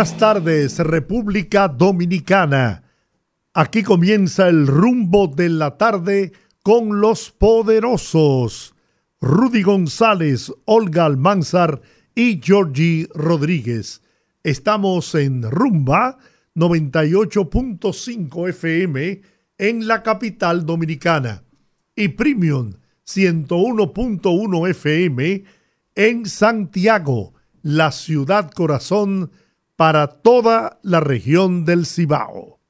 [0.00, 2.84] Buenas tardes, República Dominicana.
[3.52, 8.74] Aquí comienza el rumbo de la tarde con los poderosos.
[9.20, 11.82] Rudy González, Olga Almanzar
[12.14, 14.00] y Georgie Rodríguez.
[14.42, 16.16] Estamos en Rumba
[16.54, 19.20] 98.5 FM
[19.58, 21.42] en la capital dominicana
[21.94, 22.72] y Premium
[23.06, 25.44] 101.1 FM
[25.94, 29.30] en Santiago, la ciudad corazón
[29.80, 32.60] para toda la región del Cibao.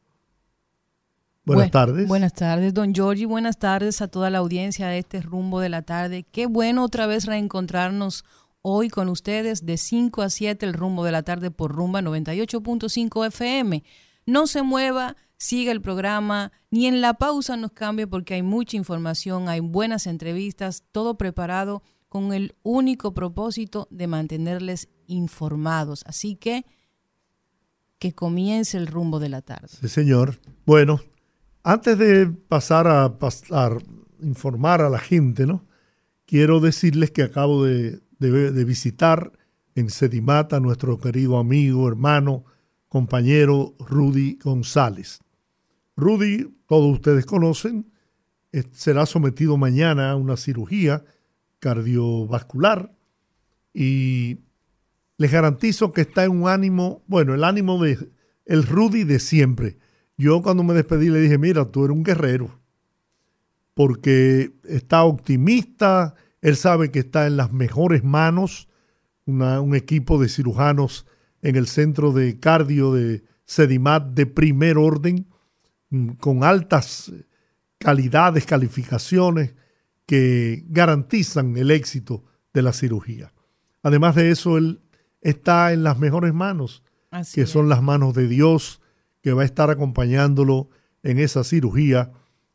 [1.44, 2.06] Buenas tardes.
[2.06, 3.24] Buenas tardes, don Giorgi.
[3.24, 6.24] Buenas tardes a toda la audiencia de este rumbo de la tarde.
[6.30, 8.24] Qué bueno otra vez reencontrarnos
[8.62, 13.26] hoy con ustedes de 5 a 7 el rumbo de la tarde por rumba 98.5
[13.26, 13.82] FM.
[14.24, 18.76] No se mueva, siga el programa, ni en la pausa nos cambie porque hay mucha
[18.76, 26.04] información, hay buenas entrevistas, todo preparado con el único propósito de mantenerles informados.
[26.06, 26.64] Así que
[28.00, 29.68] que comience el rumbo de la tarde.
[29.68, 30.40] Sí, señor.
[30.64, 31.00] Bueno,
[31.62, 33.76] antes de pasar a, pasar,
[34.22, 35.66] informar a la gente, ¿no?
[36.24, 38.00] Quiero decirles que acabo de,
[38.64, 39.32] visitar
[39.74, 42.44] en Sedimata a nuestro querido amigo, hermano,
[42.88, 45.20] compañero Rudy González.
[45.94, 47.92] Rudy, todos ustedes conocen,
[48.72, 51.04] será sometido mañana a una cirugía
[51.58, 52.92] cardiovascular
[53.74, 54.38] y
[55.20, 58.08] les garantizo que está en un ánimo, bueno, el ánimo de
[58.46, 59.76] el Rudy de siempre.
[60.16, 62.58] Yo cuando me despedí le dije, mira, tú eres un guerrero,
[63.74, 68.70] porque está optimista, él sabe que está en las mejores manos,
[69.26, 71.06] un equipo de cirujanos
[71.42, 75.26] en el centro de cardio de Sedimat de primer orden,
[75.90, 77.12] mm, con altas
[77.76, 79.54] calidades, calificaciones
[80.06, 83.34] que garantizan el éxito de la cirugía.
[83.82, 84.80] Además de eso, él
[85.20, 86.82] está en las mejores manos,
[87.34, 88.80] que son las manos de Dios,
[89.22, 90.70] que va a estar acompañándolo
[91.02, 92.12] en esa cirugía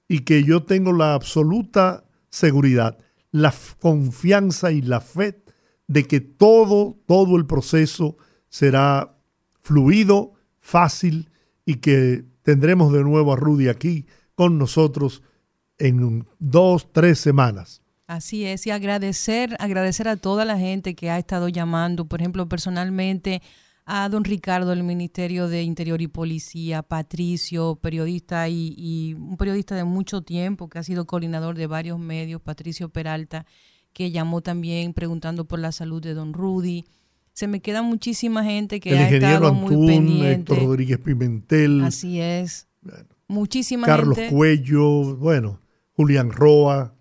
[0.08, 2.98] y que yo tengo la absoluta seguridad,
[3.32, 5.44] la confianza y la fe
[5.88, 8.18] de que todo, todo el proceso
[8.50, 9.18] será
[9.62, 11.30] fluido, fácil
[11.66, 14.06] y que tendremos de nuevo a Rudy aquí
[14.36, 15.24] con nosotros
[15.78, 17.82] en dos, tres semanas.
[18.08, 22.48] Así es, y agradecer, agradecer a toda la gente que ha estado llamando, por ejemplo,
[22.48, 23.42] personalmente
[23.86, 29.76] a don Ricardo del Ministerio de Interior y Policía, Patricio, periodista y, y, un periodista
[29.76, 33.46] de mucho tiempo que ha sido coordinador de varios medios, Patricio Peralta,
[33.94, 36.86] que llamó también preguntando por la salud de don Rudy.
[37.34, 40.54] Se me queda muchísima gente que ha estado muy pendiente.
[40.54, 41.84] Héctor Rodríguez Pimentel.
[41.84, 42.68] Así es.
[43.28, 44.00] muchísima gente.
[44.00, 45.60] Carlos Cuello, bueno,
[45.94, 46.95] Julián Roa.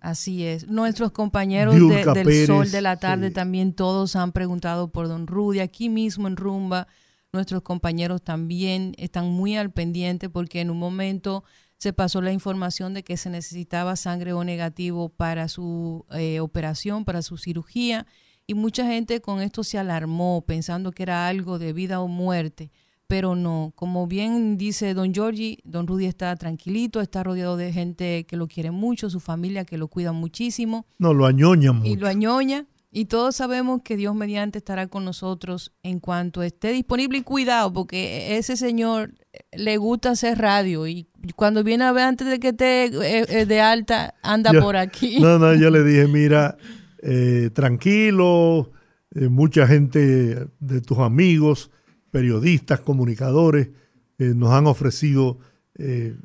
[0.00, 0.66] Así es.
[0.66, 5.60] Nuestros compañeros del Sol de la Tarde también todos han preguntado por Don Rudy.
[5.60, 6.88] Aquí mismo en Rumba,
[7.32, 11.44] nuestros compañeros también están muy al pendiente porque en un momento
[11.76, 17.04] se pasó la información de que se necesitaba sangre O negativo para su eh, operación,
[17.04, 18.06] para su cirugía.
[18.46, 22.70] Y mucha gente con esto se alarmó pensando que era algo de vida o muerte
[23.10, 23.72] pero no.
[23.74, 28.46] Como bien dice don Giorgi, don Rudy está tranquilito, está rodeado de gente que lo
[28.46, 30.86] quiere mucho, su familia que lo cuida muchísimo.
[30.96, 31.90] No, lo añoña mucho.
[31.90, 32.66] Y lo añoña.
[32.92, 37.72] Y todos sabemos que Dios mediante estará con nosotros en cuanto esté disponible y cuidado,
[37.72, 39.12] porque ese señor
[39.52, 43.44] le gusta hacer radio y cuando viene a ver antes de que esté eh, eh,
[43.44, 45.18] de alta, anda por aquí.
[45.20, 46.56] No, no, yo le dije, mira,
[47.02, 48.70] eh, tranquilo,
[49.12, 51.72] mucha gente de tus amigos
[52.10, 53.68] periodistas, comunicadores,
[54.18, 55.38] eh, nos han ofrecido
[55.76, 56.16] eh,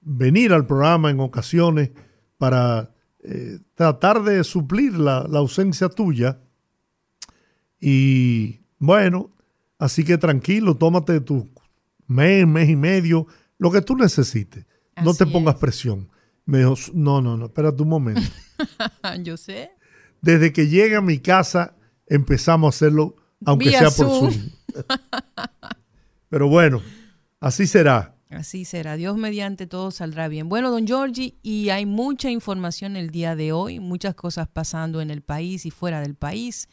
[0.00, 1.90] venir al programa en ocasiones
[2.38, 2.90] para
[3.22, 6.40] eh, tratar de suplir la, ausencia tuya.
[7.80, 9.30] Y bueno,
[9.78, 11.50] así que tranquilo, tómate tu
[12.06, 13.26] mes, mes y medio,
[13.58, 14.66] lo que tú necesites.
[15.02, 16.08] no te pongas presión.
[16.44, 18.22] Me dijo, no, no, no, espérate un momento.
[19.22, 19.70] Yo sé.
[20.20, 23.16] Desde que llegue a mi casa empezamos a hacerlo,
[23.46, 24.34] aunque sea por Zoom.
[26.28, 26.82] Pero bueno,
[27.40, 28.14] así será.
[28.28, 28.96] Así será.
[28.96, 30.48] Dios mediante todo saldrá bien.
[30.48, 35.10] Bueno, don Giorgi, y hay mucha información el día de hoy, muchas cosas pasando en
[35.10, 36.68] el país y fuera del país.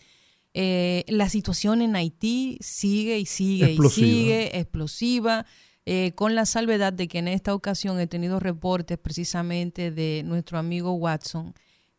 [0.56, 5.46] Eh, la situación en Haití sigue y sigue y sigue explosiva.
[5.86, 10.58] Eh, con la salvedad de que en esta ocasión he tenido reportes precisamente de nuestro
[10.58, 11.54] amigo Watson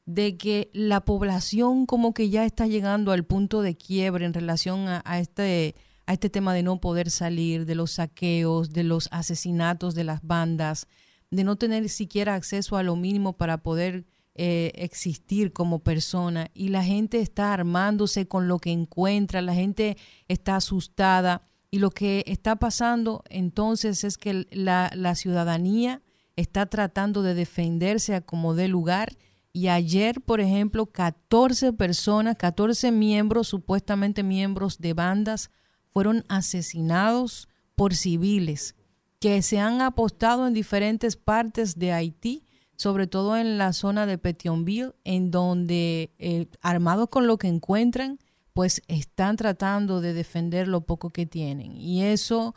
[0.06, 4.86] de que la población como que ya está llegando al punto de quiebre en relación
[4.88, 5.74] a, este,
[6.06, 10.22] a este tema de no poder salir, de los saqueos, de los asesinatos de las
[10.22, 10.86] bandas,
[11.30, 14.06] de no tener siquiera acceso a lo mínimo para poder
[14.36, 16.50] eh, existir como persona.
[16.54, 19.96] Y la gente está armándose con lo que encuentra, la gente
[20.26, 21.42] está asustada.
[21.70, 26.02] Y lo que está pasando entonces es que la, ciudadanía
[26.36, 29.16] está tratando de defenderse a como dé lugar.
[29.56, 35.52] Y ayer, por ejemplo, 14 personas, 14 miembros, supuestamente miembros de bandas,
[35.92, 38.74] fueron asesinados por civiles
[39.20, 42.44] que se han apostado en diferentes partes de Haití,
[42.76, 48.18] sobre todo en la zona de Petionville, en donde eh, armados con lo que encuentran,
[48.52, 51.76] pues están tratando de defender lo poco que tienen.
[51.76, 52.56] Y eso,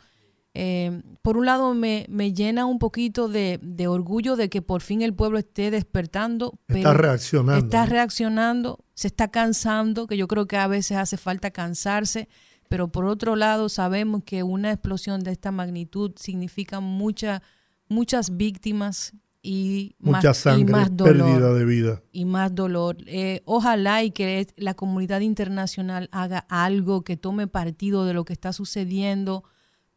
[0.54, 5.14] eh, por un lado, me, llena un poquito de, orgullo de que por fin el
[5.14, 6.58] pueblo esté despertando.
[6.68, 7.64] está reaccionando.
[7.64, 12.28] Está reaccionando, se está cansando, que yo creo que a veces hace falta cansarse.
[12.68, 17.42] Pero por otro lado, sabemos que una explosión de esta magnitud significa mucha,
[17.88, 22.02] muchas víctimas y Mucha más, sangre, más dolor, pérdida de vida.
[22.12, 22.98] Y más dolor.
[23.06, 28.32] Eh, ojalá y que la comunidad internacional haga algo que tome partido de lo que
[28.32, 29.44] está sucediendo,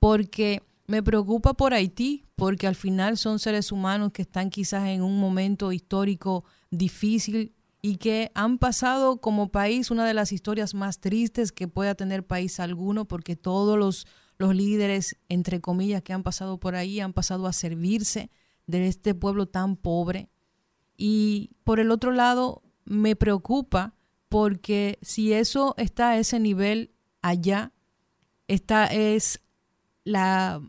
[0.02, 5.04] porque me preocupa por Haití, porque al final son seres humanos que están quizás en
[5.04, 7.54] un momento histórico difícil
[7.84, 12.26] y que han pasado como país una de las historias más tristes que pueda tener
[12.26, 14.08] país alguno, porque todos los,
[14.40, 18.32] los líderes, entre comillas, que han pasado por ahí han pasado a servirse
[18.66, 20.30] de este pueblo tan pobre.
[20.98, 23.94] Y por el otro lado, me preocupa
[24.30, 27.72] porque si eso está a ese nivel allá,
[28.48, 29.42] esta es
[30.04, 30.62] la,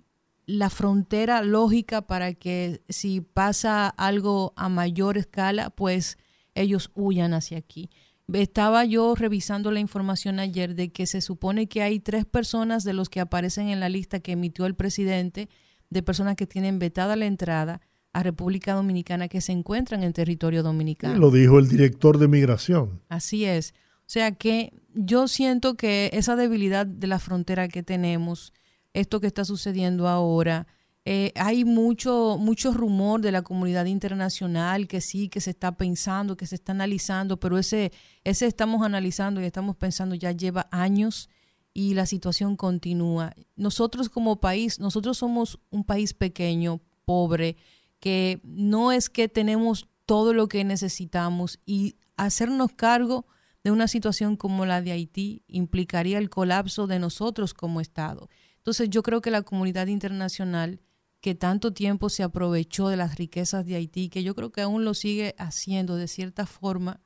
[0.47, 6.19] la frontera lógica para que si pasa algo a mayor escala, pues
[6.55, 7.91] ellos huyan hacia aquí.
[8.33, 12.95] Estaba yo revisando la información ayer de que se supone que hay tres personas de
[12.95, 15.49] los que aparecen en la lista que emitió el presidente
[15.91, 17.81] de personas que tienen vetada la entrada
[18.13, 21.19] a República Dominicana que se encuentran en territorio dominicano.
[21.19, 23.03] Lo dijo el director de migración.
[23.09, 23.75] Así es.
[24.01, 28.53] O sea que yo siento que esa debilidad de la frontera que tenemos,
[28.93, 30.67] esto que está sucediendo ahora,
[31.05, 36.37] eh, hay mucho, mucho rumor de la comunidad internacional que sí, que se está pensando,
[36.37, 37.93] que se está analizando, pero ese,
[38.23, 41.29] ese estamos analizando y estamos pensando ya lleva años
[41.75, 43.35] y la situación continúa.
[43.57, 47.57] Nosotros como país, nosotros somos un país pequeño, pobre,
[47.99, 53.27] que no es que tenemos todo lo que necesitamos y hacernos cargo
[53.65, 58.29] de una situación como la de Haití implicaría el colapso de nosotros como Estado.
[58.63, 60.81] Entonces yo creo que la comunidad internacional
[61.21, 64.85] que tanto tiempo se aprovechó de las riquezas de Haití, que yo creo que aún
[64.85, 67.01] lo sigue haciendo de cierta forma,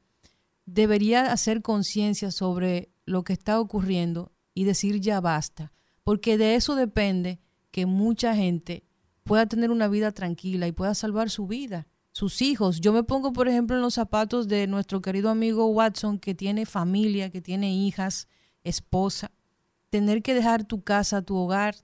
[0.66, 5.72] debería hacer conciencia sobre lo que está ocurriendo y decir ya basta,
[6.02, 8.84] porque de eso depende que mucha gente
[9.22, 12.80] pueda tener una vida tranquila y pueda salvar su vida, sus hijos.
[12.80, 16.64] Yo me pongo, por ejemplo, en los zapatos de nuestro querido amigo Watson, que tiene
[16.64, 18.28] familia, que tiene hijas,
[18.64, 19.30] esposa.
[19.96, 21.74] Tener que dejar tu casa, tu hogar,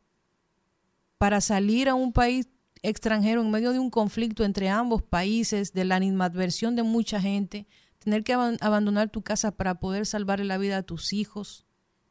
[1.17, 2.47] para salir a un país
[2.83, 7.67] extranjero en medio de un conflicto entre ambos países, de la animadversión de mucha gente,
[8.01, 11.65] tener que abandonar tu casa para poder salvarle la vida a tus hijos.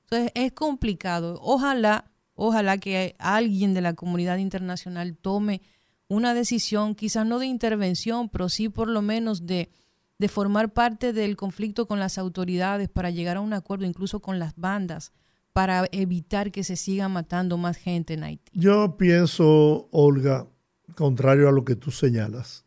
[0.06, 1.38] Entonces es complicado.
[1.40, 5.62] Ojalá Ojalá que alguien de la comunidad internacional tome
[6.08, 9.70] una decisión, quizás no de intervención, pero sí por lo menos de,
[10.18, 14.40] de formar parte del conflicto con las autoridades para llegar a un acuerdo incluso con
[14.40, 15.14] las bandas
[15.54, 18.52] para evitar que se siga matando más gente en Haití.
[18.54, 20.48] Yo pienso, Olga,
[20.96, 22.66] contrario a lo que tú señalas,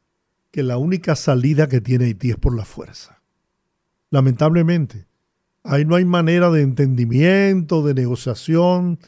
[0.50, 3.22] que la única salida que tiene Haití es por la fuerza.
[4.10, 5.06] Lamentablemente,
[5.62, 8.98] ahí no hay manera de entendimiento, de negociación,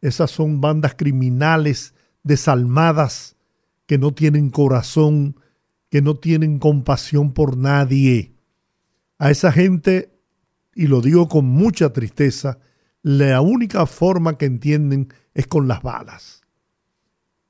[0.00, 3.36] esas son bandas criminales desalmadas
[3.86, 5.36] que no tienen corazón,
[5.88, 8.34] que no tienen compasión por nadie.
[9.18, 10.12] A esa gente,
[10.74, 12.58] y lo digo con mucha tristeza,
[13.02, 16.42] la única forma que entienden es con las balas.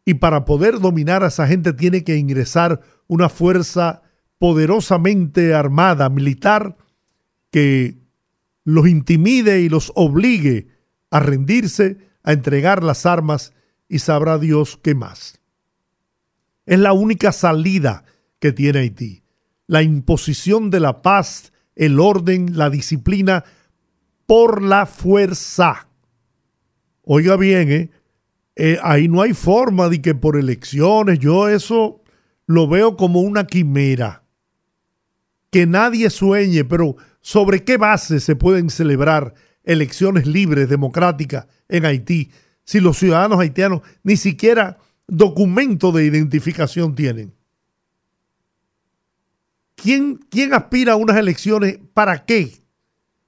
[0.04, 4.02] Y para poder dominar a esa gente tiene que ingresar una fuerza
[4.38, 6.76] poderosamente armada, militar,
[7.50, 7.98] que
[8.64, 10.68] los intimide y los obligue
[11.10, 13.52] a rendirse a entregar las armas
[13.88, 15.40] y sabrá Dios qué más.
[16.66, 18.04] Es la única salida
[18.38, 19.24] que tiene Haití.
[19.66, 23.44] La imposición de la paz, el orden, la disciplina
[24.30, 25.88] por la fuerza.
[27.02, 27.90] Oiga bien, ¿eh?
[28.54, 32.00] Eh, ahí no hay forma de que por elecciones, yo eso
[32.46, 34.22] lo veo como una quimera.
[35.50, 39.34] Que nadie sueñe, pero ¿sobre qué base se pueden celebrar
[39.64, 42.30] elecciones libres, democráticas en Haití,
[42.62, 47.34] si los ciudadanos haitianos ni siquiera documento de identificación tienen?
[49.74, 51.80] ¿Quién, ¿Quién aspira a unas elecciones?
[51.92, 52.59] ¿Para qué?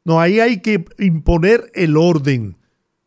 [0.04, 2.56] No, ahí hay que imponer el orden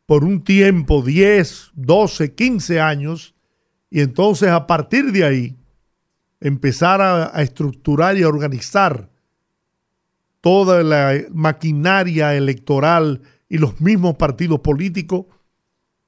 [0.06, 3.36] por un tiempo, 10, 12, 15 años,
[3.90, 5.58] y entonces a partir de ahí
[6.40, 9.10] empezar a, estructurar y a organizar
[10.42, 15.25] toda la maquinaria electoral y los mismos partidos políticos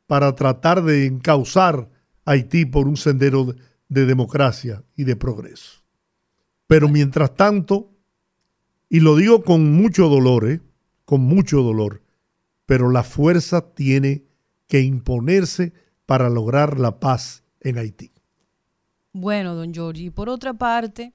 [0.06, 1.90] para tratar de encauzar
[2.26, 3.56] a Haití por un sendero
[3.90, 5.82] de democracia y de progreso.
[6.68, 7.94] Pero mientras tanto,
[8.90, 10.62] y lo digo con mucho dolor, ¿eh?
[11.08, 12.04] Con mucho dolor,
[12.66, 14.26] pero la fuerza tiene
[14.68, 15.72] que imponerse
[16.06, 18.12] para lograr la paz en Haití.
[19.14, 21.14] Bueno, don Giorgi, por otra parte,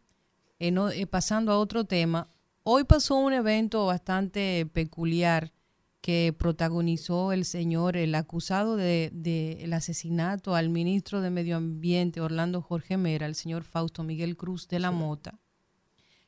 [0.59, 2.31] eh, eh, pasando a otro tema,
[2.63, 5.53] hoy pasó un evento bastante peculiar
[6.01, 12.63] que protagonizó el señor, el acusado del de, asesinato al ministro de Medio Ambiente, Orlando
[12.63, 15.39] Jorge Mera, el señor Fausto Miguel Cruz de la Mota,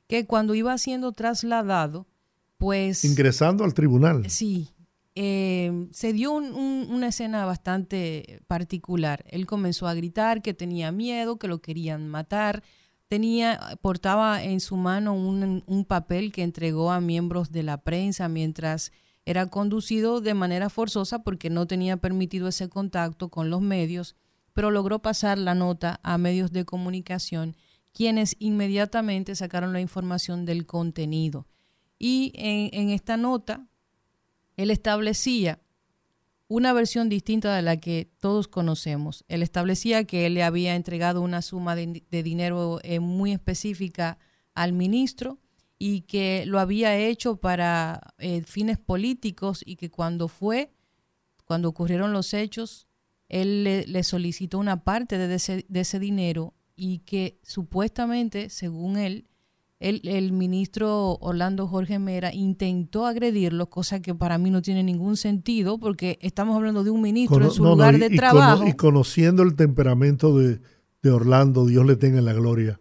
[0.06, 2.06] que cuando iba siendo trasladado,
[2.58, 3.04] pues...
[3.04, 4.28] Ingresando al tribunal.
[4.30, 4.74] Sí,
[5.16, 9.24] eh, se dio una escena bastante particular.
[9.28, 12.62] Él comenzó a gritar que tenía miedo, que lo querían matar.
[13.08, 18.28] Tenía, portaba en su mano un, un papel que entregó a miembros de la prensa
[18.28, 18.90] mientras
[19.24, 24.16] era conducido de manera forzosa porque no tenía permitido ese contacto con los medios,
[24.52, 27.56] pero logró pasar la nota a medios de comunicación,
[27.92, 31.46] quienes inmediatamente sacaron la información del contenido.
[32.06, 33.66] Y en, esta nota,
[34.58, 35.62] él establecía
[36.48, 39.24] una versión distinta de la que todos conocemos.
[39.26, 44.18] Él establecía que él le había entregado una suma de, dinero eh, muy específica
[44.54, 45.38] al ministro
[45.78, 50.74] y que lo había hecho para eh, fines políticos y que cuando fue,
[51.46, 52.86] cuando ocurrieron los hechos,
[53.30, 59.26] él le, solicitó una parte de de ese dinero y que supuestamente, según él,
[59.88, 65.78] el, ministro Orlando Jorge Mera intentó agredirlo, cosa que para mí no tiene ningún sentido,
[65.78, 68.66] porque estamos hablando de un ministro en su lugar de trabajo.
[68.66, 70.60] y conociendo el temperamento de,
[71.02, 72.80] de Orlando, Dios le tenga la gloria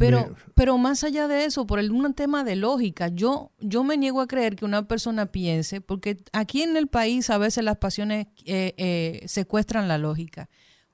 [0.00, 3.98] pero, pero más allá de eso, por el, un tema de lógica, yo, yo me
[3.98, 7.76] niego a creer que una persona piense, porque aquí en el país a veces las
[7.76, 10.48] pasiones eh, eh, secuestran la lógica.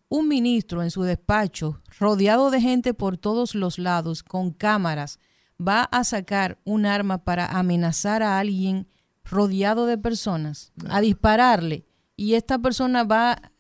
[0.09, 5.21] Un ministro en su despacho, rodeado de gente por todos los lados, con cámaras,
[5.61, 8.87] va a sacar un arma para amenazar a alguien
[9.25, 11.85] rodeado de personas, a dispararle,
[12.17, 13.53] y esta persona va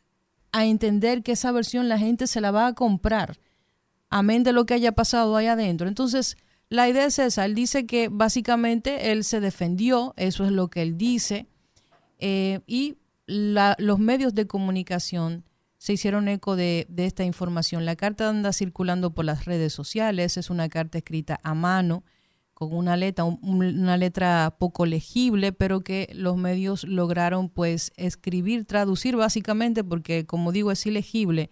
[0.53, 3.39] a entender que esa versión la gente se la va a comprar
[4.09, 5.89] amén de lo que haya pasado ahí adentro.
[5.89, 6.37] Entonces,
[6.69, 7.45] la idea es esa.
[7.45, 11.49] Él dice que básicamente él se defendió, eso es lo que él dice,
[12.19, 15.45] eh, y los medios de comunicación
[15.87, 17.85] se hicieron eco de, esta información.
[17.85, 22.03] La carta anda circulando por las redes sociales, es una carta escrita a mano,
[22.55, 29.15] con una letra, una letra poco legible, pero que los medios lograron pues escribir, traducir
[29.15, 31.51] básicamente, porque como digo es ilegible,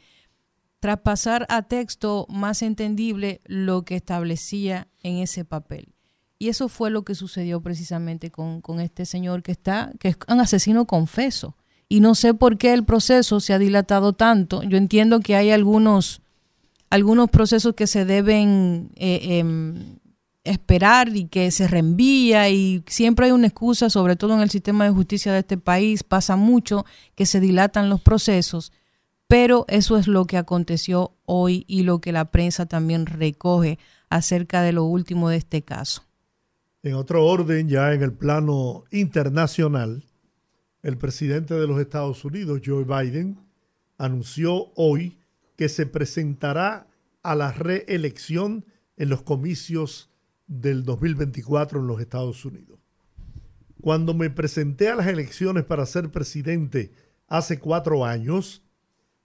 [0.81, 5.95] traspasar a texto más entendible lo que establecía en ese papel.
[6.41, 10.41] Y eso fue lo que sucedió precisamente con, este señor que está, que es un
[10.41, 11.57] asesino confeso.
[11.95, 14.63] Y no sé por qué el proceso se ha dilatado tanto.
[14.65, 16.23] Yo entiendo que hay algunos,
[16.91, 19.99] algunos procesos que se deben eh, em,
[20.43, 24.85] esperar y que se reenvía y siempre hay una excusa, sobre todo en el sistema
[24.85, 26.85] de justicia de este país, pasa mucho
[27.15, 28.73] que se dilatan los procesos
[29.27, 33.79] pero eso es lo que aconteció hoy y lo que la prensa también recoge
[34.11, 36.03] acerca de lo último de este caso.
[36.83, 40.05] En otro orden, ya en el plano internacional,
[40.85, 43.38] el presidente de los Estados Unidos, Joe Biden,
[43.97, 45.19] anunció hoy
[45.57, 46.87] que se presentará
[47.23, 48.67] a la reelección
[48.99, 50.12] en los comicios
[50.47, 52.79] del 2024 en los Estados Unidos.
[53.81, 56.93] Cuando me presenté a las elecciones para ser presidente
[57.29, 58.62] hace cuatro años,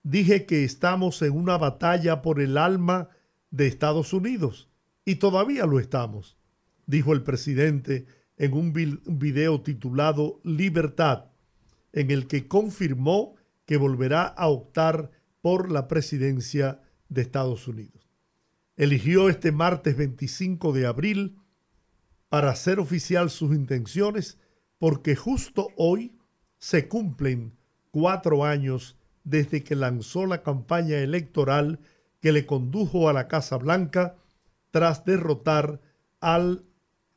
[0.01, 3.09] dije que estamos en una batalla por el alma
[3.51, 4.69] de Estados Unidos
[5.03, 6.37] y todavía lo estamos,
[6.85, 8.05] dijo el presidente
[8.37, 11.28] en un video titulado Libertad,
[11.93, 18.09] en el que confirmó que volverá a optar por la presidencia de Estados Unidos.
[18.75, 21.37] Eligió este martes 25 de abril
[22.29, 24.37] para hacer oficial sus intenciones
[24.77, 26.17] porque justo hoy
[26.57, 27.57] se cumplen
[27.91, 31.79] cuatro años desde que lanzó la campaña electoral
[32.21, 34.15] que le condujo a la Casa Blanca
[34.71, 35.81] tras derrotar
[36.19, 36.63] al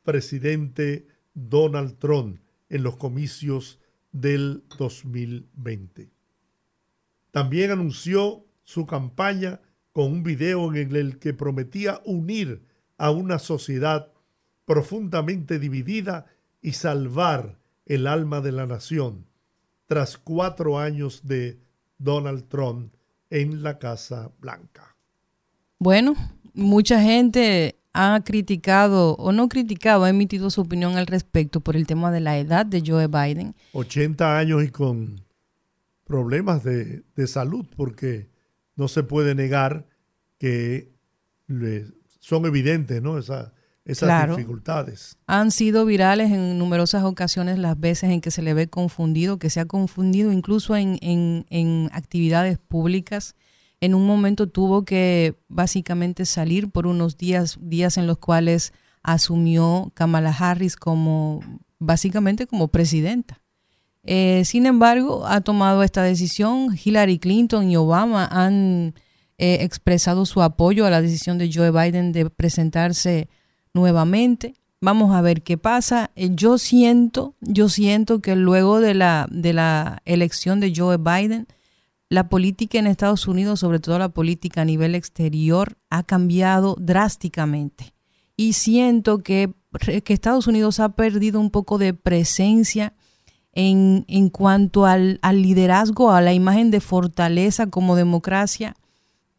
[0.02, 3.78] presidente Donald Trump en los comicios
[4.12, 6.11] del 2020.
[7.31, 9.61] También anunció su campaña
[9.92, 12.64] con un video en el que prometía unir
[12.99, 14.12] a una sociedad
[14.64, 16.26] profundamente dividida
[16.61, 19.26] y salvar el alma de la nación
[19.87, 21.59] tras cuatro años de
[21.99, 22.95] Donald Trump
[23.28, 24.97] en la Casa Blanca.
[25.78, 26.14] Bueno,
[26.54, 31.87] mucha gente ha criticado o no criticado, ha emitido su opinión al respecto por el
[31.87, 33.54] tema de la edad de Joe Biden.
[33.72, 35.20] 80 años y con
[36.04, 38.28] problemas de, salud, porque
[38.76, 39.87] no se puede negar
[40.38, 40.92] que
[42.20, 43.18] son evidentes, ¿no?
[43.18, 43.52] Esa,
[43.84, 45.18] esas dificultades.
[45.26, 49.50] Han sido virales en numerosas ocasiones las veces en que se le ve confundido, que
[49.50, 53.34] se ha confundido incluso en, en actividades públicas
[53.82, 58.72] en un momento tuvo que básicamente salir por unos días, días en los cuales
[59.02, 61.40] asumió Kamala Harris como
[61.80, 63.42] básicamente como presidenta.
[64.04, 66.78] Eh, sin embargo, ha tomado esta decisión.
[66.82, 68.94] Hillary Clinton y Obama han
[69.36, 73.28] eh, expresado su apoyo a la decisión de Joe Biden de presentarse
[73.74, 74.54] nuevamente.
[74.80, 76.12] Vamos a ver qué pasa.
[76.14, 81.48] Eh, yo siento, yo siento que luego de la, de la elección de Joe Biden,
[82.12, 87.95] la política en Estados Unidos, sobre todo la política a nivel exterior, ha cambiado drásticamente.
[88.37, 89.54] Y siento que,
[90.04, 92.92] que Estados Unidos ha perdido un poco de presencia
[93.54, 98.76] en, en cuanto al, al liderazgo, a la imagen de fortaleza como democracia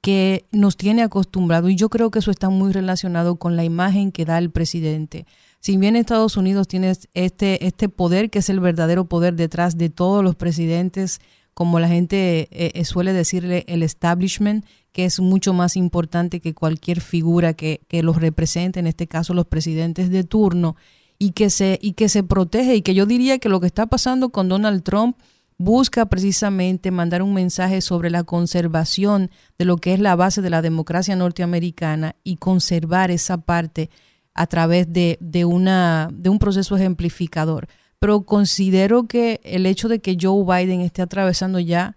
[0.02, 1.70] que nos tiene acostumbrado.
[1.70, 5.28] Y yo creo que eso está muy relacionado con la imagen que da el presidente.
[5.60, 9.92] Si bien Estados Unidos tiene este, este poder, que es el verdadero poder detrás de
[9.92, 11.22] todos los presidentes
[11.54, 16.54] como la gente eh, eh, suele decirle, el establishment, que es mucho más importante que
[16.54, 20.76] cualquier figura que, que, los represente, en este caso los presidentes de turno,
[21.20, 22.76] y que, se, y que se protege.
[22.76, 25.18] Y que yo diría que lo que está pasando con Donald Trump
[25.58, 30.50] busca precisamente mandar un mensaje sobre la conservación de lo que es la base de
[30.50, 33.90] la democracia norteamericana y conservar esa parte
[34.34, 37.68] a través de, de, una, de un proceso ejemplificador
[38.04, 41.96] pero considero que el hecho de que Joe Biden esté atravesando ya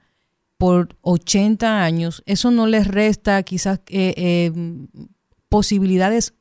[0.57, 4.53] por 80 años, eso no les resta quizás eh, eh,
[5.49, 6.35] posibilidades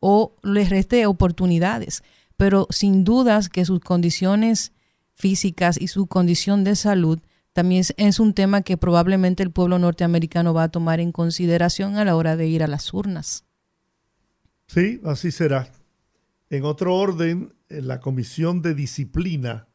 [0.00, 2.02] o les reste oportunidades,
[2.38, 4.72] pero sin dudas que sus condiciones
[5.12, 7.20] físicas y su condición de salud
[7.52, 12.06] también es un tema que probablemente el pueblo norteamericano va a tomar en consideración a
[12.06, 13.44] la hora de ir a las urnas.
[14.66, 15.68] Sí, así será.
[16.48, 19.68] En otro orden, la Comisión de Disciplina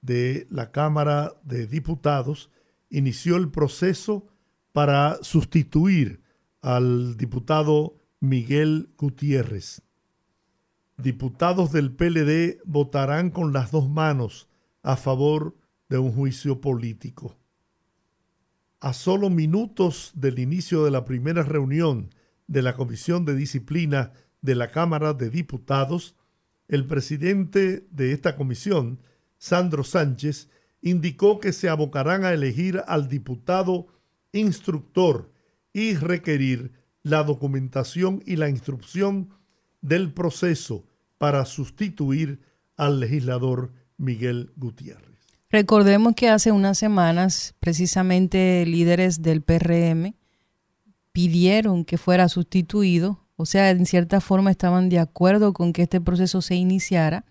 [0.00, 2.50] de la Cámara de Diputados
[2.90, 4.26] inició el proceso
[4.72, 6.22] para sustituir
[6.60, 9.82] al diputado Miguel Gutiérrez.
[10.96, 14.48] Diputados del PLD votarán con las dos manos
[14.82, 15.56] a favor
[15.88, 17.36] de un juicio político.
[18.80, 22.10] A solo minutos del inicio de la primera reunión
[22.46, 24.12] de la Comisión de Disciplina
[24.42, 26.16] de la Cámara de Diputados,
[26.68, 29.00] el presidente de esta comisión,
[29.38, 30.48] Sandro Sánchez,
[30.80, 33.86] indicó que se abocarán a elegir al diputado
[34.32, 35.32] instructor
[35.72, 36.72] y requerir
[37.02, 39.30] la documentación y la instrucción
[39.80, 40.86] del proceso
[41.18, 42.40] para sustituir
[42.76, 45.14] al legislador Miguel Gutiérrez.
[45.50, 50.14] Recordemos que hace unas semanas precisamente líderes del PRM
[51.12, 56.00] pidieron que fuera sustituido o sea, en cierta forma estaban de acuerdo con que este
[56.00, 57.24] proceso se iniciara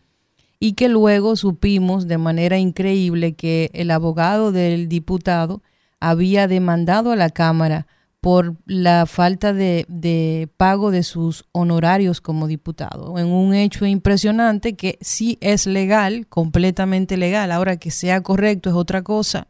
[0.60, 5.62] y que luego supimos de manera increíble que el abogado del diputado
[6.00, 7.88] había demandado a la Cámara
[8.24, 14.98] por la falta de, pago de sus honorarios como diputado, en un hecho impresionante que
[15.02, 19.48] sí es legal, completamente legal, ahora que sea correcto es otra cosa,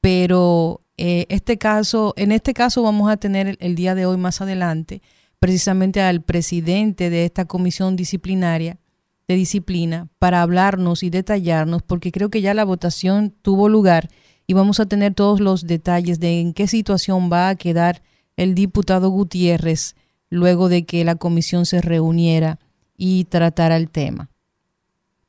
[0.00, 4.40] pero eh, este caso, en este caso vamos a tener el día de hoy más
[4.40, 5.02] adelante
[5.40, 8.78] precisamente al presidente de esta comisión disciplinaria
[9.26, 14.08] de disciplina para hablarnos y detallarnos, porque creo que ya la votación tuvo lugar
[14.46, 18.02] y vamos a tener todos los detalles de en qué situación va a quedar
[18.36, 19.96] el diputado Gutiérrez
[20.28, 22.58] luego de que la comisión se reuniera
[22.96, 24.28] y tratara el tema.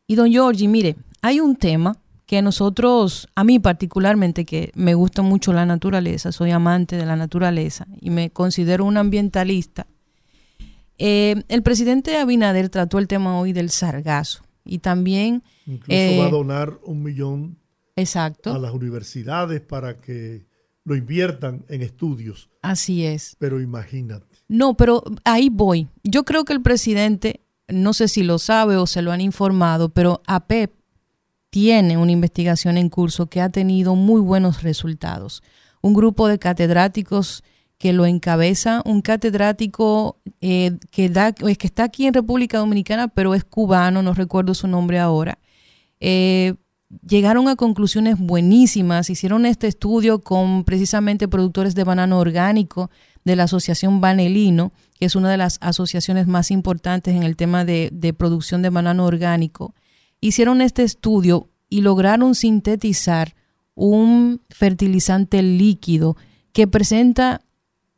[0.08, 5.21] Y don Giorgi, mire, hay un tema que nosotros, a mí particularmente, que me gusta
[5.21, 9.86] mucho la naturaleza, soy amante de la naturaleza y me considero un ambientalista,
[11.03, 15.41] eh, el presidente Abinader trató el tema hoy del sargazo Y también...
[15.65, 17.57] Incluso va a eh, donar un millón
[17.95, 18.53] exacto.
[18.53, 20.45] a las universidades para que
[20.83, 22.51] lo inviertan en estudios.
[22.61, 23.35] Así es.
[23.39, 24.27] Pero imagínate.
[24.47, 25.87] No, pero ahí voy.
[26.03, 29.89] Yo creo que el presidente, no sé si lo sabe o se lo han informado,
[29.89, 30.71] pero APEP
[31.49, 35.41] tiene una investigación en curso que ha tenido muy buenos resultados.
[35.81, 37.43] Un grupo de catedráticos
[37.82, 43.34] que lo encabeza, un catedrático eh, que, da, que está aquí en República Dominicana, pero
[43.34, 45.39] es cubano, no recuerdo su nombre ahora.
[46.00, 46.54] Eh,
[47.08, 52.91] llegaron a conclusiones buenísimas, hicieron este estudio con precisamente productores de banano orgánico
[53.26, 57.65] de la Asociación Banelino, que es una de las asociaciones más importantes en el tema
[57.65, 59.74] de, de producción de banano orgánico.
[60.20, 63.34] Hicieron este estudio y lograron sintetizar
[63.74, 66.15] un fertilizante líquido
[66.54, 67.41] que presenta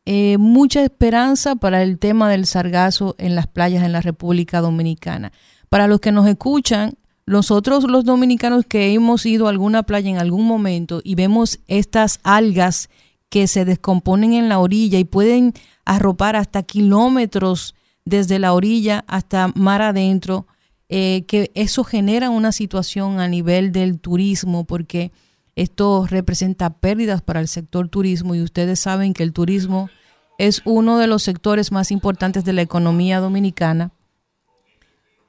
[0.06, 5.32] eh, mucha esperanza para el tema del sargazo en las playas en la República Dominicana.
[5.70, 10.18] Para los que nos escuchan, nosotros los dominicanos que hemos ido a alguna playa en
[10.18, 12.90] algún momento y vemos estas algas
[13.30, 15.54] que se descomponen en la orilla y pueden
[15.86, 20.48] arropar hasta kilómetros desde la orilla hasta mar adentro,
[20.90, 25.12] eh, que eso genera una situación a nivel del turismo porque
[25.56, 29.90] esto representa pérdidas para el sector turismo y ustedes saben que el turismo
[30.38, 33.92] es uno de los sectores más importantes de la economía dominicana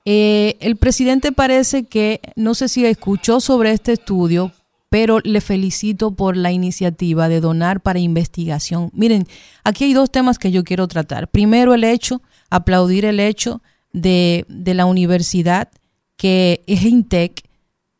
[0.05, 4.53] eh, el presidente parece que, no sé si escuchó sobre este estudio,
[4.91, 8.91] pero le felicito por la iniciativa de donar para investigación.
[8.93, 9.27] Miren,
[9.65, 11.29] aquí hay dos temas que yo quiero tratar.
[11.29, 15.71] Primero, el hecho, aplaudir el hecho de, de la universidad
[16.17, 17.43] que es Intec,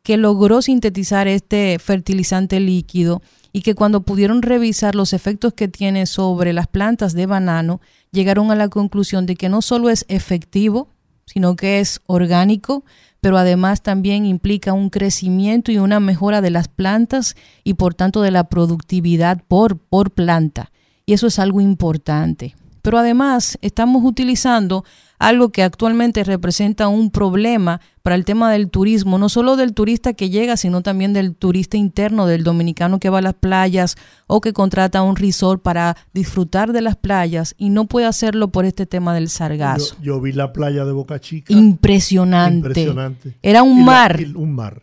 [0.05, 6.05] que logró sintetizar este fertilizante líquido y que cuando pudieron revisar los efectos que tiene
[6.05, 7.81] sobre las plantas de banano,
[8.13, 10.91] llegaron a la conclusión de que no solo es efectivo,
[11.25, 12.85] sino que es orgánico,
[13.23, 18.21] pero además también implica un crecimiento y una mejora de las plantas y por tanto
[18.21, 20.71] de la productividad por, por planta.
[21.07, 22.55] Y eso es algo importante.
[22.83, 24.85] Pero además estamos utilizando
[25.19, 30.13] algo que actualmente representa un problema para el tema del turismo, no solo del turista
[30.13, 34.43] que llega, sino también del turista interno, del dominicano que va a las playas o
[34.43, 38.85] que contrata un resort para disfrutar de las playas y no puede hacerlo por este
[38.85, 39.97] tema del sargazo.
[40.03, 41.55] Yo, vi la playa de Boca Chica.
[41.55, 42.69] Impresionante.
[42.69, 43.39] Impresionante.
[43.41, 44.21] Era un mar.
[44.35, 44.83] un mar.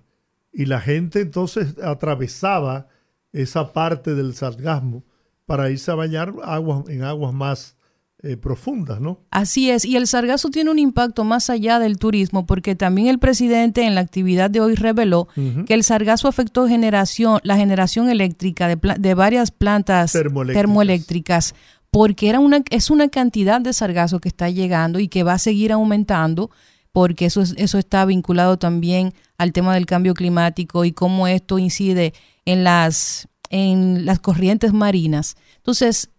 [0.52, 2.88] Y la gente entonces atravesaba
[3.34, 5.04] esa parte del sargasmo
[5.46, 7.78] para irse a bañar aguas, en aguas más
[8.24, 9.20] eh, profundas, ¿no?
[9.32, 13.18] Así es, y el sargazo tiene un impacto más allá del turismo, porque también el
[13.18, 15.28] presidente en la actividad de hoy reveló
[15.66, 21.56] que el sargazo afectó generación, la generación eléctrica de, de varias plantas termoeléctricas.
[21.90, 25.40] porque era una, es una cantidad de sargazo que está llegando y que va a
[25.40, 26.52] seguir aumentando,
[26.92, 32.14] porque eso, eso está vinculado también al tema del cambio climático y cómo esto incide
[32.46, 35.36] en las, en las corrientes marinas.
[35.58, 36.10] Entonces,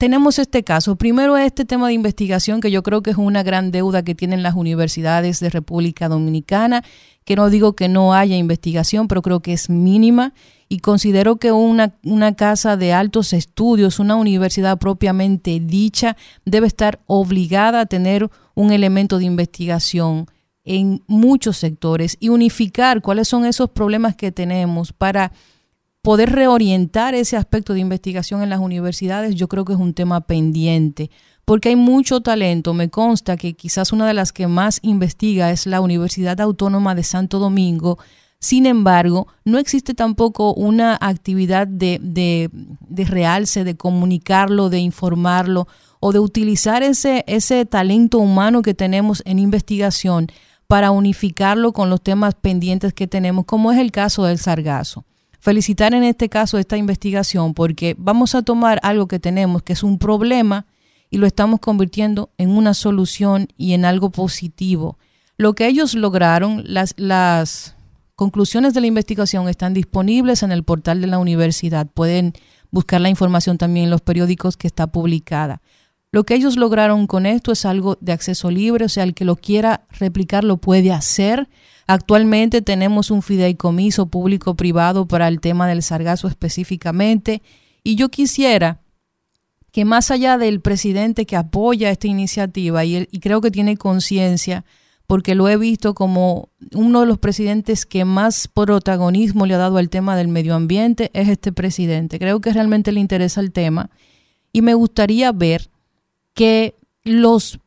[0.00, 0.96] tenemos este caso.
[0.96, 4.42] Primero este tema de investigación que yo creo que es una gran deuda que tienen
[4.42, 6.82] las universidades de República Dominicana,
[7.26, 10.32] que no digo que no haya investigación, pero creo que es mínima
[10.70, 17.00] y considero que una, una casa de altos estudios, una universidad propiamente dicha, debe estar
[17.06, 20.28] obligada a tener un elemento de investigación
[20.64, 25.32] en muchos sectores y unificar cuáles son esos problemas que tenemos para
[26.02, 30.22] poder reorientar ese aspecto de investigación en las universidades, yo creo que es un tema
[30.22, 31.10] pendiente,
[31.44, 32.74] porque hay mucho talento.
[32.74, 37.02] Me consta que quizás una de las que más investiga es la Universidad Autónoma de
[37.02, 37.98] Santo Domingo.
[38.38, 45.68] Sin embargo, no existe tampoco una actividad de, de, de realce, de comunicarlo, de informarlo
[45.98, 50.28] o de utilizar ese, ese talento humano que tenemos en investigación
[50.66, 55.04] para unificarlo con los temas pendientes que tenemos, como es el caso del sargazo
[55.40, 59.82] felicitar en este caso esta investigación porque vamos a tomar algo que tenemos, que es
[59.82, 60.66] un problema,
[61.10, 64.96] y lo estamos convirtiendo en una solución y en algo positivo.
[65.36, 67.74] Lo que ellos lograron, las, las
[68.14, 71.88] conclusiones de la investigación están disponibles en el portal de la universidad.
[71.88, 72.34] Pueden
[72.70, 75.62] buscar la información también en los periódicos que está publicada.
[76.12, 79.24] Lo que ellos lograron con esto es algo de acceso libre, o sea, el que
[79.24, 81.48] lo quiera replicar lo puede hacer.
[81.90, 87.42] Actualmente tenemos un fideicomiso público-privado para el tema del sargazo específicamente
[87.82, 88.80] y yo quisiera
[89.72, 94.64] que más allá del presidente que apoya esta iniciativa y, y creo que tiene conciencia,
[95.08, 99.78] porque lo he visto como uno de los presidentes que más protagonismo le ha dado
[99.78, 102.20] al tema del medio ambiente, es este presidente.
[102.20, 103.90] Creo que realmente le interesa el tema
[104.52, 105.70] y me gustaría ver
[106.34, 107.58] que los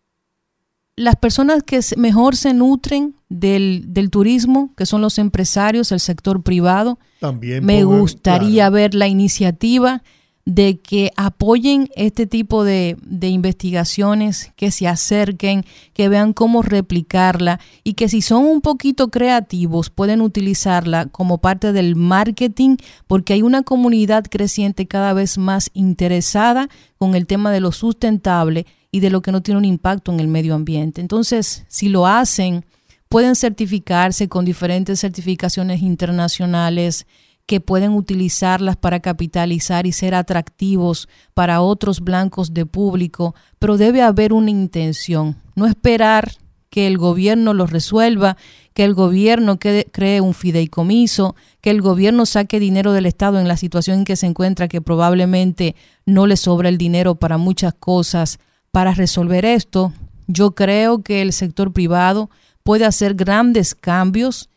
[0.95, 6.99] las personas que mejor se nutren del, turismo, que son los empresarios, el sector privado.
[7.19, 10.03] También me gustaría ver la iniciativa
[10.45, 17.61] de que apoyen este tipo de, de, investigaciones, que se acerquen, que vean cómo replicarla
[17.85, 22.75] y que si son un poquito creativos pueden utilizarla como parte del marketing
[23.07, 28.65] porque hay una comunidad creciente cada vez más interesada con el tema de lo sustentable
[28.93, 31.01] y de lo que no tiene un impacto en el medio ambiente.
[31.01, 32.63] Entonces, si lo hacen,
[33.09, 37.07] pueden certificarse con diferentes certificaciones internacionales,
[37.47, 44.03] que pueden utilizarlas para capitalizar y ser atractivos para otros blancos de público, pero debe
[44.03, 46.33] haber una intención, no esperar
[46.69, 48.37] que el gobierno lo resuelva,
[48.75, 53.57] que el gobierno cree un fideicomiso, que el gobierno saque dinero del Estado en la
[53.57, 55.75] situación en que se encuentra, que probablemente
[56.05, 58.39] no le sobra el dinero para muchas cosas.
[58.73, 59.93] Para resolver esto,
[60.25, 62.31] yo creo que el sector privado
[62.63, 64.49] puede hacer grandes cambios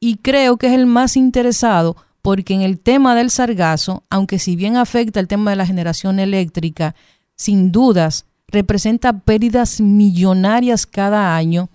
[0.00, 4.56] y creo que es el más interesado porque en el tema del sargazo, aunque si
[4.56, 6.96] bien afecta el tema de la generación eléctrica,
[7.36, 11.70] sin dudas representa pérdidas millonarias cada año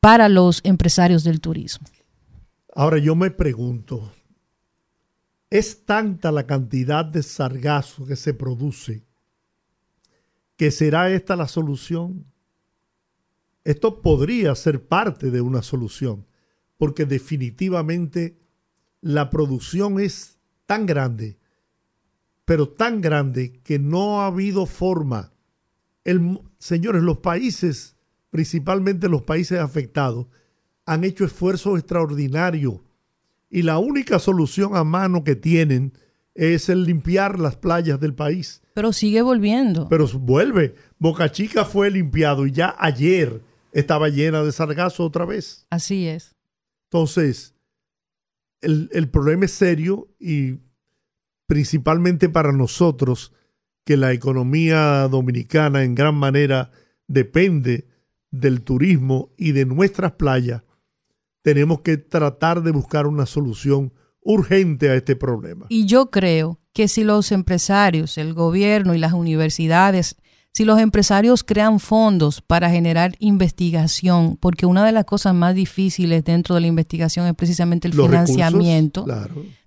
[0.00, 1.86] para los empresarios del turismo.
[2.74, 4.12] Ahora yo me pregunto,
[5.48, 9.03] ¿es tanta la cantidad de sargazo que se produce
[10.56, 12.26] que será esta la solución?
[13.64, 16.26] Esto podría ser parte de una solución,
[16.76, 18.38] porque definitivamente
[19.00, 21.38] la producción es tan grande,
[22.44, 25.32] pero tan grande que no ha habido forma.
[26.04, 27.96] El, señores, los países,
[28.30, 30.26] principalmente los países afectados,
[30.86, 32.80] han hecho esfuerzos extraordinarios
[33.48, 35.92] y la única solución a mano que tienen
[36.34, 38.63] es el limpiar las playas del país.
[38.74, 39.88] Pero sigue volviendo.
[39.88, 40.74] Pero vuelve.
[40.98, 43.40] Boca Chica fue limpiado y ya ayer
[43.72, 45.66] estaba llena de sargazo otra vez.
[45.70, 46.34] Así es.
[46.90, 47.54] Entonces,
[48.60, 50.60] el, problema es serio y
[51.46, 53.32] principalmente para nosotros,
[53.84, 56.70] que la economía dominicana en gran manera
[57.06, 57.86] depende
[58.30, 60.62] del turismo y de nuestras playas,
[61.42, 63.92] tenemos que tratar de buscar una solución
[64.24, 65.66] urgente a este problema.
[65.68, 70.16] Y yo creo que si los empresarios, el gobierno y las universidades
[70.54, 76.22] si los empresarios crean fondos para generar investigación, porque una de las cosas más difíciles
[76.22, 79.04] dentro de la investigación es precisamente el financiamiento,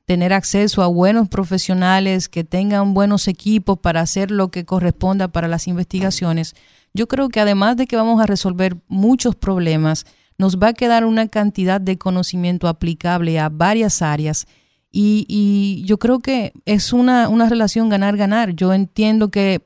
[0.05, 5.49] tener acceso a buenos profesionales que tengan buenos equipos para hacer lo que corresponda para
[5.49, 6.55] las investigaciones,
[6.93, 10.05] yo creo que además de que vamos a resolver muchos problemas,
[10.37, 14.47] nos va a quedar una cantidad de conocimiento aplicable a varias áreas
[14.91, 18.53] y, yo creo que es una, una relación ganar-ganar.
[18.53, 19.61] Yo entiendo que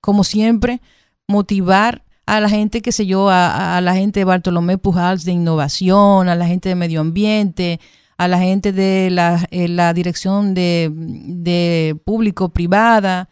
[0.00, 0.80] como siempre,
[1.28, 6.28] motivar a la gente, qué sé yo, a, la gente de Bartolomé Pujals de innovación,
[6.28, 7.80] a la gente de medio ambiente,
[8.16, 13.28] a la gente de la, eh, dirección de, de público-privada,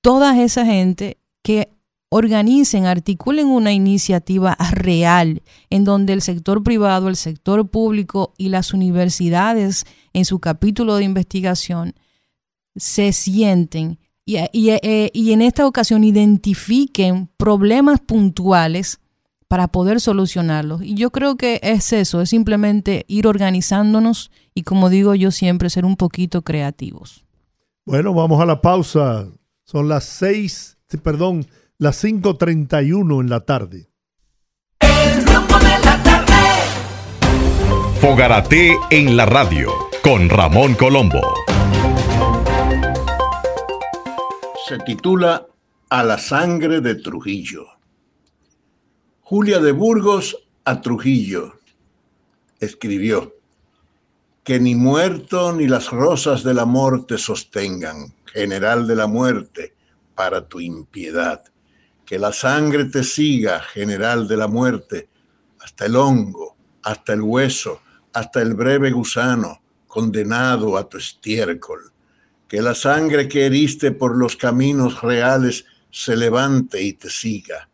[0.00, 1.72] toda esa gente que
[2.10, 8.74] organicen, articulen una iniciativa real en donde el sector privado, el sector público y las
[8.74, 11.94] universidades en su capítulo de investigación
[12.76, 19.00] se sienten eh, y, en esta ocasión identifiquen problemas puntuales
[19.48, 20.82] para poder solucionarlos.
[20.82, 25.70] Y yo creo que es eso, es simplemente ir organizándonos y como digo yo siempre,
[25.70, 27.24] ser un poquito creativos.
[27.84, 29.26] Bueno, vamos a la pausa.
[29.64, 31.46] Son las seis, perdón,
[31.80, 33.88] las 5.31 en la tarde.
[34.80, 36.34] El rumbo de la tarde.
[38.02, 41.22] Fogarate en la radio con Ramón Colombo.
[44.68, 45.46] se titula
[45.88, 47.66] A la sangre de Trujillo.
[49.22, 51.54] Julia de Burgos a Trujillo
[52.60, 53.34] escribió,
[54.44, 59.74] que ni muerto ni las rosas del amor te sostengan, general de la muerte,
[60.14, 61.42] para tu impiedad.
[62.10, 65.08] Que la sangre te siga, general de la muerte,
[65.60, 71.92] hasta el hongo, hasta el hueso, hasta el breve gusano, condenado a tu estiércol.
[72.48, 77.68] Que la sangre que heriste por los caminos reales se levante y te siga,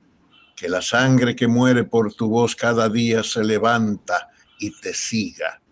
[0.54, 5.62] que la sangre que muere por tu voz cada día se levanta y te siga,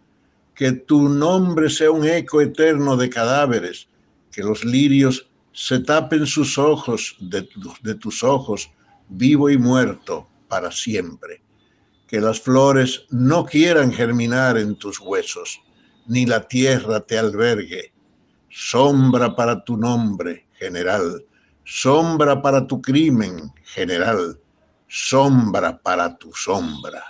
[0.55, 3.89] que tu nombre sea un eco eterno de cadáveres,
[4.33, 7.43] que los lirios se tapen sus ojos de,
[7.95, 8.71] tus ojos,
[9.09, 11.43] vivo y muerto para siempre,
[12.09, 15.61] que las flores no quieran germinar en tus huesos,
[16.07, 17.93] ni la tierra te albergue,
[18.51, 21.25] sombra para tu nombre, general,
[21.65, 24.39] sombra para tu crimen, general,
[24.89, 27.05] sombra para tu sombra.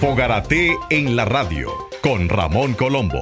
[0.00, 1.68] Fogarate en la radio
[2.00, 3.20] con Ramón Colombo.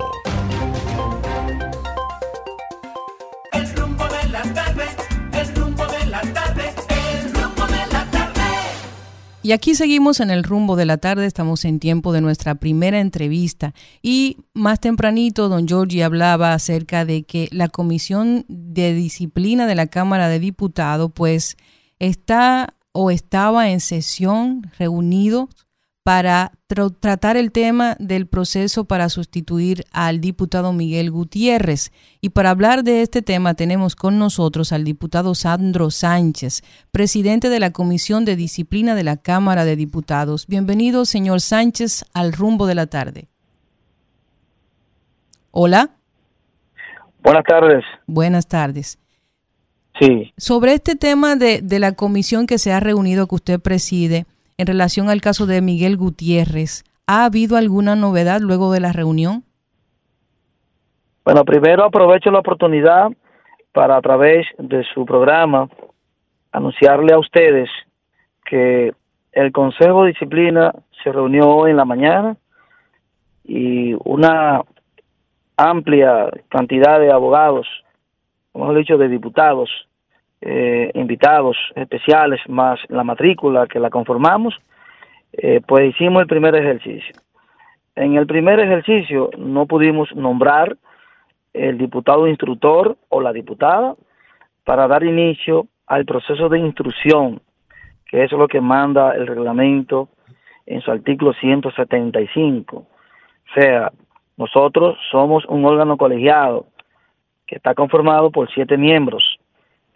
[9.48, 13.00] Y aquí seguimos en el rumbo de la tarde, estamos en tiempo de nuestra primera
[13.00, 13.72] entrevista.
[14.02, 19.86] Y más tempranito don Giorgi hablaba acerca de que la Comisión de Disciplina de la
[19.86, 21.56] Cámara de Diputados pues
[21.98, 25.48] está o estaba en sesión reunidos
[26.08, 26.52] para
[27.00, 31.92] tratar el tema del proceso para sustituir al diputado Miguel Gutiérrez.
[32.22, 37.60] Y para hablar de este tema tenemos con nosotros al diputado Sandro Sánchez, presidente de
[37.60, 40.46] la Comisión de Disciplina de la Cámara de Diputados.
[40.46, 43.28] Bienvenido, señor Sánchez, al rumbo de la tarde.
[45.50, 45.90] Hola.
[47.22, 47.84] Buenas tardes.
[48.06, 48.98] Buenas tardes.
[50.00, 50.32] Sí.
[50.38, 54.24] Sobre este tema de, de la comisión que se ha reunido, que usted preside,
[54.58, 56.84] en relación al caso de Miguel Gutiérrez.
[57.06, 59.44] ¿Ha habido alguna novedad luego de la reunión?
[61.24, 63.08] Bueno, primero aprovecho la oportunidad
[63.72, 65.68] para a través de su programa
[66.52, 67.70] anunciarle a ustedes
[68.44, 68.92] que
[69.32, 72.36] el Consejo de Disciplina se reunió hoy en la mañana
[73.44, 74.62] y una
[75.56, 77.66] amplia cantidad de abogados,
[78.52, 79.87] como he dicho, de diputados,
[80.40, 84.54] eh, invitados especiales más la matrícula que la conformamos,
[85.32, 87.14] eh, pues hicimos el primer ejercicio.
[87.96, 90.76] En el primer ejercicio no pudimos nombrar
[91.52, 93.96] el diputado instructor o la diputada
[94.64, 97.40] para dar inicio al proceso de instrucción,
[98.06, 100.08] que es lo que manda el reglamento
[100.66, 102.76] en su artículo 175.
[102.76, 102.86] O
[103.54, 103.90] sea,
[104.36, 106.66] nosotros somos un órgano colegiado
[107.46, 109.37] que está conformado por siete miembros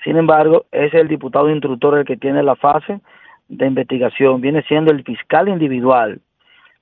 [0.04, 3.00] sin embargo, es el diputado instructor el que tiene la fase
[3.48, 6.20] de investigación, viene siendo el fiscal individual,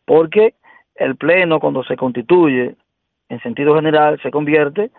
[0.05, 0.55] porque
[0.95, 2.75] el Pleno cuando se constituye,
[3.29, 4.91] en sentido general, se convierte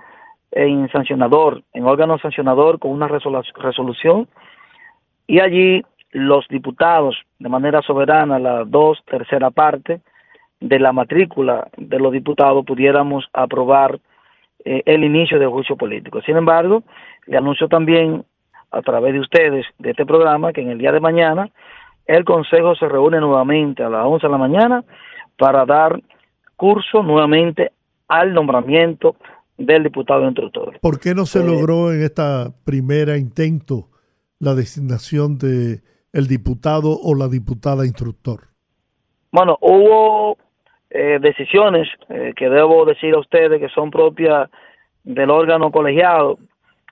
[0.51, 4.27] en sancionador, en órgano sancionador con una resolución,
[5.27, 10.01] y allí los diputados, de manera soberana, la dos tercera parte
[10.59, 13.99] de la matrícula de los diputados, pudiéramos aprobar
[14.65, 16.21] eh, el inicio del juicio político.
[16.21, 16.83] Sin embargo,
[17.31, 18.25] le anuncio también
[18.71, 21.49] a través de ustedes, de este programa, que en el día de mañana
[22.05, 24.83] el Consejo se reúne nuevamente a las 11 de la mañana
[25.37, 26.01] para dar
[26.57, 27.71] curso nuevamente
[28.09, 29.15] al nombramiento
[29.57, 30.77] del diputado instructor.
[30.81, 33.87] ¿Por qué no se eh, logró en esta primera intento
[34.37, 35.79] la designación de
[36.11, 38.41] el diputado o la diputada instructor?
[39.31, 40.37] Bueno, hubo
[40.89, 44.49] eh, decisiones eh, que debo decir a ustedes que son propias
[45.05, 46.37] del órgano colegiado,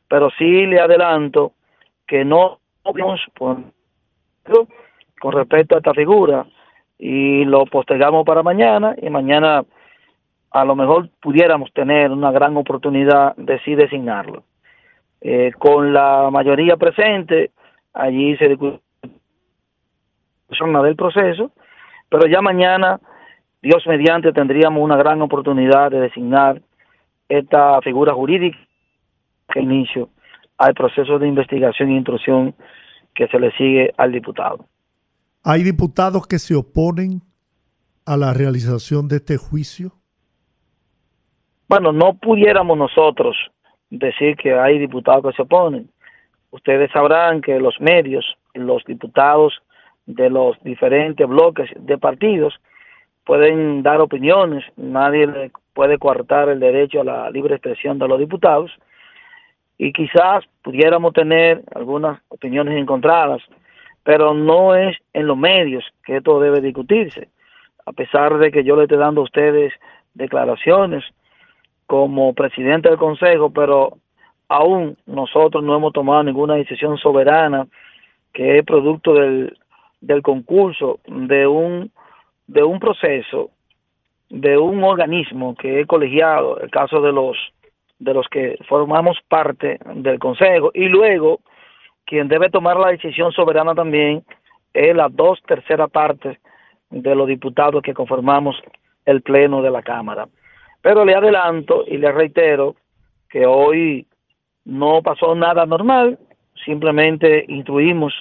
[0.10, 1.54] pero sí le adelanto
[2.06, 2.60] que no
[2.94, 3.72] vimos con
[5.32, 6.46] respecto a esta figura
[6.98, 9.64] y lo postergamos para mañana y mañana
[10.52, 14.44] a lo mejor pudiéramos tener una gran oportunidad de sí designarlo.
[15.22, 17.52] Eh, con la mayoría presente,
[17.94, 18.82] allí se discute
[20.84, 21.52] del proceso,
[22.10, 23.00] pero ya mañana,
[23.62, 26.62] Dios mediante, tendríamos una gran oportunidad de designar
[27.28, 28.58] esta figura jurídica
[29.56, 30.10] inicio
[30.58, 32.54] al proceso de investigación e intrusión
[33.16, 34.66] que se le sigue al diputado.
[35.44, 37.22] ¿Hay diputados que se oponen
[38.06, 39.92] a la realización de este juicio?
[41.68, 43.38] Bueno, no pudiéramos nosotros
[43.90, 45.90] decir que hay diputados que se oponen.
[46.52, 49.54] Ustedes sabrán que los medios, los diputados
[50.06, 52.56] de los diferentes bloques de partidos
[53.24, 58.72] pueden dar opiniones, nadie puede coartar el derecho a la libre expresión de los diputados
[59.80, 63.42] y quizás pudiéramos tener algunas opiniones encontradas,
[64.04, 67.30] pero no es en los medios que esto debe discutirse,
[67.86, 69.74] a pesar de que yo le estoy dando a ustedes
[70.14, 71.04] declaraciones
[71.88, 73.98] como presidente del Consejo, pero
[74.50, 77.66] aún nosotros no hemos tomado ninguna decisión soberana
[78.34, 79.58] que es producto del,
[80.02, 81.90] del concurso de un
[82.48, 83.52] de un proceso
[84.30, 87.38] de un organismo que es colegiado, el caso de los
[88.00, 91.42] de los que formamos parte del Consejo y luego
[92.06, 94.24] quien debe tomar la decisión soberana también
[94.74, 96.38] es las dos terceras partes
[96.90, 98.56] de los diputados que conformamos
[99.06, 100.28] el Pleno de la Cámara.
[100.82, 102.76] Pero le adelanto y le reitero
[103.30, 104.08] que hoy
[104.66, 106.18] no pasó nada normal,
[106.66, 108.14] simplemente instruimos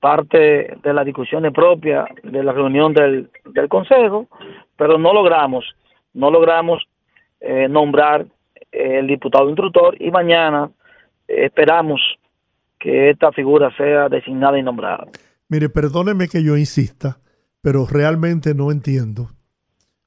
[0.00, 4.26] parte de las discusiones propias de la reunión del, del Consejo,
[4.76, 5.64] pero no logramos,
[6.12, 6.86] no logramos
[7.40, 8.26] eh, nombrar
[8.74, 10.70] el diputado instructor y mañana
[11.28, 12.00] esperamos
[12.78, 15.06] que esta figura sea designada y nombrada.
[15.48, 17.18] Mire, perdóneme que yo insista,
[17.62, 19.30] pero realmente no entiendo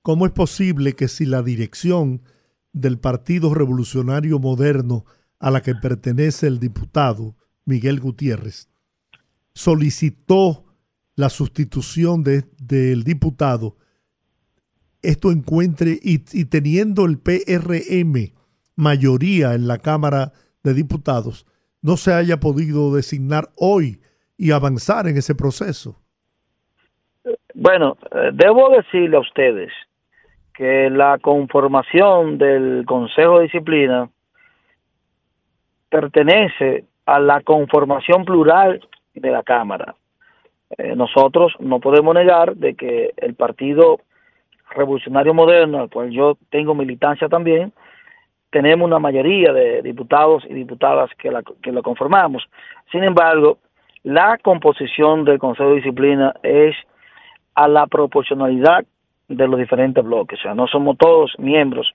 [0.01, 2.21] cómo es posible que si la dirección
[2.73, 5.05] del Partido Revolucionario Moderno
[5.39, 8.69] a la que pertenece el diputado Miguel Gutiérrez
[9.53, 10.65] solicitó
[11.15, 13.75] la sustitución del diputado,
[15.01, 18.36] esto encuentre y, y teniendo el PRM
[18.77, 20.31] mayoría en la Cámara
[20.63, 21.45] de Diputados,
[21.81, 23.99] no se haya podido designar hoy
[24.37, 25.95] y avanzar en ese proceso.
[27.53, 29.71] Bueno, eh, debo decirle a ustedes
[30.53, 34.09] que la conformación del Consejo de Disciplina
[35.89, 38.81] pertenece a la conformación plural
[39.13, 39.95] de la Cámara.
[40.77, 43.99] Eh, nosotros no podemos negar de que el Partido
[44.71, 47.71] Revolucionario Moderno, al cual yo tengo militancia también,
[48.57, 52.43] tenemos una mayoría de diputados y diputadas que, la, que lo conformamos.
[52.91, 53.59] Sin embargo,
[54.01, 56.75] la composición del Consejo de Disciplina es
[57.53, 58.83] a la proporcionalidad
[59.27, 61.93] de los diferentes bloques, o sea, no somos todos miembros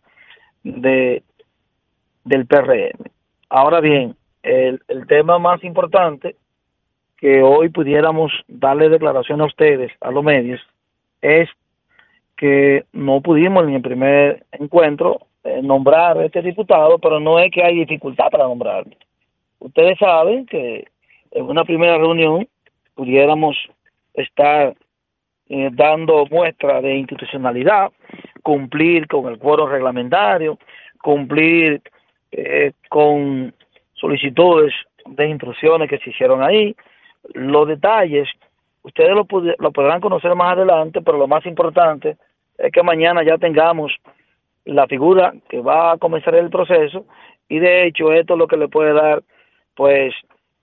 [0.63, 1.25] de
[2.25, 3.11] del PRM.
[3.49, 6.37] Ahora bien, el, el tema más importante
[7.17, 10.61] que hoy pudiéramos darle declaración a ustedes, a los medios,
[11.21, 11.49] es
[12.37, 15.27] que no pudimos en el primer encuentro
[15.62, 18.93] nombrar a este diputado, pero no es que hay dificultad para nombrarlo.
[19.59, 20.86] Ustedes saben que
[21.30, 22.47] en una primera reunión
[22.95, 23.57] pudiéramos
[24.14, 24.74] estar
[25.49, 27.90] eh, dando muestra de institucionalidad,
[28.43, 30.59] cumplir con el cuero reglamentario,
[31.01, 31.82] cumplir
[32.30, 33.55] eh, con
[33.95, 34.72] solicitudes
[35.07, 36.74] de instrucciones que se hicieron ahí.
[37.34, 38.28] Los detalles,
[38.82, 39.26] ustedes lo,
[39.59, 42.16] lo podrán conocer más adelante, pero lo más importante
[42.59, 43.93] es que mañana ya tengamos
[44.65, 47.07] la figura que va a comenzar el proceso
[47.49, 49.23] y de hecho esto es lo que le puede dar
[49.75, 50.15] pues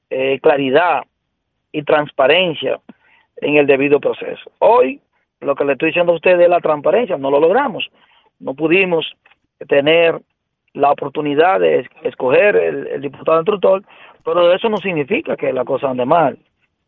[0.09, 1.03] eh, claridad
[1.71, 2.79] y transparencia
[3.37, 4.51] en el debido proceso.
[4.59, 5.01] Hoy
[5.41, 7.89] lo que le estoy diciendo a ustedes es la transparencia, no lo logramos,
[8.39, 9.05] no pudimos
[9.67, 10.19] tener
[10.73, 13.83] la oportunidad de escoger el, diputado instructor,
[14.23, 16.37] pero eso no significa que la cosa ande mal,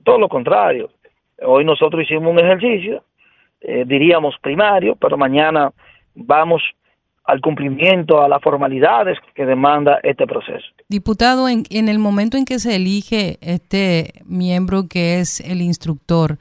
[0.04, 0.90] todo lo contrario.
[1.44, 3.04] Hoy nosotros hicimos un ejercicio,
[3.62, 5.72] eh, diríamos primario, pero mañana
[6.14, 6.62] vamos
[7.24, 10.66] al cumplimiento, a las formalidades que demanda este proceso.
[10.90, 16.38] Diputado, en, en, el momento en que se elige este miembro que es el instructor,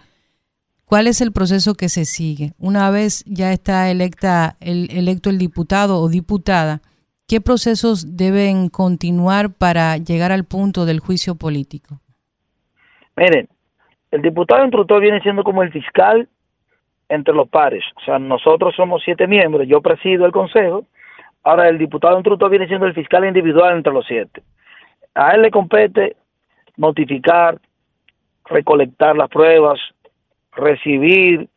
[0.85, 2.53] ¿cuál es el proceso que se sigue?
[2.59, 6.81] Una vez ya está electa el, electo el diputado o diputada,
[7.29, 12.01] ¿qué procesos deben continuar para llegar al punto del juicio político?
[13.17, 13.49] Miren,
[14.11, 16.29] el diputado instructor viene siendo como el fiscal
[17.11, 17.85] entre los pares.
[17.97, 20.87] O sea, nosotros somos siete miembros, yo presido el consejo,
[21.43, 24.43] ahora el diputado instructor viene siendo el fiscal individual entre los siete.
[25.15, 26.17] A él le compete
[26.77, 27.59] notificar,
[28.47, 29.79] recolectar las pruebas,
[30.53, 31.49] recibir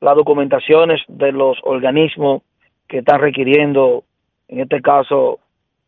[0.00, 2.42] las documentaciones de los organismos
[2.88, 4.04] que están requiriendo,
[4.48, 5.40] en este caso,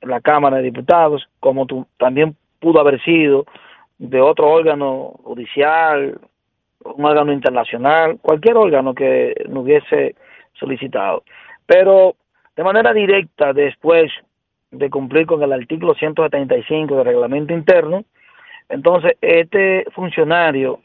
[0.03, 3.47] la Cámara de Diputados, como también pudo haber sido
[3.99, 6.21] de otro órgano judicial,
[6.85, 10.15] un órgano internacional, cualquier órgano que nos hubiese
[10.55, 11.25] solicitado.
[11.67, 12.17] Pero
[12.57, 14.11] de manera directa, después
[14.71, 18.05] de cumplir con el artículo 175 del reglamento interno,
[18.69, 20.81] entonces este funcionario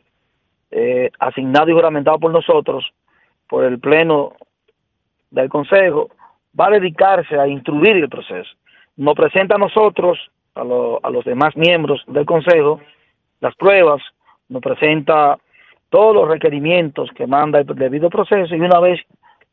[0.71, 2.91] eh, asignado y juramentado por nosotros,
[3.47, 4.33] por el Pleno
[5.29, 6.09] del Consejo,
[6.59, 8.49] va a dedicarse a instruir el proceso.
[8.97, 10.17] Nos presenta a nosotros,
[10.55, 12.81] a, a los demás miembros del Consejo,
[13.39, 14.01] las pruebas,
[14.49, 15.37] nos presenta
[15.95, 18.99] todos los requerimientos que manda el debido proceso y una vez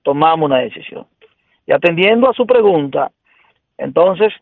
[0.02, 1.06] tomamos una decisión.
[1.68, 3.12] Y atendiendo a su pregunta,
[3.78, 4.32] entonces,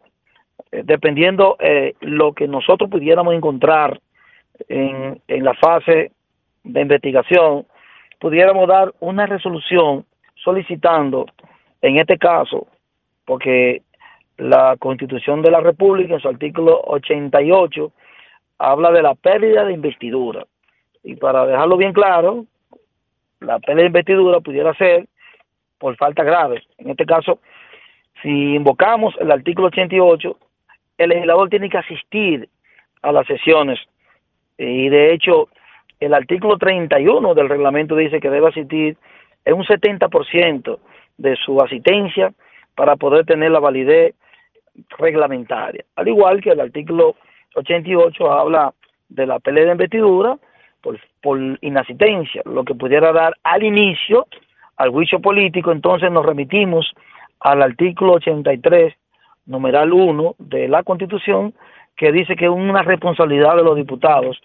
[0.72, 4.00] eh, dependiendo eh, lo que nosotros pudiéramos encontrar
[4.66, 6.12] en, en la fase
[6.64, 7.66] de investigación,
[8.18, 10.06] pudiéramos dar una resolución
[10.42, 11.26] solicitando,
[11.82, 12.66] en este caso,
[13.26, 13.82] porque
[14.38, 17.92] la Constitución de la República, en su artículo 88,
[18.56, 20.46] habla de la pérdida de investidura.
[21.02, 22.44] Y para dejarlo bien claro,
[23.40, 25.06] la pelea de investidura pudiera ser
[25.78, 26.62] por falta grave.
[26.78, 27.40] En este caso,
[28.22, 30.36] si invocamos el artículo 88,
[30.98, 32.48] el legislador tiene que asistir
[33.02, 33.78] a las sesiones.
[34.58, 35.48] Y de hecho,
[35.98, 38.96] el artículo 31 del reglamento dice que debe asistir
[39.44, 40.78] en un 70%
[41.16, 42.32] de su asistencia
[42.74, 44.14] para poder tener la validez
[44.98, 45.84] reglamentaria.
[45.96, 47.16] Al igual que el artículo
[47.54, 48.74] 88 habla
[49.08, 50.38] de la pelea de investidura
[50.80, 54.26] por, por inasistencia, lo que pudiera dar al inicio
[54.80, 56.94] al juicio político, entonces nos remitimos
[57.40, 58.94] al artículo 83,
[59.44, 61.52] numeral 1 de la Constitución,
[61.96, 64.40] que dice que es una responsabilidad de los diputados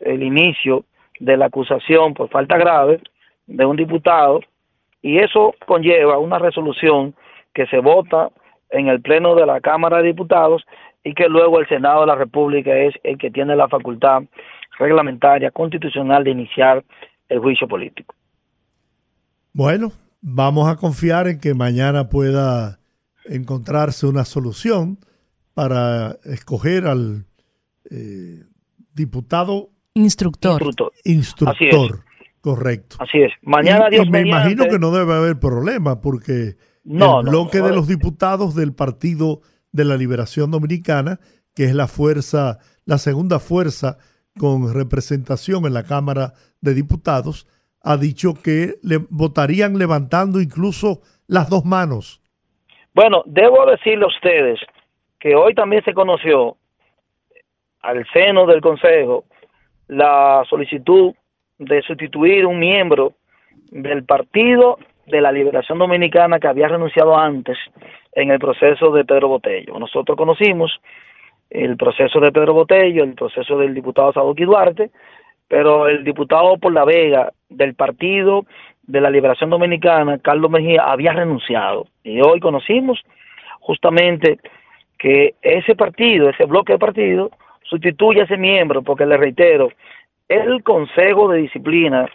[0.00, 0.84] el inicio
[1.20, 3.00] de la acusación por falta grave
[3.46, 4.40] de un diputado
[5.00, 7.14] y eso conlleva una resolución
[7.54, 8.30] que se vota
[8.70, 10.66] en el Pleno de la Cámara de Diputados
[11.02, 14.24] y que luego el Senado de la República es el que tiene la facultad
[14.78, 16.84] reglamentaria constitucional de iniciar
[17.28, 18.14] el juicio político.
[19.52, 22.78] Bueno, vamos a confiar en que mañana pueda
[23.24, 24.98] encontrarse una solución
[25.54, 27.26] para escoger al
[27.90, 28.44] eh,
[28.94, 30.62] diputado instructor.
[31.04, 32.04] Instructor.
[32.40, 32.96] Correcto.
[33.00, 33.32] Así es.
[33.42, 38.54] Mañana Dios me imagino que no debe haber problema porque el bloque de los diputados
[38.54, 39.40] del Partido
[39.72, 41.18] de la Liberación Dominicana,
[41.54, 43.98] que es la fuerza, la segunda fuerza
[44.38, 47.46] con representación en la Cámara de Diputados,
[47.82, 52.22] ha dicho que le votarían levantando incluso las dos manos.
[52.94, 54.60] Bueno, debo decirle a ustedes
[55.20, 56.56] que hoy también se conoció
[57.80, 59.24] al seno del Consejo
[59.88, 61.14] la solicitud
[61.58, 63.14] de sustituir un miembro
[63.70, 67.56] del Partido de la Liberación Dominicana que había renunciado antes
[68.12, 69.78] en el proceso de Pedro Botello.
[69.78, 70.70] Nosotros conocimos
[71.50, 74.90] el proceso de Pedro Botello, el proceso del diputado Sadoki Duarte,
[75.48, 78.44] pero el diputado por la Vega del Partido
[78.82, 81.86] de la Liberación Dominicana, Carlos Mejía, había renunciado.
[82.04, 83.02] Y hoy conocimos
[83.60, 84.38] justamente
[84.98, 87.30] que ese partido, ese bloque de partido,
[87.62, 89.70] sustituye a ese miembro, porque le reitero,
[90.28, 92.08] el Consejo de Disciplina,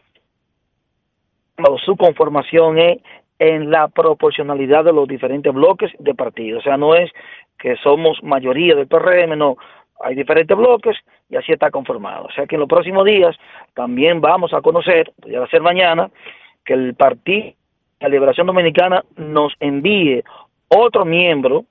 [1.85, 2.97] su conformación es
[3.39, 6.59] en la proporcionalidad de los diferentes bloques de partido.
[6.59, 7.11] O sea, no es
[7.63, 9.55] que somos mayoría del PRM, no,
[10.01, 10.97] hay diferentes bloques
[11.29, 12.25] y así está conformado.
[12.25, 13.37] O sea que en los próximos días
[13.73, 16.11] también vamos a conocer, ya va a ser mañana,
[16.65, 17.53] que el Partido
[18.01, 20.23] la Liberación Dominicana nos envíe
[20.67, 21.63] otro miembro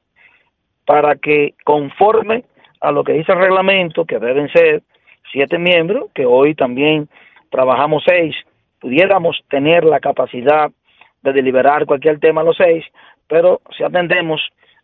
[0.86, 2.44] para que conforme
[2.80, 4.82] a lo que dice el reglamento, que deben ser
[5.30, 7.06] siete miembros, que hoy también
[7.50, 8.34] trabajamos seis,
[8.80, 10.70] pudiéramos tener la capacidad
[11.20, 12.82] de deliberar cualquier tema a los seis,
[13.28, 14.40] pero si atendemos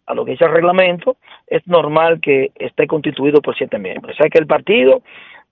[0.09, 4.14] a lo que dice el reglamento, es normal que esté constituido por siete miembros.
[4.14, 5.02] O sea que el partido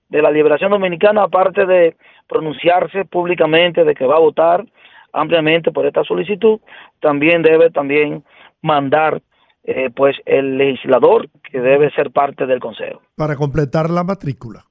[0.08, 1.94] de la Liberación Dominicana, aparte de
[2.26, 4.64] pronunciarse públicamente de que va a votar
[5.12, 6.58] ampliamente por esta solicitud,
[7.00, 8.24] también debe también
[8.62, 9.20] mandar
[9.64, 13.02] eh, pues el legislador que debe ser parte del consejo.
[13.14, 14.64] Para completar la matrícula.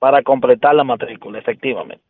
[0.00, 2.02] Para completar la matrícula, efectivamente.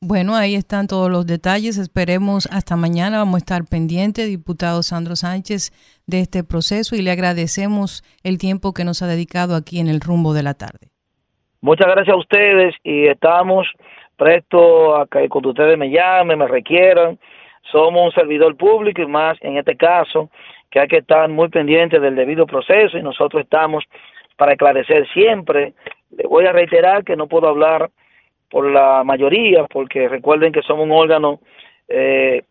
[0.00, 1.76] Bueno, ahí están todos los detalles.
[1.76, 3.18] Esperemos hasta mañana.
[3.18, 5.72] Vamos a estar pendientes, diputado Sandro Sánchez,
[6.06, 10.00] de este proceso y le agradecemos el tiempo que nos ha dedicado aquí en el
[10.00, 10.88] rumbo de la tarde.
[11.60, 13.66] Muchas gracias a ustedes y estamos
[14.16, 17.18] prestos a que cuando ustedes me llamen, me requieran.
[17.72, 20.30] Somos un servidor público y más en este caso
[20.70, 23.84] que hay que estar muy pendiente del debido proceso y nosotros estamos
[24.36, 25.74] para esclarecer siempre.
[26.16, 27.90] Le voy a reiterar que no puedo hablar
[28.50, 31.40] por la mayoría, porque recuerden que somos un órgano
[31.88, 32.42] eh,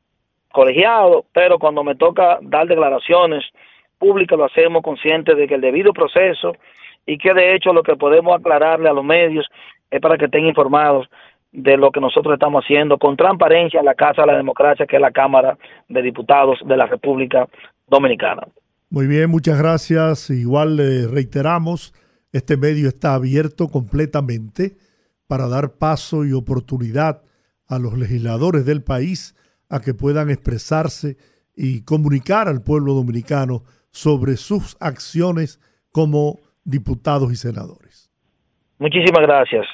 [0.51, 3.43] colegiado, pero cuando me toca dar declaraciones
[3.97, 6.55] públicas lo hacemos consciente de que el debido proceso
[7.05, 9.47] y que de hecho lo que podemos aclararle a los medios
[9.89, 11.07] es para que estén informados
[11.51, 14.97] de lo que nosotros estamos haciendo con transparencia en la Casa de la Democracia, que
[14.97, 17.47] es la Cámara de Diputados de la República
[17.87, 18.43] Dominicana.
[18.89, 20.29] Muy bien, muchas gracias.
[20.29, 21.93] Igual le reiteramos,
[22.31, 24.75] este medio está abierto completamente
[25.27, 27.23] para dar paso y oportunidad
[27.67, 29.35] a los legisladores del país
[29.69, 31.17] a que puedan expresarse
[31.55, 35.59] y comunicar al pueblo dominicano sobre sus acciones
[35.91, 38.09] como diputados y senadores.
[38.79, 39.65] Muchísimas gracias.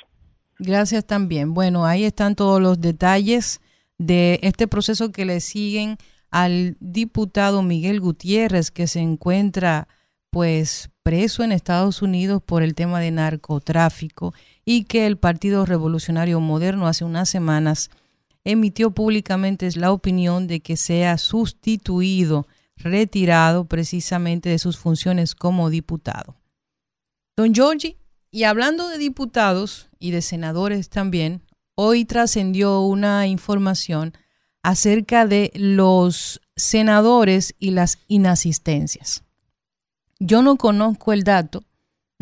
[0.59, 1.53] Gracias también.
[1.53, 3.61] Bueno, ahí están todos los detalles
[3.97, 5.97] de este proceso que le siguen
[6.31, 9.87] al diputado Miguel Gutiérrez que se encuentra
[10.29, 14.33] pues preso en Estados Unidos por el tema de narcotráfico
[14.65, 17.89] y que el Partido Revolucionario Moderno hace unas semanas
[18.43, 26.35] emitió públicamente la opinión de que sea sustituido, retirado precisamente de sus funciones como diputado.
[27.35, 27.97] Don Giorgi,
[28.31, 31.41] y hablando de diputados y de senadores también,
[31.75, 34.13] hoy trascendió una información
[34.63, 39.23] acerca de los senadores y las inasistencias.
[40.19, 41.63] Yo no conozco el dato,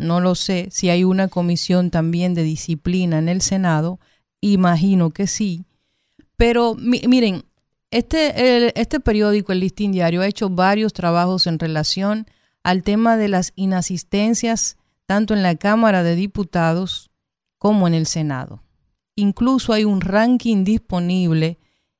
[0.02, 3.98] no lo sé, si hay una comisión también de disciplina en el Senado,
[4.40, 5.64] imagino que sí,
[6.36, 7.44] pero miren,
[7.92, 12.26] este, este periódico, el Listín Diario, ha hecho varios trabajos en relación
[12.62, 14.76] al tema de las inasistencias,
[15.06, 17.10] tanto en la Cámara de Diputados
[17.58, 18.62] como en el Senado.
[19.14, 21.58] Incluso hay un ranking disponible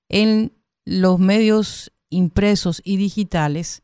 [0.08, 0.52] en
[0.84, 3.82] los medios impresos y digitales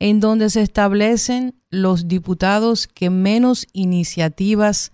[0.00, 4.92] en donde se establecen los diputados que menos iniciativas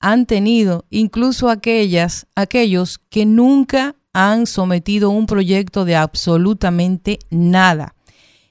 [0.00, 7.94] han tenido, incluso aquellas, aquellos que nunca han sometido un proyecto de absolutamente nada.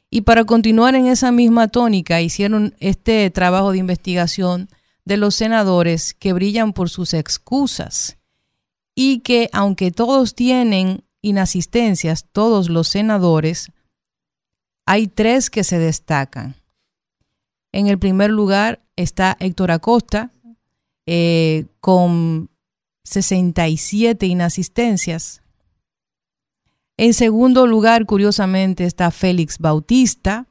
[0.09, 4.69] Y para continuar en esa misma tónica, hicieron este trabajo de investigación
[5.03, 8.17] de los senadores que brillan por sus excusas
[8.95, 13.71] y que aunque todos tienen inasistencias, todos los senadores,
[14.87, 16.55] hay tres que se destacan.
[17.73, 20.31] En el primer lugar está Héctor Acosta,
[21.05, 22.49] eh, con
[23.03, 25.43] 67 inasistencias.
[26.95, 30.47] En segundo lugar, curiosamente, está Félix Bautista,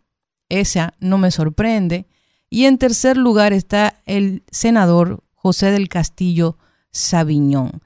[0.51, 2.07] esa no me sorprende.
[2.51, 6.59] Y en tercer lugar está el senador José del Castillo
[6.93, 7.83] Sabiñón.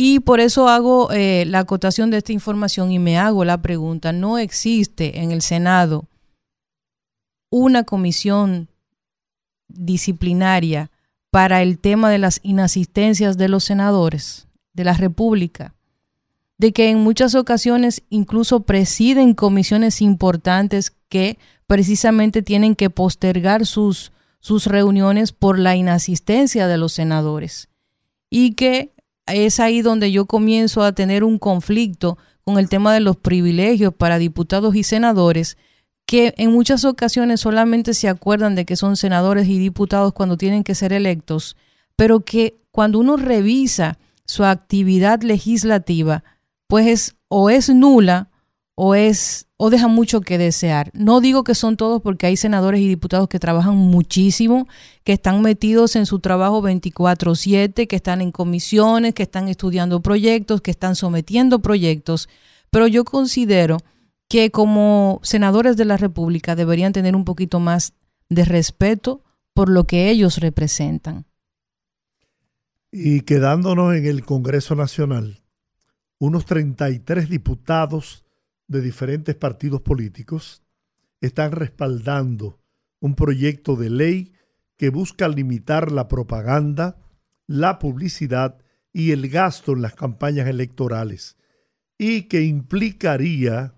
[0.00, 4.12] Y por eso hago eh, la acotación de esta información y me hago la pregunta,
[4.12, 6.06] ¿no existe en el Senado
[7.50, 8.68] una comisión
[9.66, 10.92] disciplinaria
[11.32, 15.74] para el tema de las inasistencias de los senadores de la República?
[16.58, 24.12] De que en muchas ocasiones incluso presiden comisiones importantes que precisamente tienen que postergar sus,
[24.38, 27.68] sus reuniones por la inasistencia de los senadores.
[28.30, 28.92] Y que
[29.32, 33.92] es ahí donde yo comienzo a tener un conflicto con el tema de los privilegios
[33.94, 35.56] para diputados y senadores,
[36.06, 40.64] que en muchas ocasiones solamente se acuerdan de que son senadores y diputados cuando tienen
[40.64, 41.56] que ser electos,
[41.96, 46.24] pero que cuando uno revisa su actividad legislativa,
[46.66, 48.30] pues es o es nula
[48.80, 50.92] o es o deja mucho que desear.
[50.94, 54.68] No digo que son todos porque hay senadores y diputados que trabajan muchísimo,
[55.02, 60.60] que están metidos en su trabajo 24/7, que están en comisiones, que están estudiando proyectos,
[60.60, 62.28] que están sometiendo proyectos,
[62.70, 63.78] pero yo considero
[64.28, 67.94] que como senadores de la República deberían tener un poquito más
[68.28, 69.24] de respeto
[69.54, 71.24] por lo que ellos representan.
[72.92, 75.42] Y quedándonos en el Congreso Nacional,
[76.20, 78.22] unos 33 diputados
[78.68, 80.62] de diferentes partidos políticos
[81.20, 82.60] están respaldando
[83.00, 84.32] un proyecto de ley
[84.76, 86.98] que busca limitar la propaganda,
[87.46, 88.62] la publicidad
[88.92, 91.36] y el gasto en las campañas electorales
[91.96, 93.74] y que implicaría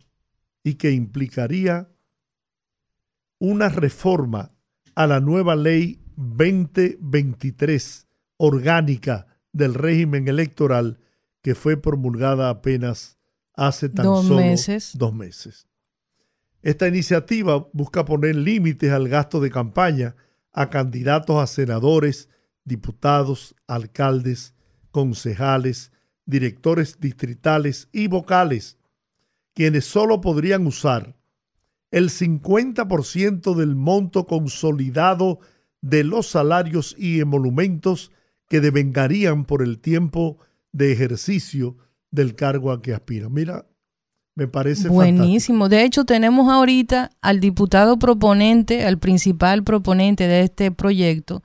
[0.63, 1.89] y que implicaría
[3.39, 4.53] una reforma
[4.95, 11.01] a la nueva ley 2023 orgánica del régimen electoral
[11.43, 13.20] que fue promulgada apenas
[13.61, 14.93] hace tan solo meses.
[14.97, 15.69] dos meses.
[16.63, 20.17] Esta iniciativa busca poner límites al gasto de campaña
[20.53, 22.31] a candidatos a senadores,
[22.65, 24.55] diputados, alcaldes,
[24.91, 25.93] concejales,
[26.25, 28.79] directores distritales y vocales,
[29.55, 31.17] quienes solo podrían usar
[31.91, 35.41] el 50% del monto consolidado
[35.83, 38.11] de los salarios y emolumentos
[38.49, 40.39] que devengarían por el tiempo
[40.73, 41.77] de ejercicio
[42.11, 43.29] del cargo a que aspira.
[43.29, 43.67] Mira,
[44.35, 45.69] me parece buenísimo.
[45.69, 51.43] De hecho, tenemos ahorita al diputado proponente, al principal proponente de este proyecto,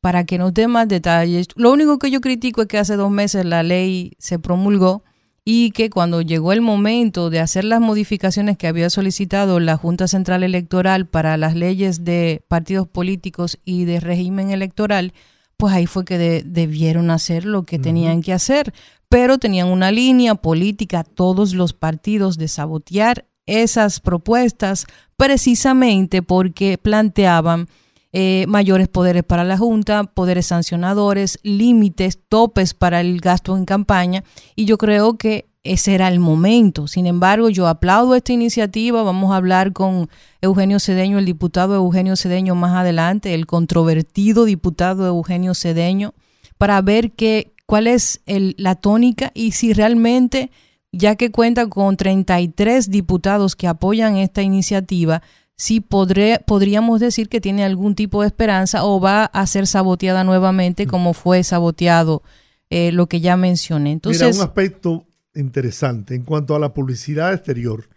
[0.00, 1.48] para que nos dé más detalles.
[1.56, 5.04] Lo único que yo critico es que hace dos meses la ley se promulgó
[5.44, 10.08] y que cuando llegó el momento de hacer las modificaciones que había solicitado la Junta
[10.08, 15.12] Central Electoral para las leyes de partidos políticos y de régimen electoral,
[15.56, 18.72] pues ahí fue que debieron hacer lo que tenían que hacer
[19.14, 24.86] pero tenían una línea política todos los partidos de sabotear esas propuestas
[25.16, 27.68] precisamente porque planteaban
[28.12, 34.24] eh, mayores poderes para la Junta, poderes sancionadores, límites, topes para el gasto en campaña
[34.56, 36.88] y yo creo que ese era el momento.
[36.88, 39.04] Sin embargo, yo aplaudo esta iniciativa.
[39.04, 40.10] Vamos a hablar con
[40.40, 46.14] Eugenio Cedeño, el diputado Eugenio Cedeño más adelante, el controvertido diputado Eugenio Cedeño,
[46.58, 50.50] para ver qué, cuál es la tónica y si realmente,
[50.92, 55.22] ya que cuenta con 33 diputados que apoyan esta iniciativa,
[55.56, 60.86] si podríamos decir que tiene algún tipo de esperanza o va a ser saboteada nuevamente
[60.86, 62.22] como fue saboteado
[62.70, 63.92] eh, lo que ya mencioné.
[63.92, 67.88] Entonces, Mira, un aspecto interesante en cuanto a la publicidad exterior,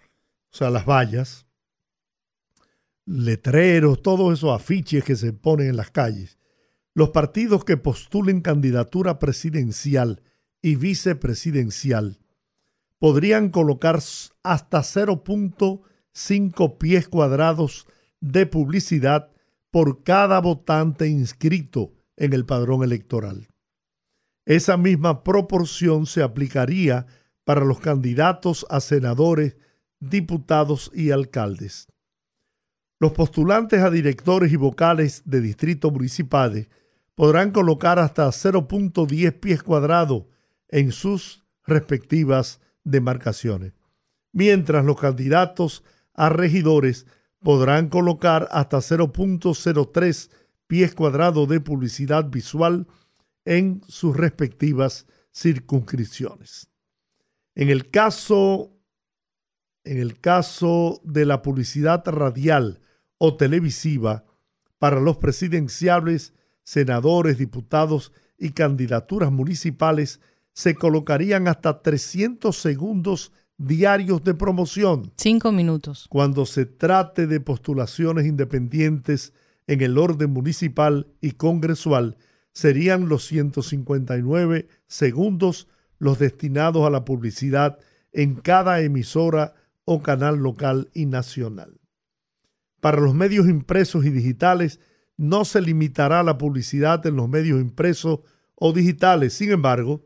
[0.53, 1.47] o sea, las vallas,
[3.05, 6.36] letreros, todos esos afiches que se ponen en las calles.
[6.97, 10.23] Los partidos que postulen candidatura presidencial
[10.63, 12.17] y vicepresidencial
[12.97, 13.99] podrían colocar
[14.41, 17.85] hasta 0.5 pies cuadrados
[18.19, 19.29] de publicidad
[19.69, 23.47] por cada votante inscrito en el padrón electoral.
[24.47, 27.05] Esa misma proporción se aplicaría
[27.43, 29.55] para los candidatos a senadores,
[29.99, 31.89] diputados y alcaldes.
[32.99, 36.69] Los postulantes a directores y vocales de distritos municipales
[37.17, 40.25] podrán colocar hasta 0.10 pies cuadrados
[40.67, 43.73] en sus respectivas demarcaciones,
[44.31, 47.07] mientras los candidatos a regidores
[47.41, 50.29] podrán colocar hasta 0.03
[50.67, 52.85] pies cuadrados de publicidad visual
[53.45, 56.69] en sus respectivas circunscripciones.
[57.55, 58.77] En el caso
[59.85, 62.81] en el caso de la publicidad radial
[63.17, 64.25] o televisiva
[64.77, 66.33] para los presidenciables,
[66.67, 70.19] senadores, diputados y candidaturas municipales
[70.51, 75.13] se colocarían hasta 300 segundos diarios de promoción.
[75.15, 76.07] Cinco minutos.
[76.09, 79.31] Cuando se trate de postulaciones independientes
[79.65, 82.17] en el orden municipal y congresual,
[82.51, 87.79] serían los 159 segundos los destinados a la publicidad
[88.11, 89.53] en cada emisora
[89.85, 91.79] o canal local y nacional.
[92.81, 94.81] Para los medios impresos y digitales
[95.17, 98.19] no se limitará la publicidad en los medios impresos
[98.55, 99.33] o digitales.
[99.33, 100.05] Sin embargo,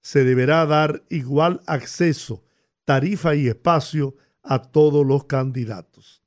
[0.00, 2.44] se deberá dar igual acceso,
[2.84, 6.22] tarifa y espacio a todos los candidatos.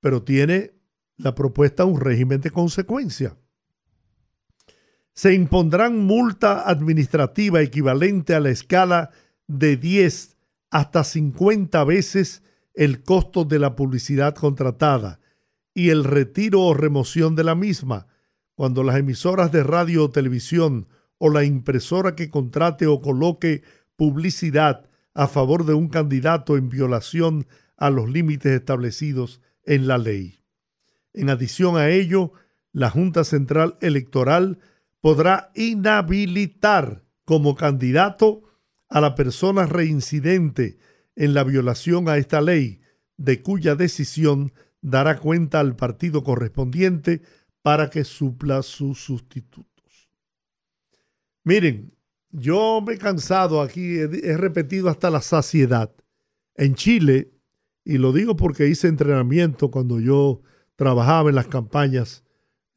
[0.00, 0.74] Pero tiene
[1.16, 3.36] la propuesta un régimen de consecuencia.
[5.12, 9.10] Se impondrán multa administrativa equivalente a la escala
[9.46, 10.36] de 10
[10.70, 12.42] hasta 50 veces
[12.74, 15.19] el costo de la publicidad contratada
[15.80, 18.06] y el retiro o remoción de la misma
[18.54, 23.62] cuando las emisoras de radio o televisión o la impresora que contrate o coloque
[23.96, 27.46] publicidad a favor de un candidato en violación
[27.78, 30.44] a los límites establecidos en la ley.
[31.14, 32.32] En adición a ello,
[32.72, 34.58] la Junta Central Electoral
[35.00, 38.42] podrá inhabilitar como candidato
[38.90, 40.76] a la persona reincidente
[41.16, 42.82] en la violación a esta ley,
[43.16, 47.22] de cuya decisión dará cuenta al partido correspondiente
[47.62, 50.10] para que supla sus sustitutos.
[51.44, 51.92] Miren,
[52.30, 55.92] yo me he cansado aquí, he, repetido hasta la saciedad.
[56.54, 57.32] En Chile,
[57.84, 60.42] y lo digo porque hice entrenamiento cuando yo
[60.76, 62.24] trabajaba en las campañas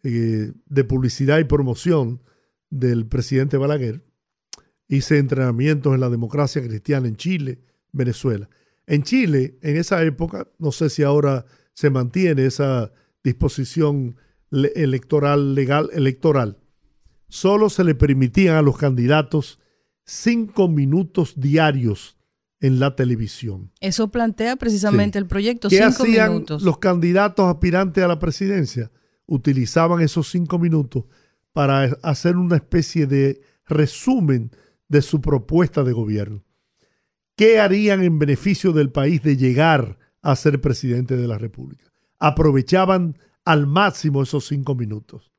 [0.03, 2.21] eh, de publicidad y promoción
[2.69, 4.03] del presidente Balaguer,
[4.87, 7.59] hice entrenamientos en la democracia cristiana en Chile,
[7.91, 8.49] Venezuela.
[8.85, 12.91] En Chile, en esa época, no sé si ahora se mantiene esa
[13.23, 14.17] disposición
[14.51, 16.57] electoral, legal, electoral,
[17.27, 19.59] solo se le permitían a los candidatos
[20.05, 22.17] cinco minutos diarios
[22.59, 23.71] en la televisión.
[23.81, 25.69] Eso plantea precisamente el proyecto.
[25.69, 28.91] ¿Qué hacían los candidatos aspirantes a la presidencia?
[29.25, 31.05] Utilizaban esos cinco minutos
[31.51, 34.51] para hacer una especie de resumen
[34.87, 36.43] de su propuesta de gobierno.
[37.35, 41.85] ¿Qué harían en beneficio del país de llegar a ser presidente de la República?
[42.17, 45.31] Aprovechaban al máximo esos cinco minutos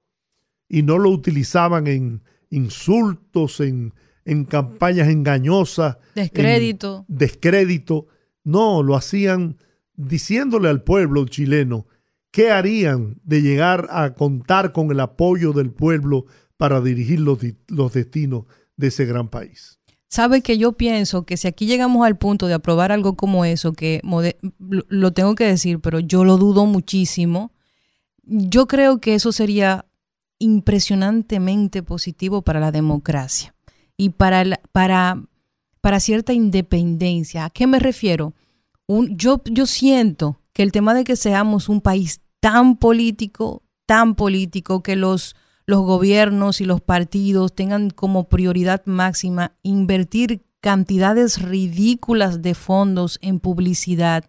[0.68, 5.98] y no lo utilizaban en insultos, en, en campañas engañosas.
[6.14, 7.04] Descrédito.
[7.08, 8.06] descrédito.
[8.44, 9.56] No, lo hacían
[9.96, 11.86] diciéndole al pueblo chileno
[12.30, 16.26] qué harían de llegar a contar con el apoyo del pueblo
[16.56, 18.44] para dirigir los, los destinos
[18.76, 19.78] de ese gran país.
[20.14, 23.72] Sabe que yo pienso que si aquí llegamos al punto de aprobar algo como eso,
[23.72, 24.00] que
[24.60, 27.50] lo tengo que decir, pero yo lo dudo muchísimo,
[28.22, 29.86] yo creo que eso sería
[30.38, 33.56] impresionantemente positivo para la democracia
[33.96, 35.20] y para, para,
[35.80, 37.46] para cierta independencia.
[37.46, 38.34] ¿A qué me refiero?
[38.86, 44.80] Yo, yo siento que el tema de que seamos un país tan político, tan político,
[44.80, 45.34] que los
[45.66, 53.38] los gobiernos y los partidos tengan como prioridad máxima invertir cantidades ridículas de fondos en
[53.38, 54.24] publicidad,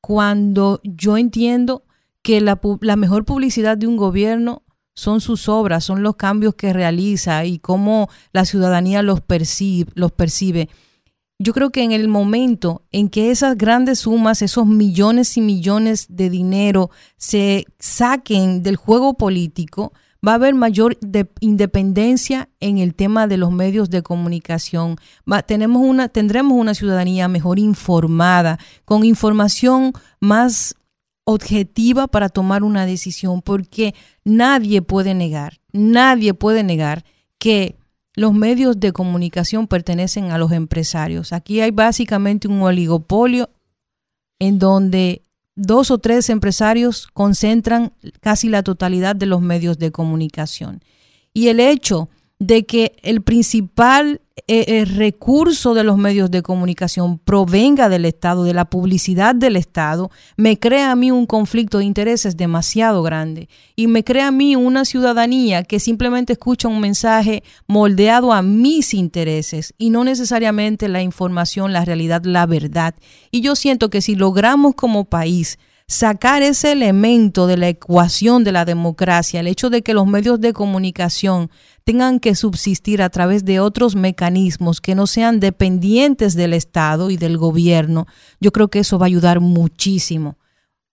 [0.00, 1.84] cuando yo entiendo
[2.22, 2.58] que la,
[2.96, 4.62] mejor publicidad de un gobierno
[4.94, 10.10] son sus obras, son los cambios que realiza y cómo la ciudadanía los percibe, los
[10.10, 10.68] percibe.
[11.38, 16.06] Yo creo que en el momento en que esas grandes sumas, esos millones y millones
[16.08, 19.92] de dinero se saquen del juego político,
[20.26, 20.98] va a haber mayor
[21.40, 24.96] independencia en el tema de los medios de comunicación.
[25.46, 30.74] tenemos una, tendremos una ciudadanía mejor informada, con información más
[31.24, 33.94] objetiva para tomar una decisión, porque
[34.24, 37.04] nadie puede negar, nadie puede negar
[37.38, 37.76] que
[38.14, 41.32] los medios de comunicación pertenecen a los empresarios.
[41.32, 43.50] Aquí hay básicamente un oligopolio
[44.40, 45.22] en donde
[45.58, 50.80] dos o tres empresarios concentran casi la totalidad de los medios de comunicación.
[51.34, 57.88] Y el hecho de que el principal el recurso de los medios de comunicación provenga
[57.88, 62.36] del Estado, de la publicidad del Estado, me crea a mí un conflicto de intereses
[62.36, 68.32] demasiado grande y me crea a mí una ciudadanía que simplemente escucha un mensaje moldeado
[68.32, 72.94] a mis intereses y no necesariamente la información, la realidad, la verdad.
[73.30, 75.58] Y yo siento que si logramos como país
[75.88, 80.38] sacar ese elemento de la ecuación de la democracia, el hecho de que los medios
[80.38, 81.50] de comunicación
[81.88, 87.16] tengan que subsistir a través de otros mecanismos que no sean dependientes del Estado y
[87.16, 88.06] del gobierno,
[88.40, 90.36] yo creo que eso va a ayudar muchísimo.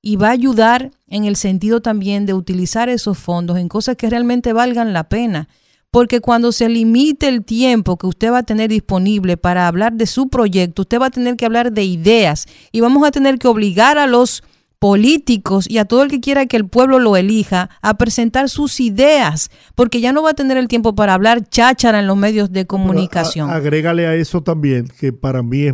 [0.01, 4.09] Y va a ayudar en el sentido también de utilizar esos fondos en cosas que
[4.09, 5.49] realmente valgan la pena.
[5.91, 10.05] Porque cuando se limite el tiempo que usted va a tener disponible para hablar de
[10.05, 13.49] su proyecto, usted va a tener que hablar de ideas y vamos a tener que
[13.49, 14.43] obligar a los
[14.85, 18.79] políticos y a todo el que quiera que el pueblo lo elija a presentar sus
[18.79, 22.51] ideas, porque ya no va a tener el tiempo para hablar cháchara en los medios
[22.51, 23.49] de comunicación.
[23.49, 25.73] agrégale a eso también, que para mí es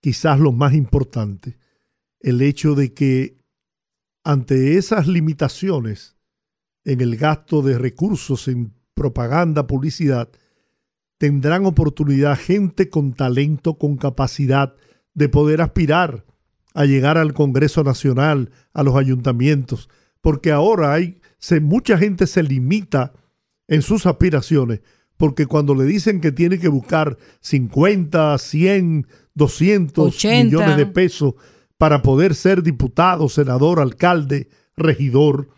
[0.00, 1.56] quizás lo más importante,
[2.18, 3.36] el hecho de que
[4.24, 6.16] ante esas limitaciones
[6.84, 10.30] en el gasto de recursos en propaganda, publicidad,
[11.16, 14.74] tendrán oportunidad gente con talento, con capacidad
[15.14, 16.24] de poder aspirar
[16.74, 19.88] a llegar al Congreso Nacional, a los ayuntamientos,
[20.20, 23.12] porque ahora hay, se, mucha gente se limita
[23.68, 24.80] en sus aspiraciones,
[25.16, 31.34] porque cuando le dicen que tiene que buscar 50, 100, 200 millones de pesos
[31.78, 35.48] para poder ser diputado, senador, alcalde, regidor,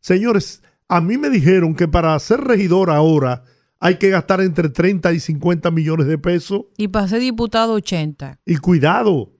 [0.00, 3.44] señores, a mí me dijeron que para ser regidor ahora
[3.80, 6.62] hay que gastar entre 30 y 50 millones de pesos.
[6.76, 8.40] Y para ser diputado 80.
[8.44, 9.32] Y cuidado,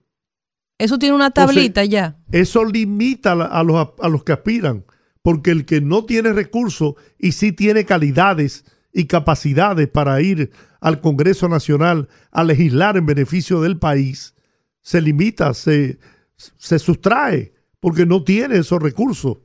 [0.79, 2.17] eso tiene una tablita ya.
[2.31, 4.85] Eso limita a los, a los que aspiran,
[5.21, 8.63] porque el que no tiene recursos y sí tiene calidades
[8.93, 14.33] y capacidades para ir al Congreso Nacional a legislar en beneficio del país,
[14.81, 15.99] se limita, se,
[16.37, 17.51] se sustrae,
[17.81, 19.37] porque no tiene esos recursos.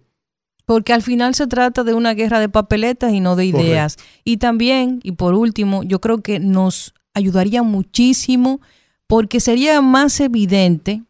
[0.67, 3.97] Porque al final se trata de una guerra de papeletas y no de ideas.
[4.23, 8.61] Y también, y por último, yo creo que nos ayudaría muchísimo
[9.07, 11.03] porque sería más evidente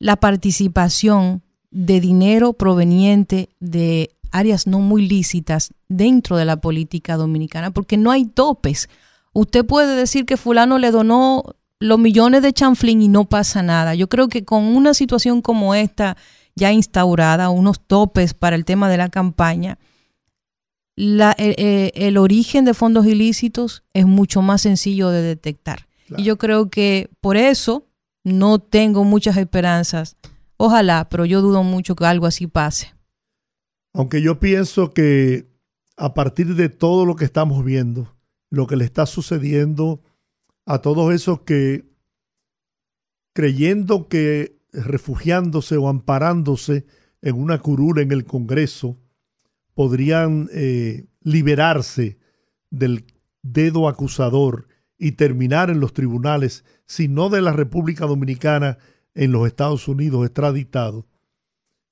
[0.00, 7.70] la participación de dinero proveniente de áreas no muy lícitas dentro de la política dominicana,
[7.70, 8.88] porque no hay topes.
[9.32, 11.44] Usted puede decir que fulano le donó
[11.78, 13.94] los millones de chanflín y no pasa nada.
[13.94, 16.16] Yo creo que con una situación como esta
[16.56, 19.78] ya instaurada, unos topes para el tema de la campaña,
[20.96, 25.86] la, eh, eh, el, origen de fondos ilícitos es mucho más sencillo de detectar.
[26.16, 27.86] Y yo creo que por eso
[28.24, 30.16] no tengo muchas esperanzas.
[30.56, 32.94] Ojalá, pero yo dudo mucho que algo así pase.
[33.92, 35.48] Aunque yo pienso que
[35.96, 38.14] a partir de todo lo que estamos viendo,
[38.50, 40.02] lo que le está sucediendo
[40.66, 41.90] a todos esos que
[43.32, 46.86] creyendo que refugiándose o amparándose
[47.22, 48.98] en una curula en el Congreso,
[49.74, 52.18] podrían eh, liberarse
[52.70, 53.04] del
[53.42, 54.68] dedo acusador
[55.00, 58.76] y terminar en los tribunales, sino de la República Dominicana
[59.14, 61.06] en los Estados Unidos extraditados,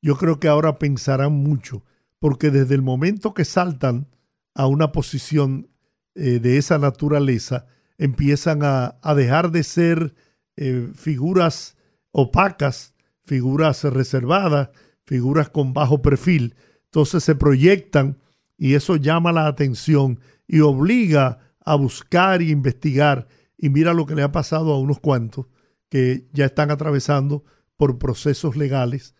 [0.02, 1.82] yo creo que ahora pensarán mucho,
[2.20, 4.06] porque desde el momento que saltan
[4.54, 5.70] a una posición
[6.14, 10.14] eh, de esa naturaleza, empiezan a, dejar de ser
[10.56, 11.76] eh, figuras
[12.12, 12.94] opacas,
[13.24, 14.68] figuras reservadas,
[15.06, 16.54] figuras con bajo perfil.
[16.84, 18.18] Entonces se proyectan
[18.58, 23.28] y eso llama la atención y obliga a buscar e investigar.
[23.56, 25.46] Y mira lo que le ha pasado a unos cuantos
[25.88, 27.44] que ya están atravesando
[27.76, 29.14] por procesos legales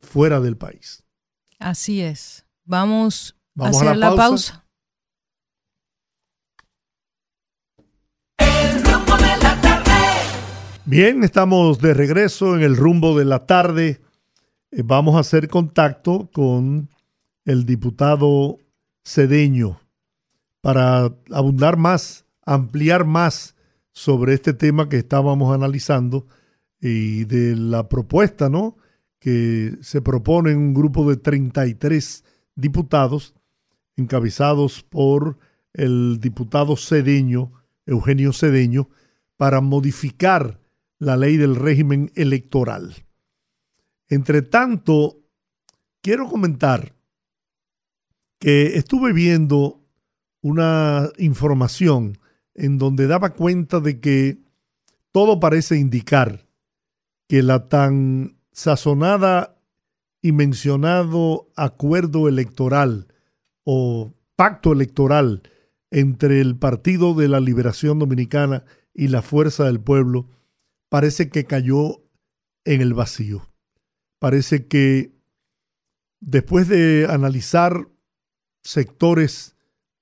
[0.00, 1.04] fuera del país.
[1.58, 2.46] Así es.
[2.64, 4.64] Vamos, a hacer la, pausa.
[10.84, 14.00] Bien, estamos de regreso en el rumbo de la tarde.
[14.70, 16.90] Eh, vamos a hacer contacto con
[17.44, 18.58] el diputado
[19.04, 19.80] Cedeño
[20.68, 23.56] para abundar más, ampliar más
[23.92, 26.26] sobre este tema que estábamos analizando
[26.78, 28.76] y de la propuesta, ¿no?
[29.18, 32.22] Que se propone un grupo de 33
[32.54, 33.34] diputados
[33.96, 35.38] encabezados por
[35.72, 37.50] el diputado Cedeño,
[37.86, 38.90] Eugenio Cedeño,
[39.38, 40.60] para modificar
[40.98, 42.94] la ley del régimen electoral.
[44.10, 45.16] Entre tanto,
[46.02, 46.94] quiero comentar
[48.38, 49.77] que estuve viendo
[50.42, 52.18] una información
[52.54, 54.38] en donde daba cuenta de que
[55.12, 56.46] todo parece indicar
[57.28, 59.58] que la tan sazonada
[60.22, 63.08] y mencionado acuerdo electoral
[63.64, 65.42] o pacto electoral
[65.90, 68.64] entre el Partido de la Liberación Dominicana
[68.94, 70.28] y la Fuerza del Pueblo
[70.88, 72.02] parece que cayó
[72.64, 73.48] en el vacío.
[74.18, 75.12] Parece que
[76.20, 77.88] después de analizar
[78.62, 79.56] sectores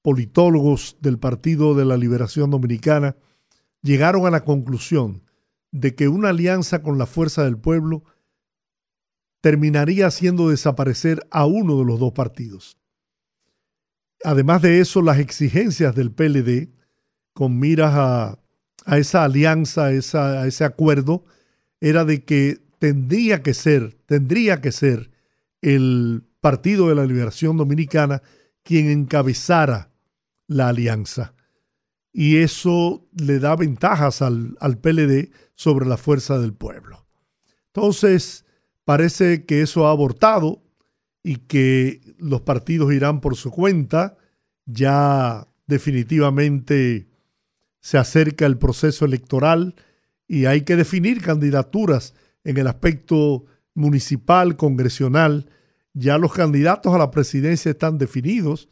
[0.06, 3.16] politólogos del Partido de la Liberación Dominicana,
[3.82, 5.24] llegaron a la conclusión
[5.72, 8.04] de que una alianza con la Fuerza del Pueblo
[9.40, 12.78] terminaría haciendo desaparecer a uno de los dos partidos.
[14.22, 16.68] Además de eso, las exigencias del PLD
[17.32, 18.38] con miras a,
[18.96, 21.24] esa alianza, a, a ese acuerdo,
[21.80, 25.10] era de que tendría que ser, tendría que ser
[25.62, 28.22] el Partido de la Liberación Dominicana
[28.62, 29.95] quien encabezara
[30.46, 31.34] la alianza.
[32.12, 37.06] Y eso le da ventajas al, al PLD sobre la fuerza del pueblo.
[37.66, 38.46] Entonces,
[38.84, 40.62] parece que eso ha abortado
[41.22, 44.16] y que los partidos irán por su cuenta.
[44.64, 47.08] Ya definitivamente
[47.80, 49.74] se acerca el proceso electoral
[50.28, 53.44] y hay que definir candidaturas en el aspecto
[53.74, 55.50] municipal, congresional.
[55.92, 58.68] Ya los candidatos a la presidencia están definidos,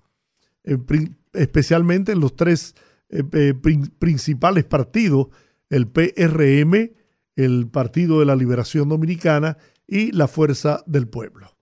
[1.34, 2.74] especialmente en los tres
[3.10, 3.54] eh, eh,
[3.98, 5.28] principales partidos,
[5.68, 6.92] el PRM,
[7.36, 11.56] el Partido de la Liberación Dominicana y la Fuerza del Pueblo.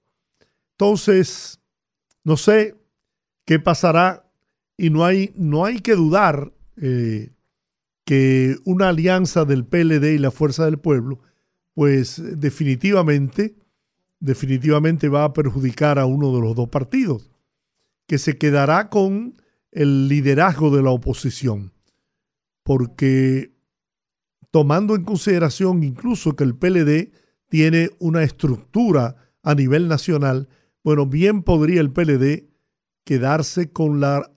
[0.73, 1.61] Entonces,
[2.25, 2.77] no sé
[3.45, 4.31] qué pasará
[4.77, 7.31] y no hay, no hay que dudar eh,
[8.05, 11.21] que una alianza del PLD y la Fuerza del Pueblo,
[11.75, 13.57] pues definitivamente,
[14.21, 17.31] definitivamente va a perjudicar a uno de los dos partidos,
[18.07, 19.42] que se quedará con
[19.73, 21.73] el liderazgo de la oposición,
[22.63, 23.53] porque
[24.51, 27.11] tomando en consideración incluso que el PLD
[27.49, 30.49] tiene una estructura a nivel nacional,
[30.85, 32.49] bueno, bien podría el PLD
[33.05, 34.31] quedarse con la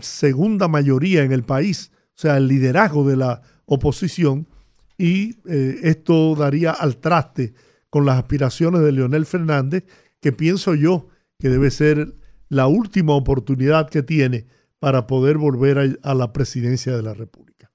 [0.00, 4.48] segunda mayoría en el país, o sea, el liderazgo de la oposición,
[4.96, 7.54] y eh, esto daría al traste
[7.90, 9.84] con las aspiraciones de Leonel Fernández,
[10.20, 11.08] que pienso yo
[11.38, 12.16] que debe ser
[12.48, 14.46] la última oportunidad que tiene
[14.80, 17.70] para poder volver a, la presidencia de la República.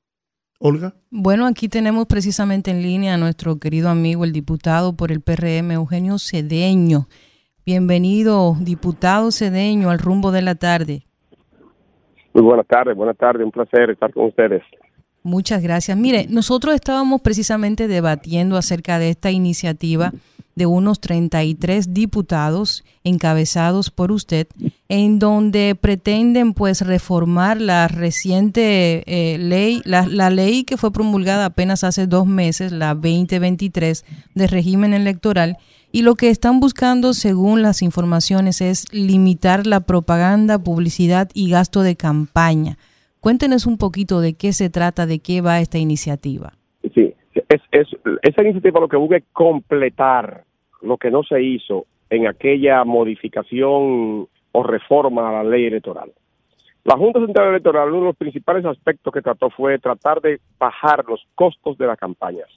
[0.59, 0.93] Olga.
[1.09, 5.71] Bueno, aquí tenemos precisamente en línea a nuestro querido amigo, el diputado por el PRM,
[5.71, 7.07] Eugenio Cedeño.
[7.65, 11.03] Bienvenido, diputado Cedeño, al rumbo de la tarde.
[12.33, 14.63] Muy buenas tardes, buenas tardes, un placer estar con ustedes.
[15.23, 15.97] Muchas gracias.
[15.97, 20.13] Mire, nosotros estábamos precisamente debatiendo acerca de esta iniciativa
[20.55, 24.47] de unos 33 diputados encabezados por usted,
[24.87, 31.45] en donde pretenden pues reformar la reciente eh, ley, la, la, ley que fue promulgada
[31.45, 34.05] apenas hace dos meses, la 2023
[34.35, 35.57] de régimen electoral,
[35.91, 41.81] y lo que están buscando, según las informaciones, es limitar la propaganda, publicidad y gasto
[41.81, 42.77] de campaña.
[43.23, 46.51] Cuéntenos un poquito de qué se trata, de qué va esta iniciativa.
[46.93, 47.13] Sí,
[47.47, 47.87] es, es,
[48.21, 50.43] esa iniciativa lo que busca es completar
[50.81, 56.11] lo que no se hizo en aquella modificación o reforma a la ley electoral.
[56.83, 61.05] La Junta Central Electoral, uno de los principales aspectos que trató fue tratar de bajar
[61.07, 62.49] los costos de las campañas.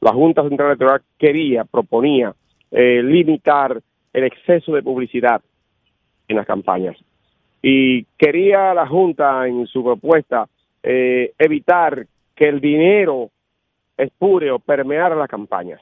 [0.00, 2.32] La Junta Central Electoral quería, proponía
[2.70, 3.82] eh, limitar
[4.12, 5.42] el exceso de publicidad
[6.28, 6.96] en las campañas.
[7.62, 10.48] Y quería la Junta en su propuesta
[10.82, 13.30] eh, evitar que el dinero
[13.96, 15.80] espúreo permeara las campañas.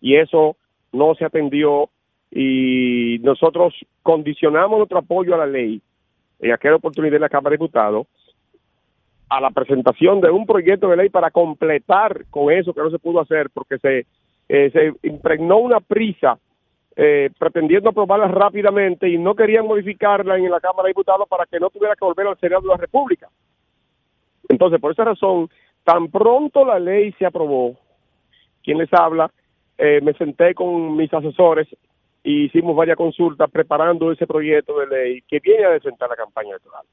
[0.00, 0.56] Y eso
[0.92, 1.90] no se atendió
[2.30, 5.82] y nosotros condicionamos nuestro apoyo a la ley
[6.38, 8.06] en aquella oportunidad en la Cámara de Diputados
[9.28, 12.98] a la presentación de un proyecto de ley para completar con eso que no se
[12.98, 14.06] pudo hacer porque se,
[14.48, 16.38] eh, se impregnó una prisa
[16.96, 21.60] eh, pretendiendo aprobarla rápidamente y no querían modificarla en la Cámara de Diputados para que
[21.60, 23.28] no tuviera que volver al Senado de la República.
[24.48, 25.48] Entonces, por esa razón,
[25.84, 27.76] tan pronto la ley se aprobó,
[28.62, 29.30] quien les habla,
[29.78, 31.68] eh, me senté con mis asesores
[32.22, 36.50] y hicimos varias consultas preparando ese proyecto de ley que viene a desentar la campaña
[36.50, 36.84] electoral.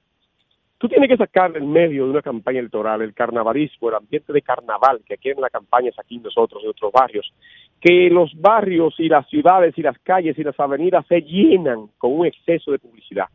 [0.78, 4.44] Tú tienes que sacar en medio de una campaña electoral el carnavalismo, el ambiente de
[4.44, 7.34] carnaval que aquí en la campaña es aquí nosotros, en otros barrios,
[7.80, 12.12] que los barrios y las ciudades y las calles y las avenidas se llenan con
[12.20, 13.28] un exceso de publicidad.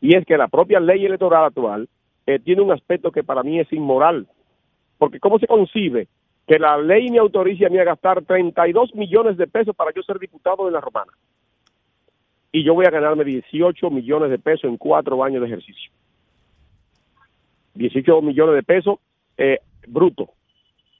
[0.00, 1.88] Y es que la propia ley electoral actual
[2.26, 4.26] eh, tiene un aspecto que para mí es inmoral,
[4.98, 6.08] porque ¿cómo se concibe
[6.46, 10.02] que la ley me autorice a mí a gastar 32 millones de pesos para yo
[10.02, 11.12] ser diputado de la Romana.
[12.52, 15.90] Y yo voy a ganarme 18 millones de pesos en cuatro años de ejercicio.
[17.74, 18.98] 18 millones de pesos
[19.36, 19.58] eh,
[19.88, 20.30] bruto.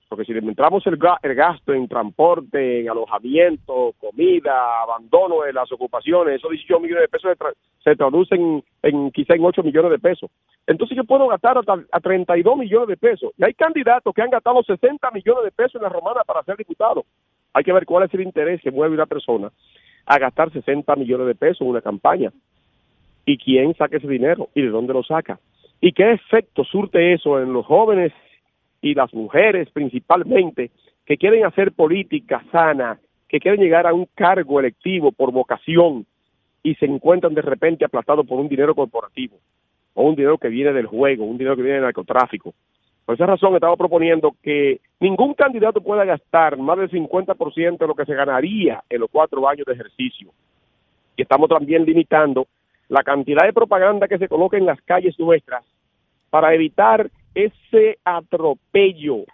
[0.08, 6.36] Porque si le entramos el, gasto en transporte, en alojamiento, comida, abandono de las ocupaciones,
[6.36, 7.36] esos 18 millones de pesos
[7.82, 10.30] se, traducen en, quizá en 8 millones de pesos.
[10.66, 13.32] Entonces yo puedo gastar hasta a 32 millones de pesos.
[13.36, 16.56] Y hay candidatos que han gastado 60 millones de pesos en la romana para ser
[16.56, 17.04] diputado.
[17.52, 19.50] Hay que ver cuál es el interés que mueve una persona
[20.06, 22.30] a gastar 60 millones de pesos en una campaña.
[23.24, 25.40] Y quién saca ese dinero y de dónde lo saca.
[25.80, 28.12] ¿Y qué efecto surte eso en los jóvenes
[28.86, 30.70] y las mujeres principalmente
[31.04, 36.06] que quieren hacer política sana, que quieren llegar a un cargo electivo por vocación
[36.62, 39.38] y se encuentran de repente aplastados por un dinero corporativo
[39.94, 42.54] o un dinero que viene del juego, un dinero que viene del narcotráfico.
[43.04, 47.94] Por esa razón estaba proponiendo que ningún candidato pueda gastar más del 50% de lo
[47.94, 50.30] que se ganaría en los cuatro años de ejercicio.
[51.16, 52.46] Y estamos también limitando
[52.88, 55.64] la cantidad de propaganda que se coloca en las calles nuestras
[56.30, 59.24] para evitar ese atropello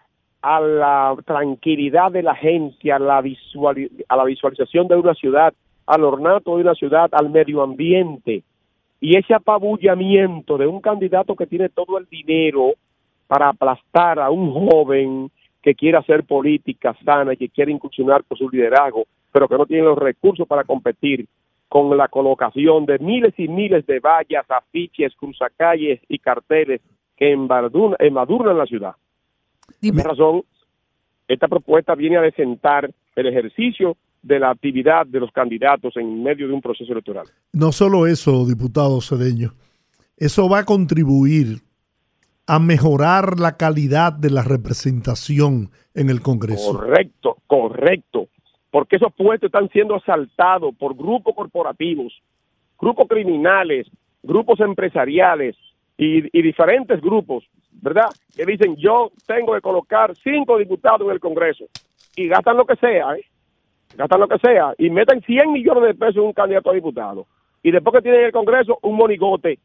[0.42, 5.54] a la tranquilidad de la gente, a la, a la visualización de una ciudad,
[5.86, 8.42] al ornato de una ciudad, al medio ambiente,
[9.00, 12.72] y ese apabullamiento de un candidato que tiene todo el dinero
[13.28, 15.30] para aplastar a un joven
[15.62, 19.66] que quiere hacer política sana y que quiere incursionar por su liderazgo, pero que no
[19.66, 21.26] tiene los recursos para competir
[21.68, 26.80] con la colocación de miles y miles de vallas, afiches, cruzacalles y carteles
[27.22, 28.94] que embadurnan, la ciudad.
[29.80, 30.42] Por esa razón,
[31.28, 36.48] esta propuesta viene a desentar el ejercicio de la actividad de los candidatos en medio
[36.48, 37.26] de un proceso electoral.
[37.52, 39.52] No solo eso, diputado Cedeño,
[40.16, 41.60] eso va a contribuir
[42.48, 46.72] a mejorar la calidad de la representación en el Congreso.
[46.72, 48.26] Correcto, correcto,
[48.72, 52.12] porque esos puestos están siendo asaltados por grupos corporativos,
[52.80, 53.86] grupos criminales,
[54.24, 55.56] grupos empresariales,
[56.04, 58.08] y, diferentes grupos, ¿verdad?
[58.34, 61.66] Que dicen, yo tengo que colocar cinco diputados en el Congreso
[62.16, 63.24] y gastan lo que sea, ¿eh?
[63.96, 67.26] Gastan lo que sea y meten 100 millones de pesos en un candidato a diputado.
[67.62, 69.58] Y después que tienen en el Congreso un monigote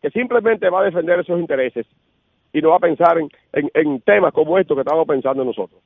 [0.00, 1.86] que simplemente va a defender esos intereses
[2.52, 5.80] y no va a pensar en, en, temas como estos que estamos pensando nosotros.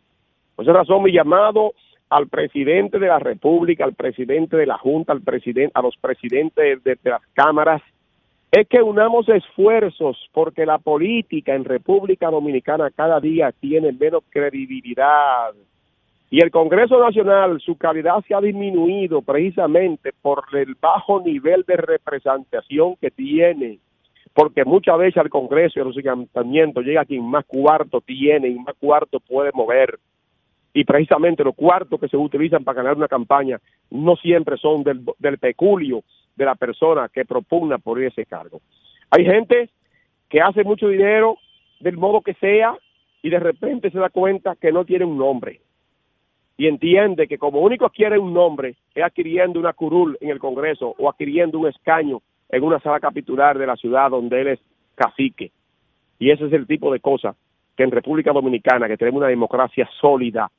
[0.56, 1.72] Por esa razón, mi llamado
[2.10, 6.82] al presidente de la República, al presidente de la Junta, al presidente, a los presidentes
[6.84, 7.80] de las cámaras,
[8.50, 15.52] es que unamos esfuerzos porque la política en República Dominicana cada día tiene menos credibilidad.
[16.30, 21.76] Y el Congreso Nacional, su calidad se ha disminuido precisamente por el bajo nivel de
[21.76, 23.78] representación que tiene.
[24.32, 28.58] Porque muchas veces al Congreso y a los ayuntamientos llega quien más cuarto tiene y
[28.58, 29.98] más cuarto puede mover.
[30.72, 35.04] Y precisamente los cuartos que se utilizan para ganar una campaña no siempre son del,
[35.18, 36.02] del peculio
[36.40, 38.62] de la persona que propugna por ese cargo.
[39.10, 39.68] Hay gente
[40.30, 41.36] que hace mucho dinero
[41.80, 42.78] del modo que sea
[43.20, 45.60] y de repente se da cuenta que no tiene un nombre
[46.56, 50.94] y entiende que como único quiere un nombre es adquiriendo una curul en el Congreso
[50.98, 54.60] o adquiriendo un escaño en una sala capitular de la ciudad donde él es
[54.94, 55.52] cacique.
[56.18, 57.36] Y ese es el tipo de cosas
[57.76, 60.50] que en República Dominicana, que tenemos una democracia sólida,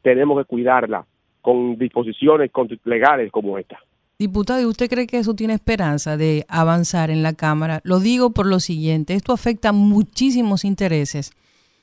[0.00, 1.04] tenemos que cuidarla
[1.42, 2.50] con disposiciones
[2.84, 3.78] legales como esta.
[4.18, 7.82] Diputado, ¿y usted cree que eso tiene esperanza de avanzar en la Cámara?
[7.84, 11.32] Lo digo por lo siguiente, esto afecta muchísimos intereses.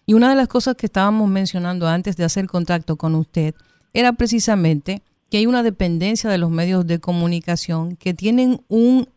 [0.07, 3.53] Y una de las cosas que estábamos mencionando antes de hacer contacto con usted
[3.93, 9.07] era precisamente que hay una dependencia de los medios de comunicación que tienen un,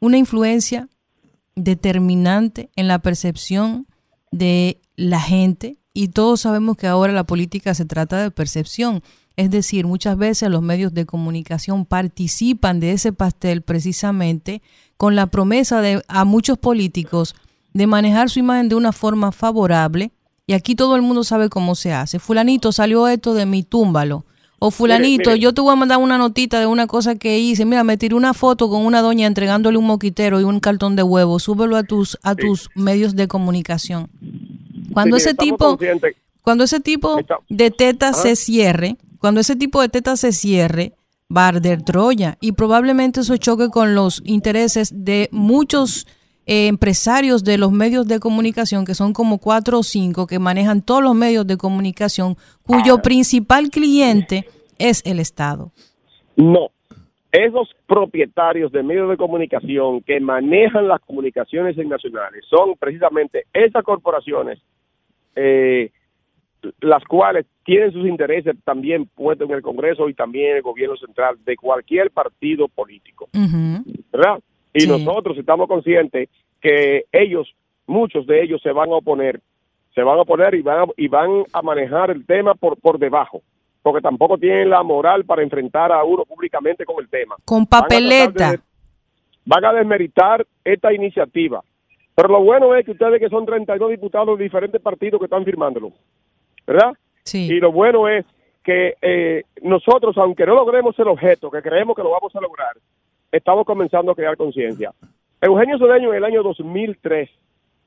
[0.00, 0.88] una influencia
[1.54, 3.86] determinante en la percepción
[4.32, 9.02] de la gente y todos sabemos que ahora la política se trata de percepción.
[9.34, 14.62] Es decir, muchas veces los medios de comunicación participan de ese pastel precisamente
[14.96, 17.34] con la promesa de a muchos políticos
[17.74, 20.12] de manejar su imagen de una forma favorable.
[20.46, 22.20] Y aquí todo el mundo sabe cómo se hace.
[22.20, 24.24] Fulanito salió esto de mi túmbalo.
[24.60, 27.64] O fulanito, yo te voy a mandar una notita de una cosa que hice.
[27.64, 31.02] Mira, me tiré una foto con una doña entregándole un moquitero y un cartón de
[31.02, 31.40] huevo.
[31.40, 34.10] Súbelo a tus a tus medios de comunicación.
[35.02, 35.78] Cuando ese tipo
[36.42, 37.18] cuando ese tipo
[37.50, 40.94] de teta se cierre, cuando ese tipo de teta se cierre,
[41.34, 42.38] va a arder Troya.
[42.40, 46.06] Y probablemente eso choque con los intereses de muchos
[46.46, 50.80] eh, empresarios de los medios de comunicación, que son como cuatro o cinco, que manejan
[50.80, 53.02] todos los medios de comunicación, cuyo ah.
[53.02, 54.46] principal cliente
[54.78, 55.72] es el Estado.
[56.36, 56.70] No,
[57.30, 64.58] esos propietarios de medios de comunicación que manejan las comunicaciones nacionales son precisamente esas corporaciones
[65.38, 65.90] eh,
[66.80, 70.96] las cuales tienen sus intereses también puestos en el Congreso y también en el gobierno
[70.96, 73.28] central de cualquier partido político.
[74.12, 74.40] ¿Verdad?
[74.74, 76.28] Y nosotros estamos conscientes
[76.60, 77.48] que ellos,
[77.86, 79.40] muchos de ellos se van a oponer
[79.98, 83.00] se van a poner y van a, y van a manejar el tema por, por
[83.00, 83.42] debajo,
[83.82, 87.34] porque tampoco tienen la moral para enfrentar a uno públicamente con el tema.
[87.44, 88.54] Con papeleta.
[89.44, 91.64] Van a, desmeritar esta iniciativa.
[92.18, 95.44] Pero lo bueno es que ustedes que son 32 diputados de diferentes partidos que están
[95.44, 95.92] firmándolo,
[96.66, 96.92] ¿verdad?
[97.22, 97.46] Sí.
[97.46, 98.26] Y lo bueno es
[98.64, 102.72] que eh, nosotros, aunque no logremos el objeto, que creemos que lo vamos a lograr,
[103.30, 104.90] estamos comenzando a crear conciencia.
[105.40, 107.30] Eugenio Cedeño en el año 2003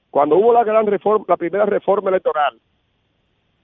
[0.10, 2.58] cuando hubo la gran reforma, la primera reforma electoral,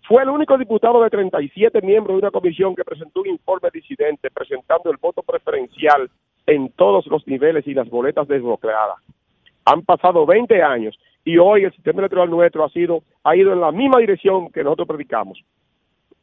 [0.06, 4.30] fue el único diputado de 37 miembros de una comisión que presentó un informe disidente
[4.32, 6.10] presentando el voto preferencial
[6.46, 8.98] en todos los niveles y las boletas desbloqueadas.
[9.68, 13.60] Han pasado 20 años y hoy el sistema electoral nuestro ha sido ha ido en
[13.60, 15.44] la misma dirección que nosotros predicamos.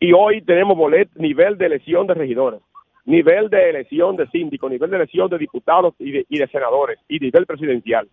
[0.00, 2.60] Y hoy tenemos bolet, nivel de elección de regidores,
[3.04, 6.98] nivel de elección de síndicos, nivel de elección de diputados y de, y de senadores
[7.06, 8.08] y nivel presidencial.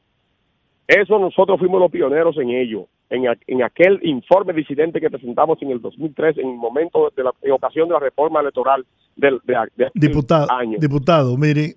[0.86, 5.72] Eso nosotros fuimos los pioneros en ello, en, en aquel informe disidente que presentamos en
[5.72, 8.86] el 2003, en el momento de la en ocasión de la reforma electoral
[9.16, 10.78] del de, diputado, año.
[10.82, 11.76] Diputado, mire,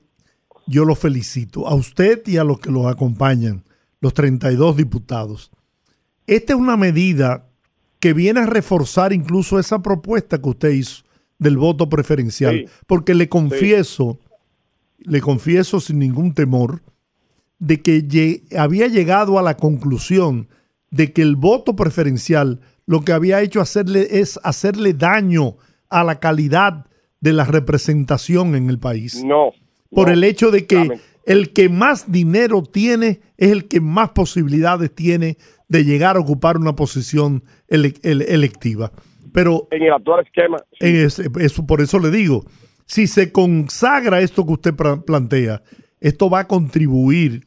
[0.67, 3.65] yo lo felicito a usted y a los que los acompañan,
[4.01, 5.51] los 32 diputados.
[6.27, 7.47] Esta es una medida
[8.01, 11.05] que viene a reforzar incluso esa propuesta que usted hizo
[11.39, 15.05] del voto preferencial, sí, porque le confieso, sí.
[15.11, 16.83] le confieso sin ningún temor,
[17.59, 20.49] de que había llegado a la conclusión
[20.91, 25.57] de que el voto preferencial lo que había hecho hacerle es hacerle daño
[25.89, 26.87] a la calidad
[27.21, 29.25] de la representación en el país.
[29.25, 29.53] No.
[29.95, 34.11] Por no, el hecho de que el que más dinero tiene es el que más
[34.11, 35.39] posibilidades tiene
[35.69, 38.93] de llegar a ocupar una posición ele ele electiva.
[39.33, 40.59] Pero en el actual esquema.
[40.79, 40.87] Sí.
[41.41, 42.45] Eso, por eso le digo,
[42.87, 45.63] si se consagra esto que usted plantea,
[46.01, 47.43] esto va a contribuir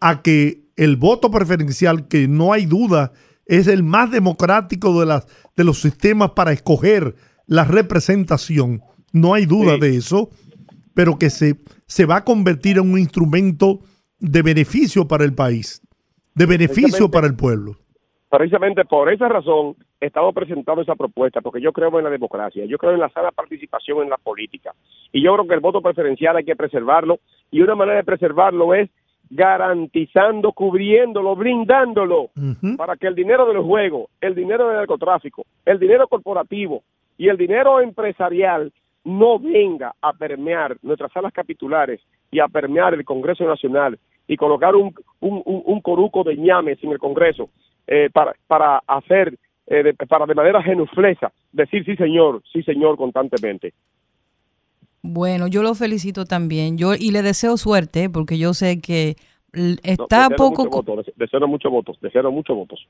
[0.00, 3.12] a que el voto preferencial, que no hay duda,
[3.46, 5.26] es el más democrático de, las,
[5.56, 8.82] de los sistemas para escoger la representación,
[9.12, 9.80] no hay duda sí.
[9.80, 10.30] de eso,
[10.94, 11.56] pero que se,
[11.86, 13.80] se va a convertir en un instrumento
[14.18, 15.82] de beneficio para el país,
[16.34, 17.76] de beneficio para el pueblo.
[18.28, 22.76] Precisamente por esa razón estamos presentando esa propuesta, porque yo creo en la democracia, yo
[22.76, 24.74] creo en la sana participación en la política.
[25.12, 28.74] Y yo creo que el voto preferencial hay que preservarlo, y una manera de preservarlo
[28.74, 28.90] es
[29.30, 32.76] garantizando, cubriéndolo, blindándolo, uh -huh.
[32.76, 36.82] para que el dinero de los juegos, el dinero del narcotráfico, el dinero corporativo
[37.18, 38.72] y el dinero empresarial
[39.06, 42.00] no venga a permear nuestras salas capitulares
[42.30, 46.98] y a permear el Congreso Nacional y colocar un, un, coruco de ñames en el
[46.98, 47.48] Congreso
[47.86, 49.38] eh, para, para hacer,
[49.68, 53.72] eh, de, para de manera genuflesa, decir sí señor, sí señor constantemente.
[55.02, 56.76] Bueno, yo lo felicito también.
[56.76, 59.14] Yo y le deseo suerte porque yo sé que
[59.82, 62.86] está no, poco mucho voto, deseo muchos votos, deseo muchos votos.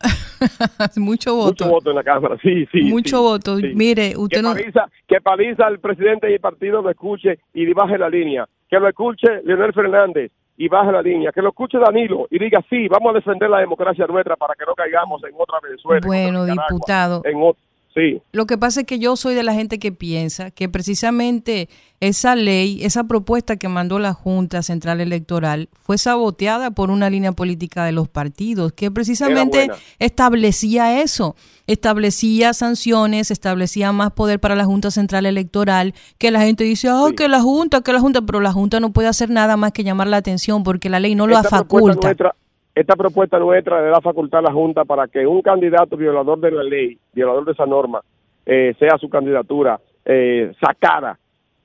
[0.96, 1.64] mucho voto.
[1.64, 2.82] Mucho voto en la cámara, sí, sí.
[2.82, 3.56] Mucho sí, voto.
[3.58, 3.72] Sí.
[3.74, 7.98] Mire, usted que no Paliza, que Paliza el presidente del partido lo escuche y baje
[7.98, 8.46] la línea.
[8.68, 11.32] Que lo escuche Leonel Fernández y baje la línea.
[11.32, 14.64] Que lo escuche Danilo y diga sí, vamos a defender la democracia nuestra para que
[14.66, 16.00] no caigamos en otra Venezuela.
[16.06, 17.22] Bueno, diputado.
[17.24, 17.62] En otro,
[17.96, 18.20] Sí.
[18.32, 21.70] Lo que pasa es que yo soy de la gente que piensa que precisamente
[22.00, 27.32] esa ley, esa propuesta que mandó la Junta Central Electoral fue saboteada por una línea
[27.32, 31.36] política de los partidos que precisamente establecía eso,
[31.66, 37.08] establecía sanciones, establecía más poder para la Junta Central Electoral, que la gente dice, oh,
[37.08, 37.14] sí.
[37.14, 39.84] que la Junta, que la Junta, pero la Junta no puede hacer nada más que
[39.84, 42.08] llamar la atención porque la ley no lo faculta.
[42.08, 42.36] Nuestra
[42.76, 46.50] esta propuesta nuestra le da facultad a la Junta para que un candidato violador de
[46.50, 48.02] la ley, violador de esa norma,
[48.44, 51.18] eh, sea su candidatura eh, sacada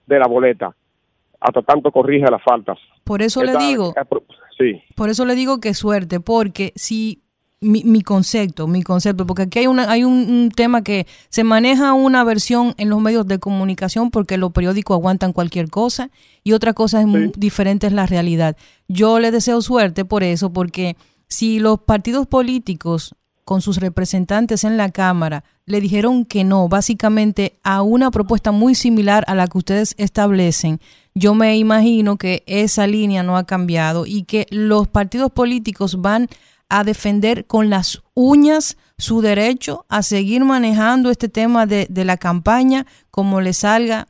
[0.08, 0.74] de la boleta
[1.42, 2.80] hasta tanto corrija las faltas.
[3.04, 3.94] Por eso esta, le digo,
[4.58, 4.82] sí.
[4.96, 7.22] por eso le digo que suerte, porque si
[7.62, 11.44] mi, mi, concepto, mi concepto, porque aquí hay, una, hay un, un, tema que se
[11.44, 16.10] maneja una versión en los medios de comunicación porque los periódicos aguantan cualquier cosa
[16.44, 17.12] y otra cosa es sí.
[17.12, 18.58] muy diferente es la realidad.
[18.88, 20.98] Yo le deseo suerte por eso, porque
[21.28, 23.16] si los partidos políticos
[23.46, 28.74] con sus representantes en la Cámara le dijeron que no, básicamente a una propuesta muy
[28.74, 30.80] similar a la que ustedes establecen,
[31.14, 36.28] yo me imagino que esa línea no ha cambiado y que los partidos políticos van
[36.72, 42.16] a defender con las uñas su derecho a seguir manejando este tema de, de la
[42.16, 44.08] campaña como le salga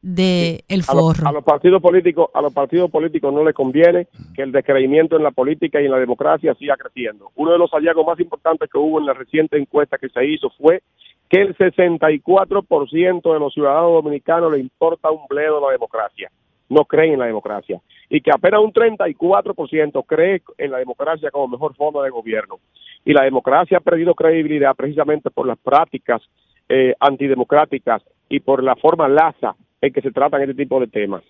[0.00, 1.02] de el forro.
[1.02, 4.52] A los, a los, partidos políticos, a los partidos políticos no les conviene que el
[4.52, 7.32] descreimiento en la política y en la democracia siga creciendo.
[7.34, 10.50] Uno de los hallazgos más importantes que hubo en la reciente encuesta que se hizo
[10.50, 10.82] fue
[11.28, 16.30] que el 64% de los ciudadanos dominicanos le importa un bledo la democracia.
[16.68, 21.48] No creen en la democracia y que apenas un 34% cree en la democracia como
[21.48, 22.60] mejor forma de gobierno.
[23.04, 26.22] Y la democracia ha perdido credibilidad precisamente por las prácticas
[26.68, 31.22] eh, antidemocráticas y por la forma laza en que se tratan este tipo de temas.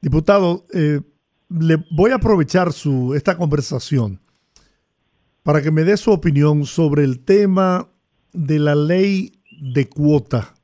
[0.00, 1.00] Diputado, eh,
[1.50, 4.20] le voy a aprovechar su, esta conversación
[5.42, 7.88] para que me dé su opinión sobre el tema
[8.32, 10.54] de la ley de cuota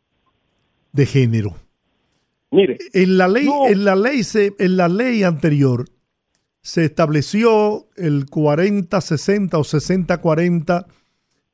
[0.92, 1.65] de género.
[2.50, 5.84] Mire, en la ley, en la ley se, en la ley anterior
[6.66, 10.86] se estableció el 40-60 o 60-40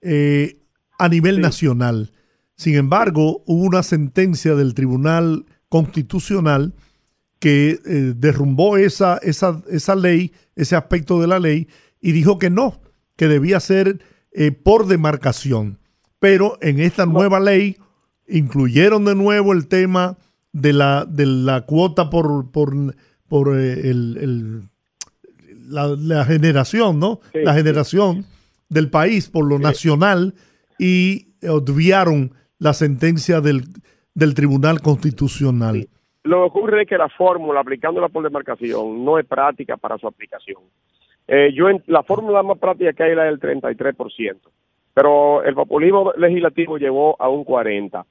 [0.01, 0.63] eh,
[0.99, 2.13] a nivel nacional.
[2.57, 6.75] Sin embargo, hubo una sentencia del Tribunal Constitucional
[7.41, 11.69] que eh, derrumbó esa, esa, esa, ley, ese aspecto de la ley,
[12.01, 12.81] y dijo que no,
[13.17, 13.99] que debía ser
[14.33, 15.79] eh, por demarcación.
[16.21, 17.77] Pero en esta nueva ley
[18.27, 20.17] incluyeron de nuevo el tema
[20.53, 22.75] de la, de la cuota por, por,
[23.29, 24.63] por eh, el,
[25.69, 27.21] la, generación, ¿no?
[27.33, 28.27] la generación
[28.69, 30.35] del país por lo nacional
[30.79, 33.63] y obviaron la sentencia del,
[34.15, 35.89] del Tribunal Constitucional.
[36.25, 40.07] Lo que ocurre es que la fórmula, aplicándola por demarcación, no es práctica para su
[40.07, 40.63] aplicación.
[41.27, 44.37] Eh, yo La fórmula más práctica que hay es la del 33%,
[44.95, 48.05] pero el populismo legislativo llevó a un 40%.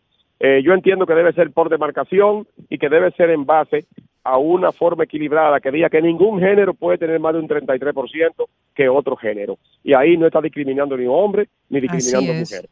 [0.43, 3.85] Eh, yo entiendo que debe ser por demarcación y que debe ser en base
[4.23, 8.47] a una forma equilibrada que diga que ningún género puede tener más de un 33%
[8.73, 9.59] que otro género.
[9.84, 12.68] Y ahí no está discriminando ni hombre ni discriminando mujer.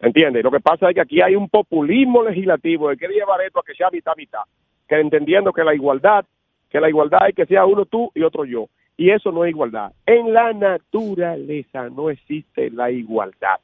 [0.00, 0.44] ¿Entiendes?
[0.44, 3.64] Lo que pasa es que aquí hay un populismo legislativo de que llevar esto a
[3.64, 4.42] que sea mitad mitad,
[4.86, 6.26] que entendiendo que la igualdad,
[6.68, 8.66] que la igualdad es que sea uno tú y otro yo.
[8.98, 9.92] Y eso no es igualdad.
[10.04, 13.60] En la naturaleza no existe la igualdad.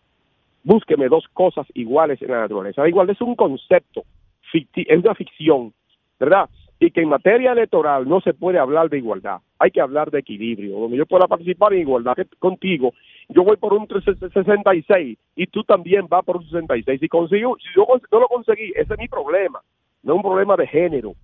[0.62, 2.82] Búsqueme dos cosas iguales en la naturaleza.
[2.82, 4.04] La igualdad es un concepto,
[4.52, 5.72] es una ficción,
[6.18, 6.48] ¿verdad?
[6.78, 10.20] Y que en materia electoral no se puede hablar de igualdad, hay que hablar de
[10.20, 10.78] equilibrio.
[10.78, 12.92] Donde yo pueda participar en igualdad contigo,
[13.28, 17.00] yo voy por un 66 y tú también vas por un 66.
[17.00, 19.60] Si, consigo, si yo no lo conseguí, ese es mi problema,
[20.02, 21.14] no es un problema de género.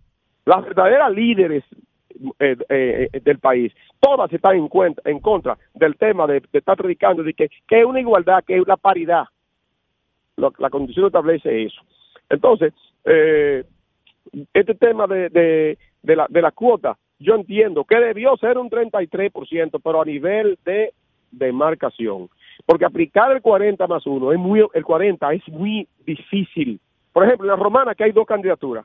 [0.45, 1.65] Las verdaderas líderes
[2.39, 3.73] eh, eh, del país.
[4.01, 7.85] Todas están en, cuenta, en contra del tema de, estar predicando de que, que, es
[7.85, 9.25] una igualdad, que es la paridad.
[10.37, 11.81] la condición establece eso.
[12.29, 12.73] Entonces,
[13.05, 13.65] eh,
[14.53, 18.71] este tema de, de, de, la, de la cuota, yo entiendo que debió ser un
[18.71, 20.93] 33%, pero a nivel de
[21.31, 22.29] demarcación.
[22.65, 26.81] Porque aplicar el 40 más 1 es muy, el 40 es muy difícil.
[27.13, 28.85] Por ejemplo, en la romana que hay dos candidaturas,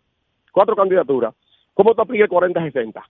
[0.51, 1.33] cuatro candidaturas,
[1.73, 3.01] ¿cómo te aplica el 40-60?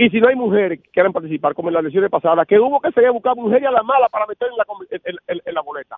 [0.00, 2.80] Y si no hay mujeres que quieran participar, como en las elecciones pasadas, que hubo
[2.80, 5.96] que seguir buscar mujeres a la mala para meter en la, en, la boleta.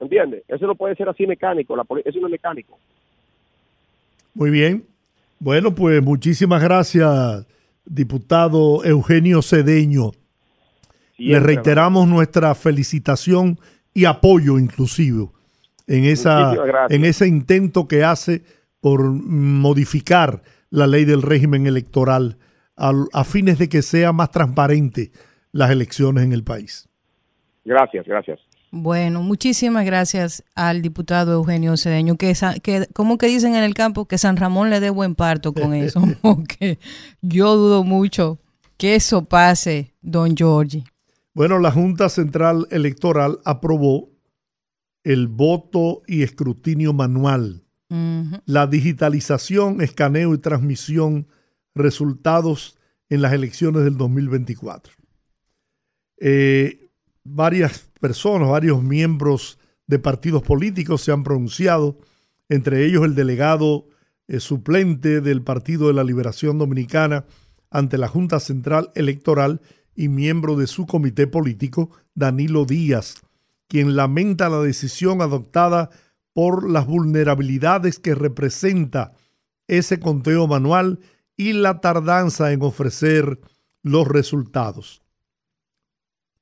[0.00, 0.42] ¿Entiendes?
[0.48, 2.76] Eso no puede ser así mecánico, la, eso no es mecánico.
[4.34, 4.84] Muy bien.
[5.38, 7.46] Bueno, pues muchísimas gracias,
[7.84, 10.10] diputado Eugenio Cedeño.
[11.16, 13.58] Le reiteramos nuestra felicitación
[13.94, 15.28] y apoyo inclusive
[15.86, 16.54] en, esa,
[16.88, 18.42] en ese intento que hace
[18.80, 22.38] por modificar la ley del régimen electoral
[22.76, 25.12] a, fines de que sea más transparente
[25.52, 26.88] las elecciones en el país.
[27.64, 28.40] Gracias, gracias.
[28.72, 34.06] Bueno, muchísimas gracias al diputado Eugenio Cedeño, que, que como que dicen en el campo,
[34.06, 36.78] que San Ramón le dé buen parto con eso, porque
[37.20, 38.38] yo dudo mucho
[38.78, 40.84] que eso pase, don Giorgi.
[41.34, 44.08] Bueno, la Junta Central Electoral aprobó
[45.04, 51.26] el voto y escrutinio manual la digitalización, escaneo y transmisión
[51.74, 54.92] resultados en las elecciones del 2024.
[56.18, 56.90] Eh,
[57.24, 61.98] varias personas, varios miembros de partidos políticos se han pronunciado,
[62.48, 63.88] entre ellos el delegado
[64.28, 67.24] eh, suplente del Partido de la Liberación Dominicana
[67.70, 69.60] ante la Junta Central Electoral
[69.96, 73.16] y miembro de su comité político, Danilo Díaz,
[73.66, 75.90] quien lamenta la decisión adoptada
[76.32, 79.12] por las vulnerabilidades que representa
[79.68, 81.00] ese conteo manual
[81.36, 83.40] y la tardanza en ofrecer
[83.82, 85.02] los resultados.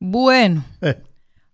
[0.00, 1.00] Bueno, eh.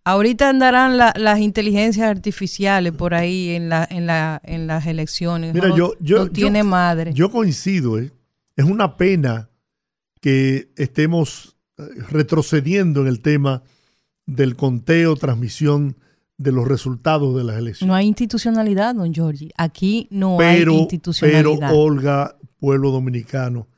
[0.05, 5.55] ahorita andarán las inteligencias artificiales por ahí en, la, en, la, en las elecciones.
[5.55, 7.12] Mira, yo, yo, tiene madre.
[7.15, 8.12] Yo coincido, ¿eh?
[8.56, 9.51] es una pena
[10.20, 13.62] que estemos eh, retrocediendo en el tema
[14.27, 15.97] del conteo, transmisión
[16.36, 17.89] de los resultados de las elecciones.
[17.89, 19.51] No hay institucionalidad, don Giorgi.
[19.56, 21.69] Aquí no hay institucionalidad.
[21.69, 23.69] Pero, Olga, pueblo dominicano,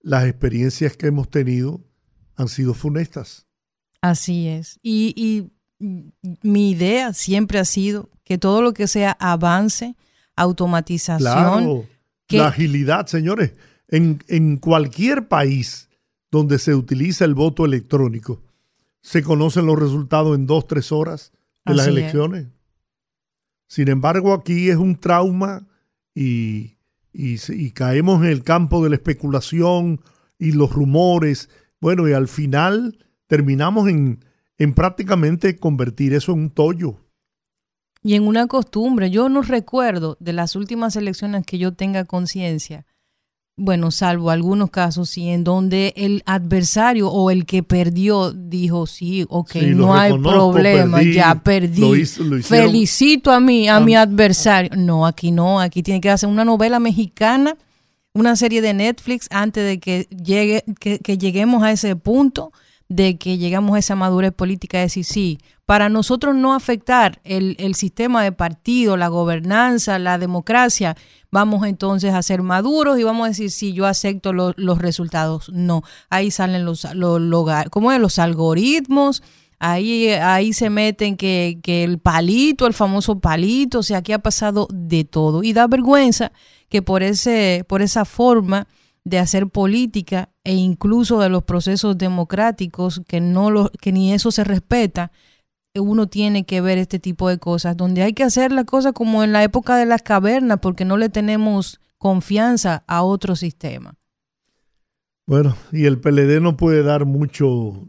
[0.00, 1.80] las experiencias que hemos tenido
[2.36, 3.46] han sido funestas.
[4.00, 4.78] Así es.
[4.82, 5.50] Y, y
[6.42, 9.96] mi idea siempre ha sido que todo lo que sea avance,
[10.36, 11.86] automatización,
[12.28, 13.52] La agilidad, señores,
[13.88, 15.88] en, en cualquier país
[16.30, 18.42] donde se utiliza el voto electrónico,
[19.02, 21.32] se conocen los resultados en dos, tres horas
[21.64, 22.48] de las elecciones.
[23.66, 25.66] Sin embargo, aquí es un trauma
[26.14, 26.76] y,
[27.12, 30.00] y, caemos en el campo de la especulación
[30.38, 31.48] y los rumores.
[31.80, 34.24] Bueno, y al final terminamos en,
[34.58, 36.96] en prácticamente convertir eso en un tollo.
[38.02, 39.10] Y en una costumbre.
[39.10, 42.86] Yo no recuerdo de las últimas elecciones que yo tenga conciencia
[43.60, 49.26] bueno, salvo algunos casos, sí, en donde el adversario o el que perdió dijo, sí,
[49.28, 52.04] ok, no hay problema, ya perdí.
[52.42, 54.70] Felicito a mí, a mi adversario.
[54.76, 57.54] No, aquí no, aquí tiene que hacer una novela mexicana,
[58.14, 62.52] una serie de Netflix antes de que, llegue, que, que lleguemos a ese punto
[62.88, 65.38] de que llegamos a esa madurez política de decir, sí,
[65.70, 70.96] para nosotros no afectar el, el, sistema de partido, la gobernanza, la democracia,
[71.30, 75.48] vamos entonces a ser maduros y vamos a decir, sí, yo acepto los resultados.
[75.50, 77.20] No, ahí salen los, los,
[77.70, 78.00] ¿cómo es?
[78.00, 79.22] los algoritmos,
[79.60, 84.18] ahí, ahí se meten que, que el palito, el famoso palito, o sea, aquí ha
[84.18, 85.44] pasado de todo.
[85.44, 86.32] Y da vergüenza
[86.68, 88.66] que por, ese, por esa forma
[89.04, 94.32] de hacer política e incluso de los procesos democráticos que no lo, que ni eso
[94.32, 95.12] se respeta
[95.74, 99.22] uno tiene que ver este tipo de cosas donde hay que hacer la cosa como
[99.22, 103.94] en la época de las cavernas porque no le tenemos confianza a otro sistema.
[105.26, 107.88] Bueno y el PLD no puede dar mucho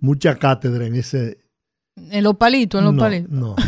[0.00, 1.38] mucha cátedra en ese
[1.96, 3.30] en los palitos en los palitos.
[3.30, 3.56] no.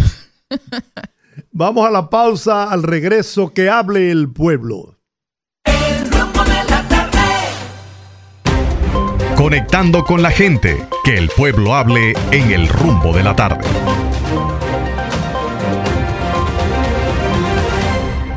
[1.53, 4.98] Vamos a la pausa al regreso que hable el pueblo
[9.49, 13.65] Conectando con la gente, que el pueblo hable en el rumbo de la tarde.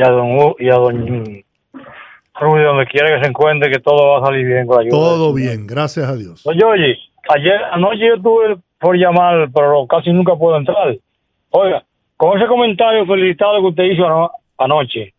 [0.00, 1.44] a don, U, y a don
[2.40, 4.90] Rudy, donde quiera que se encuentre, que todo va a salir bien con ayuda.
[4.90, 6.42] Todo bien, gracias a Dios.
[6.44, 6.96] Don Yoye,
[7.28, 10.96] ayer, anoche yo tuve por llamar, pero casi nunca puedo entrar.
[11.50, 11.84] Oiga,
[12.16, 15.12] con ese comentario felicitado que usted hizo anoche,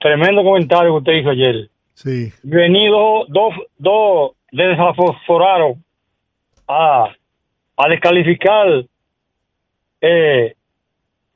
[0.00, 2.30] tremendo comentario que usted hizo ayer Sí.
[2.42, 5.82] Venido dos, dos desafosforaron
[6.68, 7.08] a,
[7.76, 8.84] a descalificar
[10.02, 10.54] eh,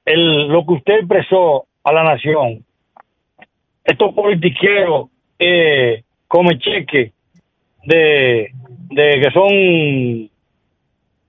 [0.05, 2.63] el, lo que usted expresó a la nación.
[3.85, 5.09] Estos politiqueros
[5.39, 7.13] eh, come cheque
[7.87, 8.51] de,
[8.91, 10.31] de que son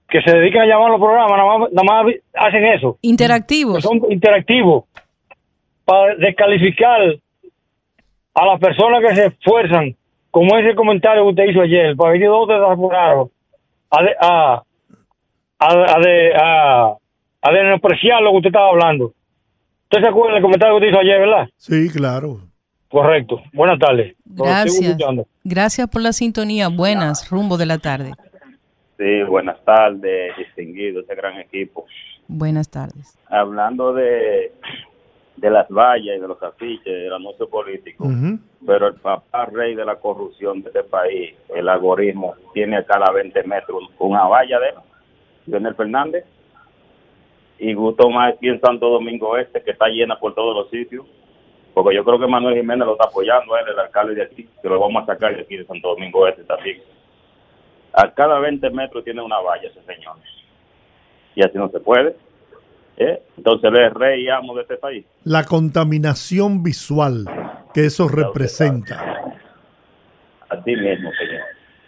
[0.09, 2.97] que se dedican a llamar los programas, nada más, nada más hacen eso.
[3.01, 3.81] Interactivos.
[3.81, 4.83] son interactivos
[5.85, 7.15] para descalificar
[8.33, 9.95] a las personas que se esfuerzan,
[10.29, 13.29] como ese comentario que usted hizo ayer, para venir dos desaforados
[13.89, 14.63] a, a,
[15.59, 16.97] a, a,
[17.41, 19.13] a, despreciar lo que usted estaba hablando.
[19.83, 21.49] ¿Usted se acuerda del comentario que usted hizo ayer, verdad?
[21.57, 22.39] Sí, claro.
[22.89, 23.41] Correcto.
[23.53, 24.15] Buenas tardes.
[24.25, 24.97] Gracias.
[25.43, 26.67] Gracias por la sintonía.
[26.67, 28.11] Buenas, rumbo de la tarde.
[28.97, 31.85] Sí, buenas tardes, distinguido ese gran equipo.
[32.27, 33.17] Buenas tardes.
[33.27, 34.51] Hablando de
[35.41, 38.07] de las vallas y de los afiches, del anuncio político,
[38.63, 43.11] pero el papá rey de la corrupción de este país, el algoritmo, tiene a cada
[43.11, 44.75] 20 metros una valla de él,
[45.47, 46.25] Leonel Fernández,
[47.57, 51.07] y Gusto más aquí en Santo Domingo Este, que está llena por todos los sitios,
[51.73, 54.69] porque yo creo que Manuel Jiménez lo está apoyando, él, el alcalde de aquí, que
[54.69, 56.83] lo vamos a sacar de aquí de Santo Domingo Este también.
[57.93, 60.17] A cada 20 metros tiene una valla ese señor.
[61.33, 62.15] Y así no se puede.
[63.01, 63.19] ¿Eh?
[63.35, 65.03] Entonces él es rey y amo de este país.
[65.23, 67.25] La contaminación visual
[67.73, 68.99] que eso representa.
[70.47, 71.41] A ti mismo, señor.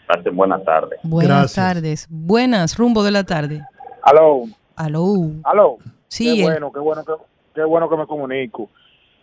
[0.07, 0.99] Hasta buenas tardes.
[1.03, 2.07] Buenas tardes.
[2.09, 3.61] Buenas, rumbo de la tarde.
[4.01, 4.45] Aló.
[4.75, 5.13] Aló.
[5.43, 5.77] Aló.
[6.07, 6.37] Sí.
[6.37, 7.13] Qué bueno, qué bueno que,
[7.53, 8.71] qué bueno que me comunico.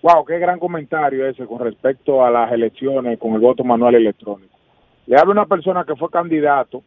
[0.03, 4.55] Wow, qué gran comentario ese con respecto a las elecciones con el voto manual electrónico.
[5.07, 6.85] Le hablo a una persona que fue candidato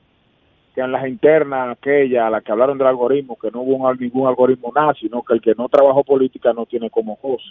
[0.74, 4.72] que en las internas aquella, las que hablaron del algoritmo, que no hubo ningún algoritmo
[4.76, 7.46] nada, sino que el que no trabajó política no tiene como cosa.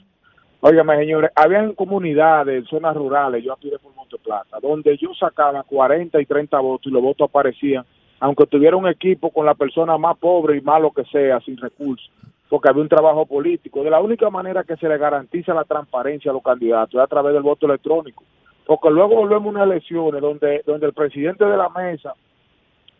[0.60, 5.62] Óigame, señores, habían comunidades, zonas rurales, yo aquí de por Monte Plata, donde yo sacaba
[5.64, 7.84] 40 y 30 votos y los votos aparecían,
[8.20, 11.56] aunque tuviera un equipo con la persona más pobre y más lo que sea, sin
[11.56, 12.10] recursos.
[12.48, 13.82] porque había un trabajo político.
[13.82, 17.06] De la única manera que se le garantiza la transparencia a los candidatos es a
[17.06, 18.24] través del voto electrónico,
[18.66, 22.14] porque luego volvemos a unas elecciones donde, donde el presidente de la mesa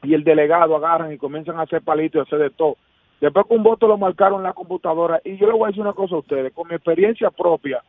[0.03, 2.77] y el delegado agarran y comienzan a hacer palitos y hacer de todo.
[3.21, 5.83] Después que un voto lo marcaron en la computadora, y yo le voy a decir
[5.83, 7.83] una cosa a ustedes, con mi experiencia propia,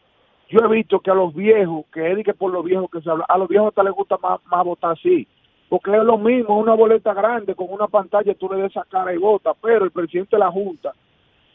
[0.48, 3.10] yo he visto que a los viejos, que es que por los viejos que se
[3.10, 5.28] habla, a los viejos hasta les gusta más, más votar así,
[5.70, 9.12] porque es lo mismo, una boleta grande con una pantalla, tú le des esa cara
[9.12, 10.94] y vota, pero el presidente de la Junta,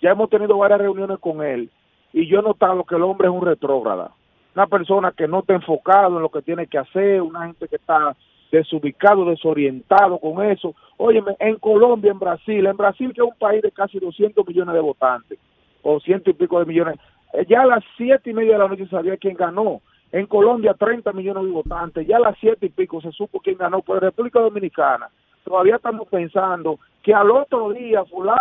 [0.03, 1.71] ya hemos tenido varias reuniones con él,
[2.13, 4.11] y yo he notado que el hombre es un retrógrada,
[4.57, 7.77] una persona que no está enfocado en lo que tiene que hacer, una gente que
[7.77, 8.17] está
[8.51, 10.75] desubicado, desorientado con eso.
[10.97, 14.75] Óyeme, en Colombia, en Brasil, en Brasil que es un país de casi 200 millones
[14.75, 15.39] de votantes,
[15.83, 16.97] o ciento y pico de millones,
[17.33, 19.81] eh, ya a las siete y media de la noche sabía quién ganó.
[20.11, 23.59] En Colombia 30 millones de votantes, ya a las siete y pico se supo quién
[23.59, 23.83] ganó.
[23.83, 25.09] Por República Dominicana
[25.45, 28.39] todavía estamos pensando que al otro día fulano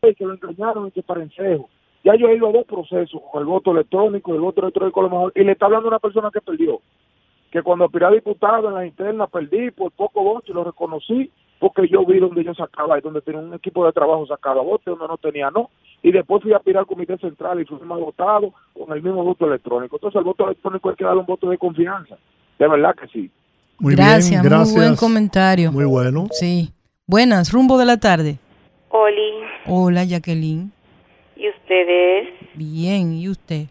[0.00, 1.68] que lo engañaron y que parencejo.
[2.04, 5.32] Ya yo he ido a dos procesos, el voto electrónico, el voto electrónico a lo
[5.34, 6.80] y le está hablando una persona que perdió
[7.50, 11.30] que cuando aspiré a diputado en la interna perdí por poco voto y lo reconocí
[11.58, 14.84] porque yo vi donde yo sacaba y donde tenía un equipo de trabajo sacaba votos
[14.84, 15.70] donde no tenía no.
[16.02, 19.24] Y después fui a aspirar al comité central y fui más votado con el mismo
[19.24, 19.96] voto electrónico.
[19.96, 22.16] Entonces el voto electrónico hay que darle un voto de confianza.
[22.58, 23.30] De verdad que sí.
[23.80, 25.72] Muy gracias, bien, gracias muy buen comentario.
[25.72, 26.26] Muy bueno.
[26.30, 26.70] Sí.
[27.06, 28.38] Buenas rumbo de la tarde.
[28.90, 29.32] Oli.
[29.66, 30.70] Hola Jacqueline.
[31.36, 33.66] Y ustedes bien y usted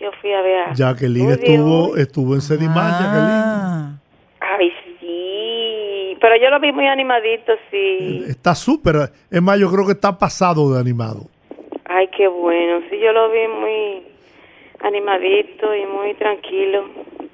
[0.00, 3.98] yo fui a ver a Jacqueline estuvo, estuvo en Sedimán, ah.
[4.40, 6.16] Ay, sí.
[6.20, 8.24] Pero yo lo vi muy animadito, sí.
[8.26, 9.10] Está súper.
[9.30, 11.26] Es más, yo creo que está pasado de animado.
[11.84, 12.80] Ay, qué bueno.
[12.88, 14.02] Sí, yo lo vi muy
[14.82, 16.88] animadito y muy tranquilo.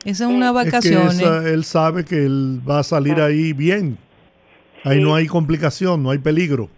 [0.04, 1.08] Esa es una vacación.
[1.46, 3.26] él sabe que él va a salir ah.
[3.26, 3.98] ahí bien.
[4.84, 6.68] Ahí no hay complicación, no hay peligro.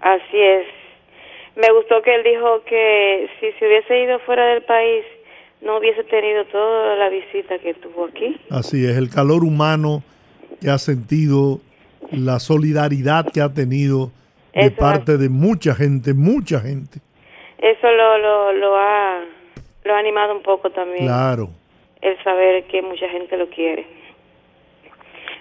[0.00, 0.66] Así es.
[1.56, 5.04] Me gustó que él dijo que si se hubiese ido fuera del país,
[5.60, 8.40] no hubiese tenido toda la visita que tuvo aquí.
[8.50, 10.02] Así es, el calor humano
[10.60, 11.60] que ha sentido,
[12.10, 14.10] la solidaridad que ha tenido
[14.54, 17.00] de parte de mucha gente, mucha gente.
[17.58, 19.20] Eso lo, lo, lo, ha,
[19.84, 21.06] lo ha animado un poco también.
[21.06, 21.50] Claro.
[22.00, 23.86] El saber que mucha gente lo quiere.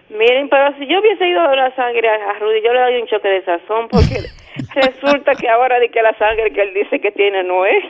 [0.09, 3.07] Miren, pero si yo hubiese ido a la sangre a Rudy, yo le doy un
[3.07, 4.23] choque de sazón porque
[4.75, 7.83] resulta que ahora de que la sangre que él dice que tiene no es.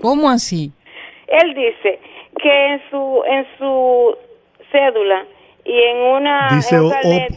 [0.00, 0.72] ¿Cómo así?
[1.30, 1.98] Él dice
[2.42, 4.16] que en su en su
[4.70, 5.24] cédula
[5.64, 6.90] y en una dice o,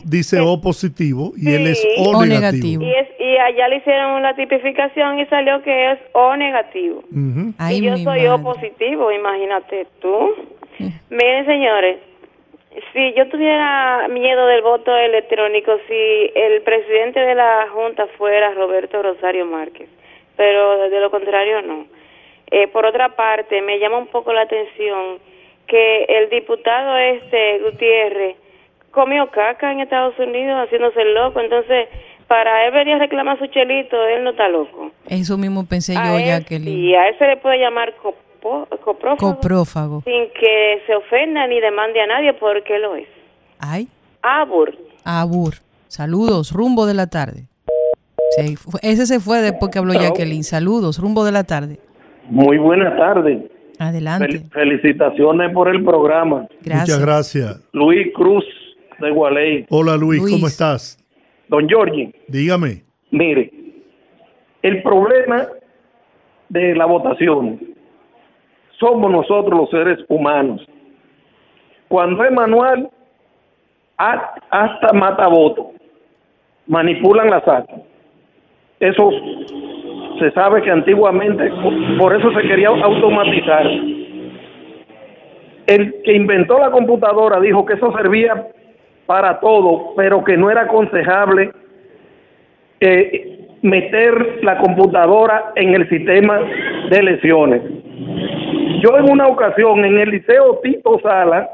[0.05, 4.33] dice o positivo y él es o, negativo, Y, es, y, allá le hicieron la
[4.35, 7.03] tipificación y salió que es o negativo.
[7.69, 10.33] Y yo soy o positivo imagínate tú.
[11.09, 11.97] Miren señores
[12.91, 19.03] si yo tuviera miedo del voto electrónico si el presidente de la junta fuera Roberto
[19.03, 19.89] Rosario Márquez
[20.35, 21.85] pero de lo contrario no
[22.53, 25.17] eh, por otra parte, me llama un poco la atención
[25.65, 28.35] que el diputado este Gutiérrez
[28.91, 31.87] comió caca en Estados Unidos haciéndose loco, entonces
[32.27, 34.91] para él venir a reclamar su chelito, él no está loco.
[35.07, 36.77] Eso mismo pensé yo, Jacqueline.
[36.77, 42.01] Y a él se le puede llamar coprófago, coprófago, sin que se ofenda ni demande
[42.01, 43.07] a nadie porque lo es.
[43.57, 43.87] Ay.
[44.21, 44.77] Abur.
[45.03, 45.55] Abur.
[45.87, 47.47] Saludos, rumbo de la tarde.
[48.83, 50.43] ese se fue después que habló Jacqueline.
[50.43, 51.79] Saludos, rumbo de la tarde.
[52.29, 53.43] Muy buenas tardes.
[53.79, 54.41] Adelante.
[54.51, 56.47] felicitaciones por el programa.
[56.63, 57.69] Muchas gracias.
[57.73, 58.45] Luis Cruz
[58.99, 59.65] de Gualey.
[59.69, 60.97] Hola Luis, ¿cómo estás?
[61.47, 62.13] Don Giorgi.
[62.27, 62.83] Dígame.
[63.11, 63.51] Mire,
[64.61, 65.47] el problema
[66.49, 67.59] de la votación
[68.79, 70.61] somos nosotros los seres humanos.
[71.87, 72.89] Cuando es manual,
[73.97, 75.71] hasta mata voto.
[76.67, 77.81] Manipulan las actas.
[78.79, 79.11] Eso
[80.19, 81.51] se sabe que antiguamente
[81.97, 83.65] por eso se quería automatizar.
[85.65, 88.47] El que inventó la computadora dijo que eso servía
[89.05, 91.51] para todo, pero que no era aconsejable
[92.79, 96.39] eh, meter la computadora en el sistema
[96.89, 97.61] de elecciones.
[98.81, 101.49] Yo en una ocasión en el Liceo Tito Sala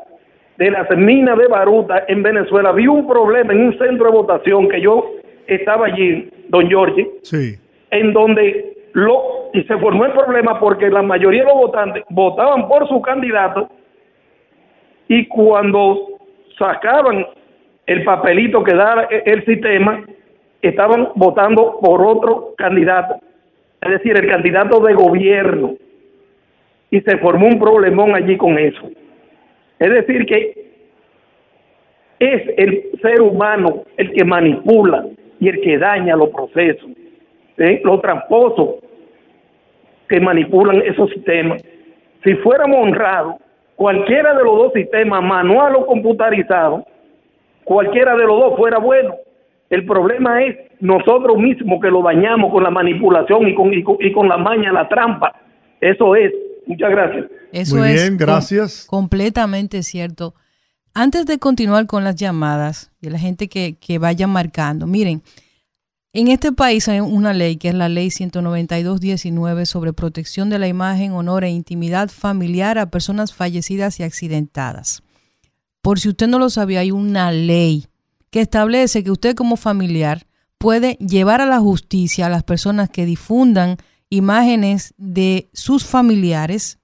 [0.58, 4.68] de las minas de Baruta en Venezuela vi un problema en un centro de votación
[4.68, 5.12] que yo
[5.46, 7.08] estaba allí, don Giorgi.
[7.22, 7.58] Sí
[7.92, 12.68] en donde lo y se formó el problema porque la mayoría de los votantes votaban
[12.68, 13.70] por su candidato
[15.08, 16.08] y cuando
[16.58, 17.26] sacaban
[17.88, 20.04] el papelito que da el sistema
[20.62, 23.16] estaban votando por otro candidato,
[23.82, 25.76] es decir, el candidato de gobierno
[26.92, 28.90] y se formó un problemón allí con eso.
[29.80, 30.70] Es decir que
[32.20, 35.06] es el ser humano el que manipula
[35.40, 36.90] y el que daña los procesos.
[37.60, 37.82] ¿Eh?
[37.84, 38.76] los tramposos
[40.08, 41.62] que manipulan esos sistemas.
[42.24, 43.36] Si fuéramos honrados,
[43.76, 46.86] cualquiera de los dos sistemas, manual o computarizado,
[47.64, 49.16] cualquiera de los dos fuera bueno.
[49.70, 54.28] El problema es nosotros mismos que lo dañamos con la manipulación y con, y con,
[54.28, 55.34] la maña, la trampa.
[55.80, 56.34] Eso es.
[56.66, 57.26] Muchas gracias.
[57.52, 58.86] Eso Muy bien, gracias.
[58.90, 60.34] completamente cierto.
[60.94, 65.22] Antes de continuar con las llamadas y la gente que, que vaya marcando, miren,
[66.12, 70.68] en este país hay una ley que es la ley 192.19 sobre protección de la
[70.68, 75.04] imagen, honor e intimidad familiar a personas fallecidas y accidentadas.
[75.82, 77.88] Por si usted no lo sabía, hay una ley
[78.32, 80.26] que establece que usted como familiar
[80.58, 83.78] puede llevar a la justicia a las personas que difundan
[84.10, 86.80] imágenes de sus familiares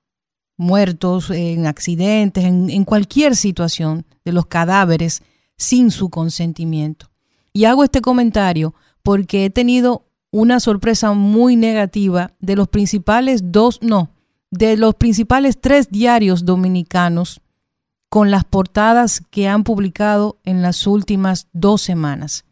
[0.55, 5.23] muertos en accidentes, en, en cualquier situación de los cadáveres
[5.57, 7.09] sin su consentimiento.
[7.51, 8.75] Y hago este comentario
[9.05, 14.09] porque he tenido una sorpresa muy negativa de los principales dos, no,
[14.49, 17.39] de los principales tres diarios dominicanos
[18.09, 22.45] con las portadas que han publicado en las últimas dos semanas,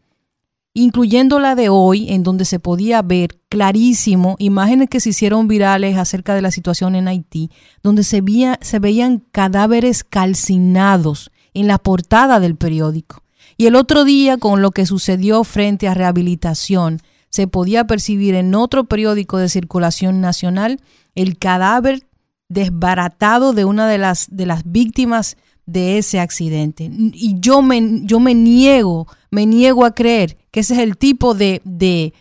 [0.75, 5.97] incluyendo la de hoy, en donde se podía ver clarísimo imágenes que se hicieron virales
[5.97, 7.49] acerca de la situación en Haití,
[7.81, 8.21] donde se,
[8.61, 13.22] se veían cadáveres calcinados en la portada del periódico.
[13.63, 16.99] Y el otro día, con lo que sucedió frente a rehabilitación,
[17.29, 20.81] se podía percibir en otro periódico de circulación nacional
[21.15, 22.05] el cadáver
[22.49, 26.91] desbaratado de una de las, de las víctimas de ese accidente.
[26.91, 31.33] Y yo me, yo me niego, me niego a creer que ese es el tipo
[31.33, 32.13] de, de,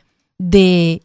[0.48, 1.02] de,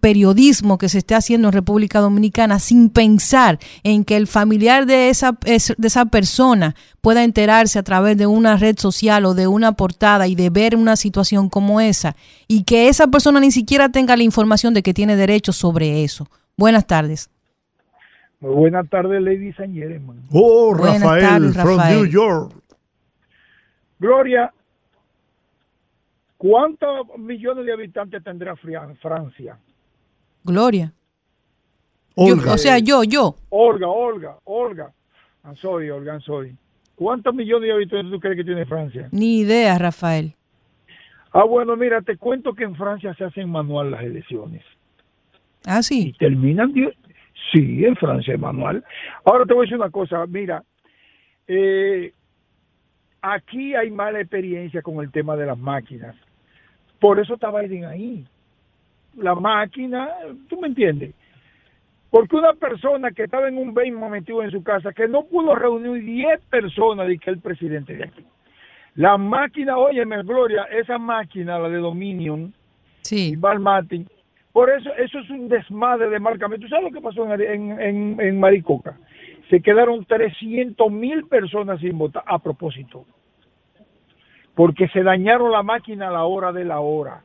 [0.00, 5.08] periodismo que se esté haciendo en República Dominicana sin pensar en que el familiar de
[5.08, 9.72] esa, de esa persona pueda enterarse a través de una red social o de una
[9.72, 12.14] portada y de ver una situación como esa
[12.46, 16.28] y que esa persona ni siquiera tenga la información de que tiene derecho sobre eso.
[16.56, 17.28] Buenas tardes.
[18.40, 20.00] Muy buenas tardes, Lady Sañeres.
[20.30, 22.52] Oh, Rafael, from New York.
[23.98, 24.52] Gloria,
[26.36, 29.58] ¿Cuántos millones de habitantes tendrá Francia?
[30.44, 30.92] Gloria.
[32.14, 33.36] o sea, yo, yo.
[33.48, 34.92] Olga, Olga, Olga.
[35.44, 36.56] I'm sorry, Olga, sorry.
[36.94, 39.08] ¿Cuántos millones de habitantes tú crees que tiene Francia?
[39.12, 40.34] Ni idea, Rafael.
[41.32, 44.62] Ah, bueno, mira, te cuento que en Francia se hacen manual las elecciones.
[45.66, 46.08] Ah, sí.
[46.08, 46.72] Y terminan,
[47.52, 48.84] sí, en Francia es manual.
[49.24, 50.62] Ahora te voy a decir una cosa, mira,
[51.46, 52.12] eh,
[53.20, 56.16] aquí hay mala experiencia con el tema de las máquinas.
[57.00, 58.24] Por eso está Biden ahí.
[59.16, 60.08] La máquina,
[60.48, 61.14] tú me entiendes.
[62.10, 65.54] Porque una persona que estaba en un BEIN metido en su casa, que no pudo
[65.54, 68.24] reunir 10 personas y que el presidente de aquí.
[68.94, 72.54] La máquina, óyeme, Gloria, esa máquina, la de Dominion,
[73.02, 73.36] sí.
[73.36, 74.08] Val Martin,
[74.52, 76.64] por eso, eso es un desmadre de marcamiento.
[76.64, 78.96] ¿Tú sabes lo que pasó en, en, en Maricoca?
[79.50, 83.04] Se quedaron 300 mil personas sin votar a propósito
[84.56, 87.20] porque se dañaron la máquina a la hora de la hora.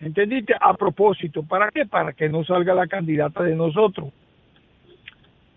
[0.00, 0.52] ¿Entendiste?
[0.60, 1.86] A propósito, ¿para qué?
[1.86, 4.12] Para que no salga la candidata de nosotros.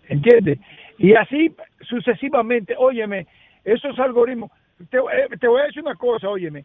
[0.08, 0.60] ¿Entiendes?
[0.98, 3.26] Y así sucesivamente, óyeme,
[3.64, 4.52] esos algoritmos,
[4.88, 6.64] te, eh, te, voy a decir una cosa, óyeme,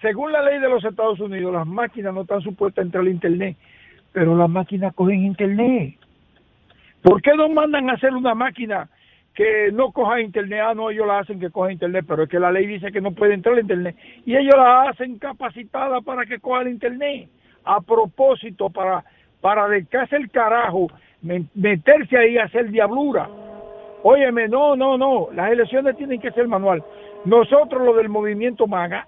[0.00, 3.08] según la ley de los Estados Unidos, las máquinas no están supuestas a entrar al
[3.08, 3.56] Internet,
[4.12, 5.96] pero las máquinas cogen Internet.
[7.02, 8.88] ¿Por qué no mandan a hacer una máquina
[9.36, 12.40] que no coja internet, ah, no, ellos la hacen que coja internet, pero es que
[12.40, 13.94] la ley dice que no puede entrar al internet,
[14.24, 17.28] y ellos la hacen capacitada para que coja el internet,
[17.62, 19.04] a propósito, para,
[19.42, 20.88] para dedicarse el carajo,
[21.20, 23.28] meterse ahí a hacer diablura.
[24.02, 26.82] Óyeme, no, no, no, las elecciones tienen que ser manual.
[27.26, 29.06] Nosotros, lo del movimiento MAGA,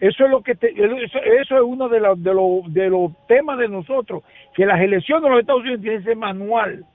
[0.00, 2.30] eso es lo que eso, es uno de, los de,
[2.68, 4.22] de los temas de nosotros,
[4.54, 6.86] que las elecciones de los Estados Unidos tienen que ser manual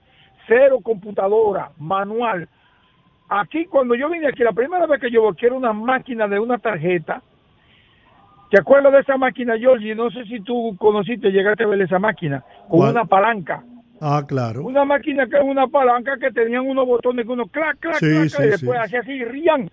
[0.47, 2.47] cero computadora, manual.
[3.29, 6.57] Aquí cuando yo vine aquí, la primera vez que yo quiero una máquina de una
[6.57, 7.21] tarjeta,
[8.49, 9.95] ¿te acuerdas de esa máquina, Georgie?
[9.95, 13.63] No sé si tú conociste, llegaste a ver esa máquina, con una palanca.
[14.01, 14.63] Ah, claro.
[14.63, 18.39] Una máquina que es una palanca que tenían unos botones que uno clac, clac, clac,
[18.39, 19.69] y después hacía así, rían.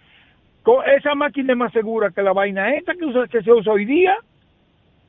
[0.96, 3.86] Esa máquina es más segura que la vaina esta que, usa, que se usa hoy
[3.86, 4.16] día.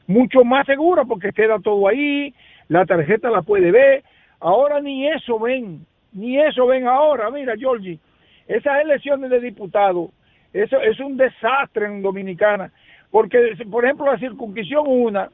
[0.07, 2.33] Mucho más segura porque queda todo ahí,
[2.67, 4.03] la tarjeta la puede ver,
[4.39, 7.29] Ahora ni eso ven, ni eso ven ahora.
[7.29, 7.99] Mira, Georgie,
[8.47, 10.11] esas elecciones de diputados,
[10.53, 12.71] eso es un desastre en Dominicana,
[13.11, 15.29] porque, por ejemplo, la circunscripción una,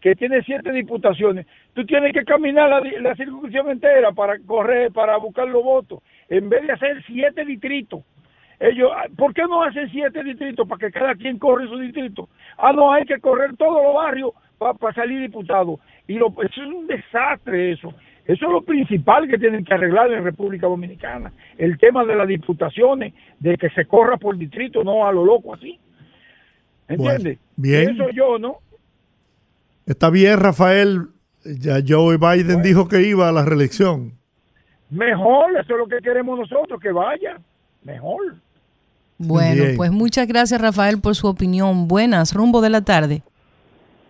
[0.00, 5.48] que tiene siete diputaciones, tú tienes que caminar la, circunscripción entera para correr, para buscar
[5.48, 8.04] los votos, en vez de hacer siete distritos.
[8.60, 12.28] Ellos, ¿por qué no hacen siete distritos para que cada quien corre su distrito?
[12.56, 15.80] Ah, no, hay que correr todos los barrios para salir diputado.
[16.06, 17.92] Y lo, eso es un desastre eso.
[18.26, 21.32] Eso es lo principal que tienen que arreglar en República Dominicana.
[21.58, 25.54] El tema de las diputaciones, de que se corra por distrito, no a lo loco
[25.54, 25.78] así.
[26.88, 27.38] ¿Entiendes?
[27.56, 27.90] bien.
[27.90, 28.58] Eso yo, ¿no?
[29.86, 31.08] Está bien, Rafael.
[31.44, 34.12] Ya Joe Biden dijo que iba a la reelección.
[34.88, 37.38] Mejor, eso es lo que queremos nosotros, que vaya.
[37.82, 38.36] Mejor.
[39.18, 41.88] Bueno, pues muchas gracias, Rafael, por su opinión.
[41.88, 43.22] Buenas, rumbo de la tarde.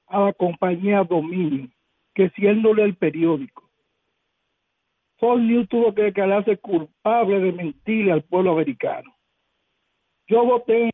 [0.07, 1.69] a la compañía Dominio,
[2.15, 3.69] que siéndole el periódico.
[5.17, 9.17] Fox News tuvo que declararse culpable de mentirle al pueblo americano.
[10.27, 10.91] Yo voté.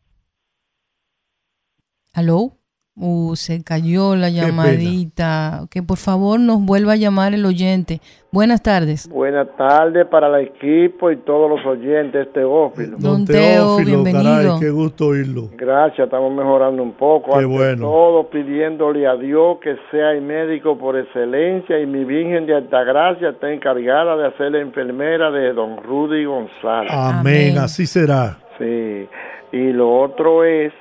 [2.13, 2.53] ¿Aló?
[3.01, 5.67] Uh, se cayó la llamadita.
[5.71, 8.01] Que por favor nos vuelva a llamar el oyente.
[8.31, 9.09] Buenas tardes.
[9.09, 12.99] Buenas tardes para el equipo y todos los oyentes Teófilo.
[12.99, 14.61] Don, Teófilo, bienvenido.
[14.61, 15.49] qué gusto oírlo.
[15.57, 17.39] Gracias, estamos mejorando un poco.
[17.39, 17.87] Qué bueno.
[17.87, 23.31] Todo pidiéndole a Dios que sea el médico por excelencia y mi Virgen de Altagracia
[23.31, 26.93] está encargada de hacer la enfermera de don Rudy González.
[26.93, 27.57] Amén.
[27.59, 28.39] así será.
[28.59, 29.09] Sí,
[29.53, 30.73] y lo otro es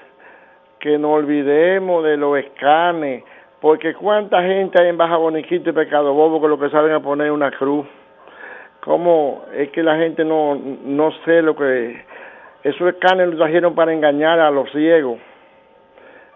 [0.79, 3.23] que no olvidemos de los escanes,
[3.61, 6.99] porque cuánta gente hay en Baja Boniquito y Pecado Bobo que lo que saben a
[6.99, 7.85] poner una cruz.
[8.81, 12.05] ¿Cómo es que la gente no, no sé lo que...
[12.63, 15.19] Esos escanes los trajeron para engañar a los ciegos.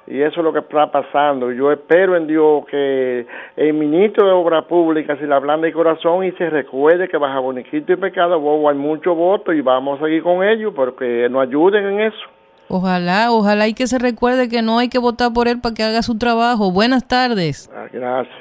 [0.07, 1.51] Y eso es lo que está pasando.
[1.51, 6.25] Yo espero en Dios que el ministro de Obras Públicas se le blanda de corazón
[6.25, 10.05] y se recuerde que Baja Boniquito y Pecado Bobo hay muchos votos y vamos a
[10.05, 12.40] seguir con ellos porque nos ayuden en eso.
[12.73, 15.83] Ojalá, ojalá y que se recuerde que no hay que votar por él para que
[15.83, 16.71] haga su trabajo.
[16.71, 17.69] Buenas tardes.
[17.75, 18.33] Ah, gracias.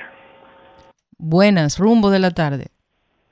[1.18, 2.68] Buenas, rumbo de la tarde.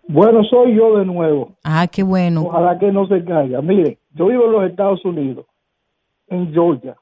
[0.08, 1.52] Bueno, soy yo de nuevo.
[1.62, 2.42] Ah, qué bueno.
[2.42, 3.62] Ojalá que no se caiga.
[3.62, 5.46] Mire, yo vivo en los Estados Unidos,
[6.26, 6.96] en Georgia.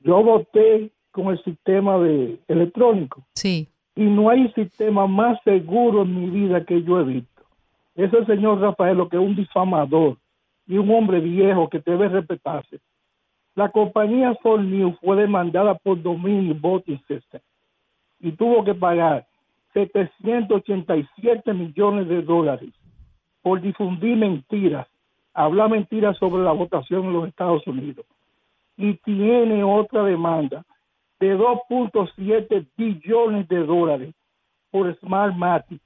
[0.00, 3.22] Yo voté con el sistema de electrónico.
[3.34, 3.68] Sí.
[3.94, 7.42] Y no hay sistema más seguro en mi vida que yo he visto.
[7.94, 10.16] Ese señor Rafael, lo que es un difamador
[10.66, 12.80] y un hombre viejo que debe respetarse
[13.54, 17.40] la compañía Sol News fue demandada por Dominion Voting System
[18.20, 19.26] y tuvo que pagar
[19.74, 22.70] 787 millones de dólares
[23.42, 24.86] por difundir mentiras,
[25.34, 28.06] hablar mentiras sobre la votación en los Estados Unidos.
[28.76, 30.64] Y tiene otra demanda
[31.20, 34.14] de 2.7 billones de dólares
[34.70, 35.80] por Smartmatic,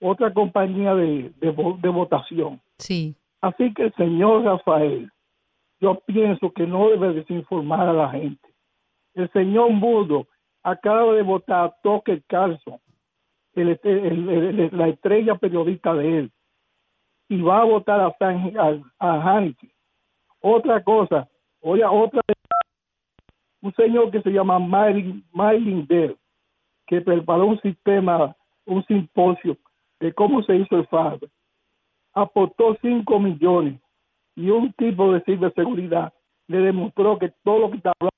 [0.00, 2.60] otra compañía de, de votación.
[2.78, 3.14] Sí.
[3.40, 5.10] Así que, señor Rafael,
[5.80, 8.48] yo pienso que no debe desinformar a la gente.
[9.14, 10.26] El señor Mudo
[10.62, 12.78] acaba de votar a Tucker Carlson,
[13.54, 16.32] la estrella periodista de él,
[17.28, 18.16] y va a votar a,
[18.98, 19.44] a,
[20.40, 21.28] Otra cosa,
[21.60, 22.22] oye, otra
[23.60, 26.16] un señor que se llama Mylin Dell,
[26.86, 29.56] que preparó un sistema, un simposio
[29.98, 31.28] de cómo se hizo el FAB,
[32.14, 33.80] aportó 5 millones
[34.38, 36.12] y un tipo de ciberseguridad
[36.46, 38.14] le demostró que todo lo que está hablando,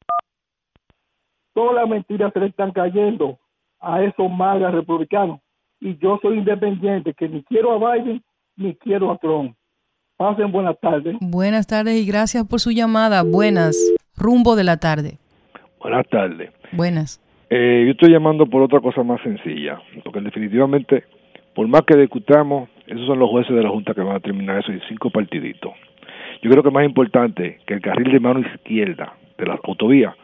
[1.55, 3.39] todas las mentiras se le están cayendo
[3.81, 5.41] a esos magas republicanos.
[5.81, 8.23] Y yo soy independiente, que ni quiero a Biden
[8.57, 9.57] ni quiero a Trump.
[10.19, 11.17] Pasen buenas tardes.
[11.23, 13.23] Buenas tardes y gracias por su llamada.
[13.23, 13.79] Buenas.
[14.15, 15.17] Rumbo de la tarde.
[15.81, 16.51] Buenas tardes.
[16.73, 17.19] Buenas.
[17.49, 21.05] Eh, yo estoy llamando por otra cosa más sencilla, porque definitivamente,
[21.55, 24.59] por más que discutamos, esos son los jueces de la Junta que van a terminar
[24.59, 25.73] eso y cinco partiditos.
[26.43, 30.15] Yo creo que es más importante que el carril de mano izquierda de la autovía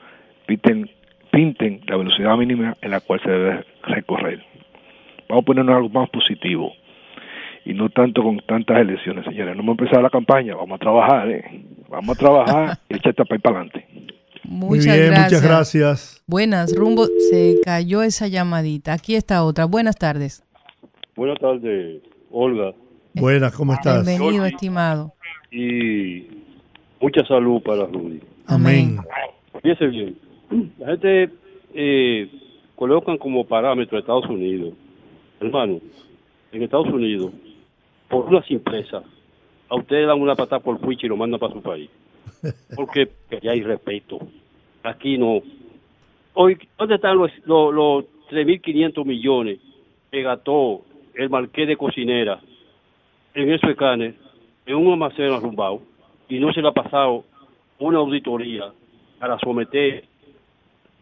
[0.46, 0.90] pinten,
[1.30, 4.42] pinten la velocidad mínima en la cual se debe recorrer.
[5.28, 6.72] Vamos a ponernos algo más positivo
[7.64, 9.56] y no tanto con tantas elecciones, señores.
[9.56, 11.64] No hemos empezado la campaña, vamos a trabajar, ¿eh?
[11.88, 13.86] Vamos a trabajar y echar esta para adelante.
[14.44, 15.24] Muchas Muy bien, gracias.
[15.24, 16.24] muchas gracias.
[16.26, 18.92] Buenas, rumbo, se cayó esa llamadita.
[18.92, 19.64] Aquí está otra.
[19.64, 20.44] Buenas tardes.
[21.16, 22.72] Buenas tardes, Olga.
[23.14, 24.06] Buenas, ¿cómo estás?
[24.06, 25.15] Bienvenido, estimado.
[25.56, 26.26] Y
[27.00, 28.20] mucha salud para Rudy.
[28.46, 28.98] Amén.
[29.62, 30.18] Fíjese bien,
[30.78, 31.30] la gente
[31.72, 32.28] eh,
[32.74, 34.74] colocan como parámetro Estados Unidos.
[35.40, 35.80] Hermano,
[36.52, 37.32] en Estados Unidos,
[38.10, 39.02] por una simpleza,
[39.70, 41.88] a ustedes dan una patada por fuiche y lo mandan para su país.
[42.76, 43.08] Porque
[43.40, 44.18] ya hay respeto.
[44.82, 45.40] Aquí no.
[46.34, 49.58] Hoy, ¿dónde están los, los, los 3.500 millones
[50.10, 50.82] que gastó
[51.14, 52.42] el marqués de cocinera
[53.32, 54.25] en esos escáner,
[54.66, 55.80] en un almacén arrumbado,
[56.28, 57.24] y no se le ha pasado
[57.78, 58.72] una auditoría
[59.18, 60.04] para someter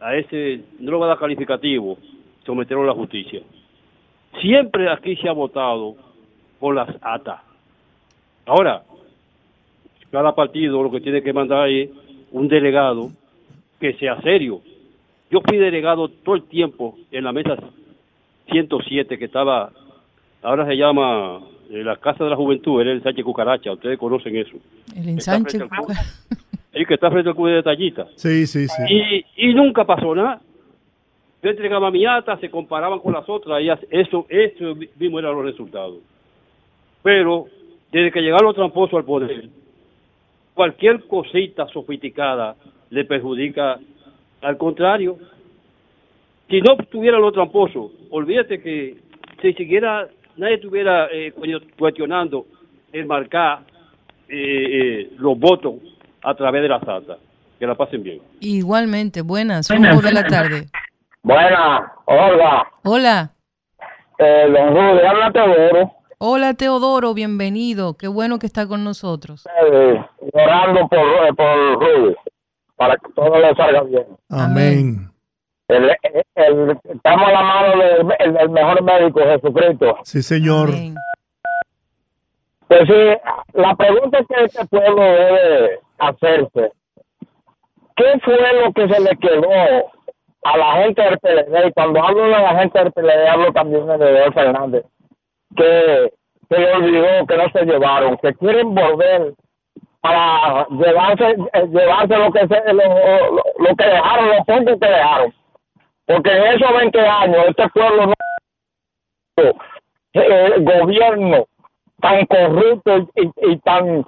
[0.01, 1.99] a ese, no lo va a dar calificativo,
[2.45, 3.41] someterlo a la justicia.
[4.41, 5.97] Siempre aquí se ha votado
[6.61, 7.43] por las ATA.
[8.47, 8.83] Ahora,
[10.11, 11.91] cada partido lo que tiene que mandar es
[12.33, 13.11] un delegado
[13.81, 14.61] que sea serio.
[15.31, 17.57] Yo fui delegado todo el tiempo en la mesa
[18.51, 19.73] 107 que estaba,
[20.43, 24.57] ahora se llama la Casa de la Juventud, era el Sánchez Cucaracha, ustedes conocen eso.
[24.97, 25.57] El ensanche.
[25.59, 25.93] Está frente al cu-
[26.73, 28.07] El que está frente al cubo de tallita.
[28.17, 28.83] Sí, sí, sí.
[29.37, 30.41] Y, y nunca pasó nada.
[31.43, 35.45] Yo entregaba mi ata, se comparaban con las otras, y eso, eso mismo eran los
[35.45, 35.99] resultados.
[37.03, 37.47] Pero
[37.93, 39.49] desde que llegaron los tramposos al poder,
[40.55, 42.57] cualquier cosita sofisticada
[42.91, 43.79] le perjudica
[44.41, 45.19] al contrario.
[46.49, 48.97] Si no tuvieran los tramposos, olvídate que
[49.43, 51.33] si siquiera nadie estuviera eh,
[51.79, 52.47] cuestionando
[52.93, 53.61] el marcar
[54.29, 54.35] eh,
[55.09, 55.75] eh, los votos
[56.23, 57.19] a través de la SATA.
[57.59, 58.21] Que la pasen bien.
[58.41, 60.67] Igualmente, buenas, rumbo de la tarde.
[61.23, 63.31] Buena, Olga, Hola.
[64.19, 67.97] eh, don Rudy, habla Teodoro, Hola Teodoro, bienvenido.
[67.97, 69.47] Qué bueno que está con nosotros.
[69.71, 70.01] eh,
[70.33, 72.15] orando por, eh, por Rudy,
[72.77, 74.07] para que todo le salga bien.
[74.29, 75.11] Amén.
[75.69, 79.99] El- el- el- estamos a la mano del, el- del mejor médico, Jesucristo.
[80.03, 80.71] Sí, señor.
[82.69, 86.73] Pues sí, la pregunta que este pueblo debe hacerse,
[87.97, 89.51] ¿qué fue lo que se le quedó
[90.45, 91.69] a la gente del PLD?
[91.69, 94.85] Y cuando hablo de la gente del PLD, hablo también de Leonel Fernández,
[95.57, 96.13] que
[96.49, 99.35] se le olvidó, que no se llevaron, que quieren volver
[100.01, 104.87] para llevarse, eh, llevarse lo que se, lo, lo- lo que dejaron, lo poco que
[104.89, 105.35] dejaron.
[106.07, 108.13] Porque en esos 20 años este pueblo no
[110.15, 111.47] eh, gobierno
[112.01, 114.05] tan corrupto y, y- y tan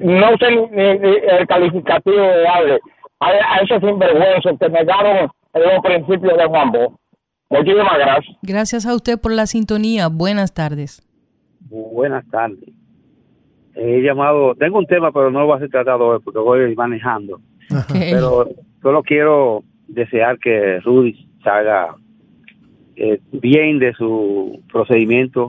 [0.00, 2.80] no sé ni, ni- ni el calificativo de darle
[3.20, 6.92] a, a esos sinvergüenzos que negaron los principios de Juan Bosch.
[7.50, 8.36] Muchísimas gracias.
[8.42, 10.08] Gracias a usted por la sintonía.
[10.08, 11.02] Buenas tardes.
[11.70, 12.70] Buenas tardes.
[13.74, 16.74] He llamado, tengo un tema, pero no lo voy a hacer tratado hoy porque voy
[16.76, 17.40] manejando.
[17.92, 18.46] Pero
[18.82, 19.62] solo quiero
[19.94, 21.96] desear que Rudy salga
[22.96, 25.48] eh, bien de su procedimiento,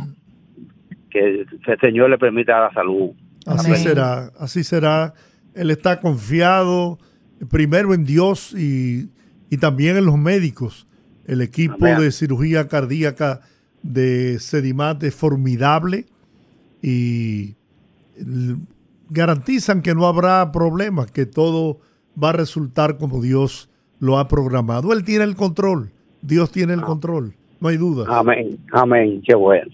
[1.09, 3.11] que el Señor le permita la salud.
[3.45, 5.13] Así será, así será.
[5.53, 6.97] Él está confiado
[7.49, 9.09] primero en Dios y,
[9.49, 10.87] y también en los médicos.
[11.27, 11.99] El equipo Amén.
[11.99, 13.41] de cirugía cardíaca
[13.81, 16.05] de Sedimat es formidable
[16.81, 17.55] y
[19.09, 21.79] garantizan que no habrá problemas, que todo
[22.21, 23.69] va a resultar como Dios
[24.05, 24.93] lo ha programado.
[24.93, 25.91] Él tiene el control,
[26.21, 28.05] Dios tiene el control, no hay duda.
[28.07, 29.71] Amén, amén, qué bueno.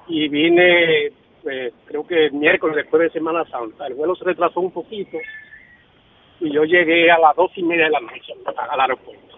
[0.07, 1.11] y vine,
[1.45, 3.85] eh, creo que el miércoles después de Semana Santa.
[3.85, 5.17] El vuelo se retrasó un poquito
[6.39, 9.37] y yo llegué a las dos y media de la noche al aeropuerto.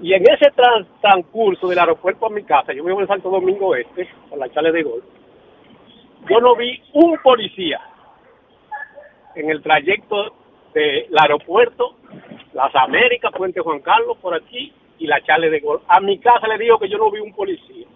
[0.00, 0.52] Y en ese
[1.00, 4.70] transcurso del aeropuerto a mi casa, yo vivo en Santo Domingo Este, por la chale
[4.70, 5.02] de Gol,
[6.28, 7.80] yo no vi un policía
[9.34, 10.34] en el trayecto
[10.72, 11.96] del aeropuerto,
[12.54, 15.80] Las Américas, Puente Juan Carlos, por aquí, y la chale de Gol.
[15.88, 17.86] A mi casa le digo que yo no vi un policía.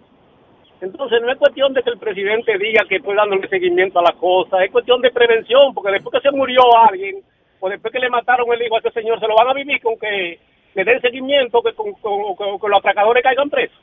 [0.81, 4.13] Entonces no es cuestión de que el presidente diga que estoy dándole seguimiento a la
[4.13, 7.21] cosa, es cuestión de prevención, porque después que se murió alguien,
[7.59, 9.81] o después que le mataron el hijo a ese señor, se lo van a vivir
[9.81, 10.39] con que
[10.75, 13.77] le den seguimiento, que con, con, los atracadores caigan presos.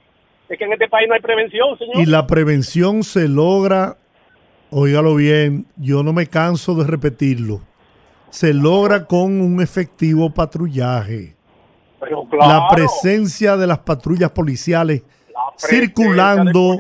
[0.48, 1.96] Es que en este país no hay prevención, señor.
[1.96, 3.96] Y la prevención se logra,
[4.70, 7.60] óigalo bien, yo no me canso de repetirlo,
[8.30, 11.34] se logra con un efectivo patrullaje.
[12.38, 15.02] La presencia de las patrullas policiales
[15.56, 16.78] circulando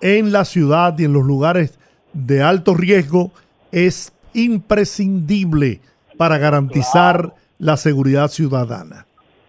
[0.00, 1.78] en la ciudad y en los lugares
[2.12, 3.30] de alto riesgo
[3.70, 5.80] es imprescindible
[6.16, 9.06] para garantizar la seguridad ciudadana.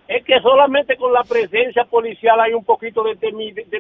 [0.08, 3.16] Es que solamente con la presencia policial hay un poquito de,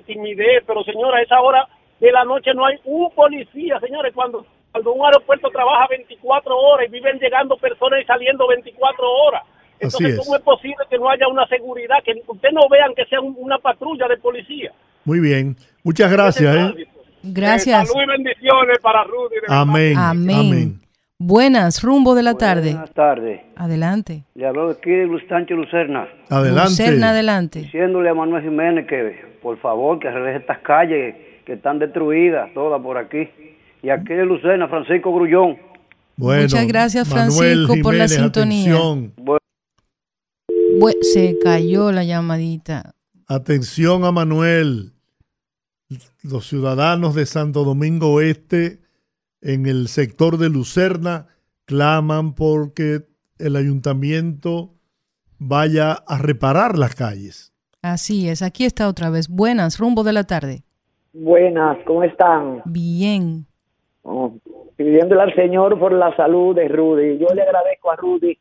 [0.05, 1.67] timidez, pero señora, a esa hora
[1.99, 6.87] de la noche no hay un policía, señores, cuando, cuando un aeropuerto trabaja 24 horas
[6.87, 9.43] y viven llegando personas y saliendo 24 horas.
[9.79, 11.97] Entonces, ¿cómo es posible que no haya una seguridad?
[12.05, 14.71] Que ustedes no vean que sea una patrulla de policía.
[15.05, 15.55] Muy bien.
[15.83, 16.55] Muchas gracias.
[16.55, 16.87] ¿eh?
[17.23, 17.87] Gracias.
[17.87, 19.35] salud y bendiciones para Rudy.
[19.47, 19.97] Amén.
[19.97, 20.81] Amén.
[21.23, 22.71] Buenas, rumbo de la tarde.
[22.71, 23.41] Buenas tardes.
[23.55, 24.23] Adelante.
[24.33, 26.07] Le hablo aquí de Luz Sánchez Lucerna.
[26.29, 26.69] Adelante.
[26.69, 27.59] Lucerna, adelante.
[27.59, 31.15] Diciéndole a Manuel Jiménez que, por favor, que arregle estas calles
[31.45, 33.29] que están destruidas, todas por aquí.
[33.83, 35.57] Y aquí de Lucerna, Francisco Grullón.
[36.17, 38.75] Muchas gracias, Francisco, por la sintonía
[41.01, 42.95] se cayó la llamadita.
[43.27, 44.93] Atención a Manuel.
[46.23, 48.79] Los ciudadanos de Santo Domingo Oeste
[49.41, 51.27] en el sector de Lucerna
[51.65, 54.73] claman porque el ayuntamiento
[55.37, 57.53] vaya a reparar las calles.
[57.81, 59.27] Así es, aquí está otra vez.
[59.27, 60.63] Buenas, rumbo de la tarde.
[61.13, 62.61] Buenas, ¿cómo están?
[62.65, 63.47] Bien.
[64.03, 64.33] Oh,
[64.75, 67.19] pidiéndole al Señor por la salud de Rudy.
[67.19, 68.37] Yo le agradezco a Rudy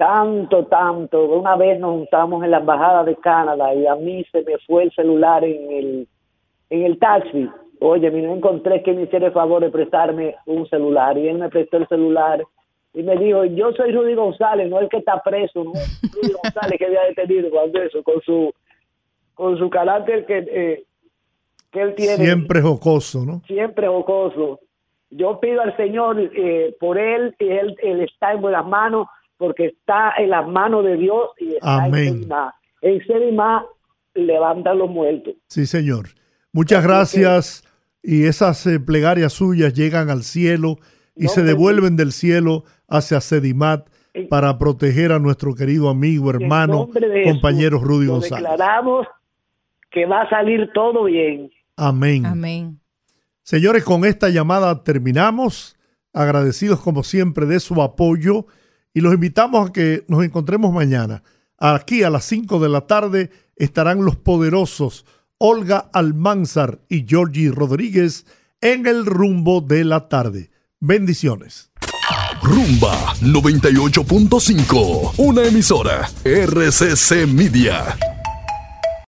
[0.00, 1.26] tanto, tanto.
[1.26, 4.84] Una vez nos juntamos en la embajada de Canadá y a mí se me fue
[4.84, 6.08] el celular en el,
[6.70, 7.50] en el taxi.
[7.80, 11.50] Oye, me encontré que me hiciera el favor de prestarme un celular y él me
[11.50, 12.42] prestó el celular
[12.94, 16.78] y me dijo, yo soy Rudy González, no el que está preso, no Rudy González
[16.78, 18.54] que había detenido cuando eso, con su,
[19.34, 20.84] con su carácter que, eh,
[21.70, 22.24] que él tiene.
[22.24, 23.42] Siempre jocoso, ¿no?
[23.46, 24.60] Siempre jocoso.
[25.10, 29.66] Yo pido al Señor eh, por él, y él, él está en buenas manos, porque
[29.66, 32.28] está en las manos de Dios y está Amén.
[32.82, 33.64] en Sedimá.
[34.14, 35.34] levanta los muertos.
[35.48, 36.10] Sí, Señor.
[36.52, 37.64] Muchas gracias.
[38.02, 40.76] Y esas eh, plegarias suyas llegan al cielo
[41.16, 43.88] y se devuelven del cielo hacia Sedimat
[44.28, 46.88] para proteger a nuestro querido amigo, hermano,
[47.24, 48.50] compañero Rudy González.
[48.50, 49.06] Declaramos
[49.90, 51.50] que va a salir todo bien.
[51.76, 52.26] Amén.
[52.26, 52.79] Amén.
[53.50, 55.76] Señores, con esta llamada terminamos.
[56.12, 58.46] Agradecidos como siempre de su apoyo
[58.94, 61.24] y los invitamos a que nos encontremos mañana.
[61.58, 65.04] Aquí a las 5 de la tarde estarán los poderosos
[65.38, 68.24] Olga Almanzar y Georgie Rodríguez
[68.60, 70.52] en el rumbo de la tarde.
[70.78, 71.72] Bendiciones.
[72.42, 77.98] Rumba 98.5, una emisora RCC Media.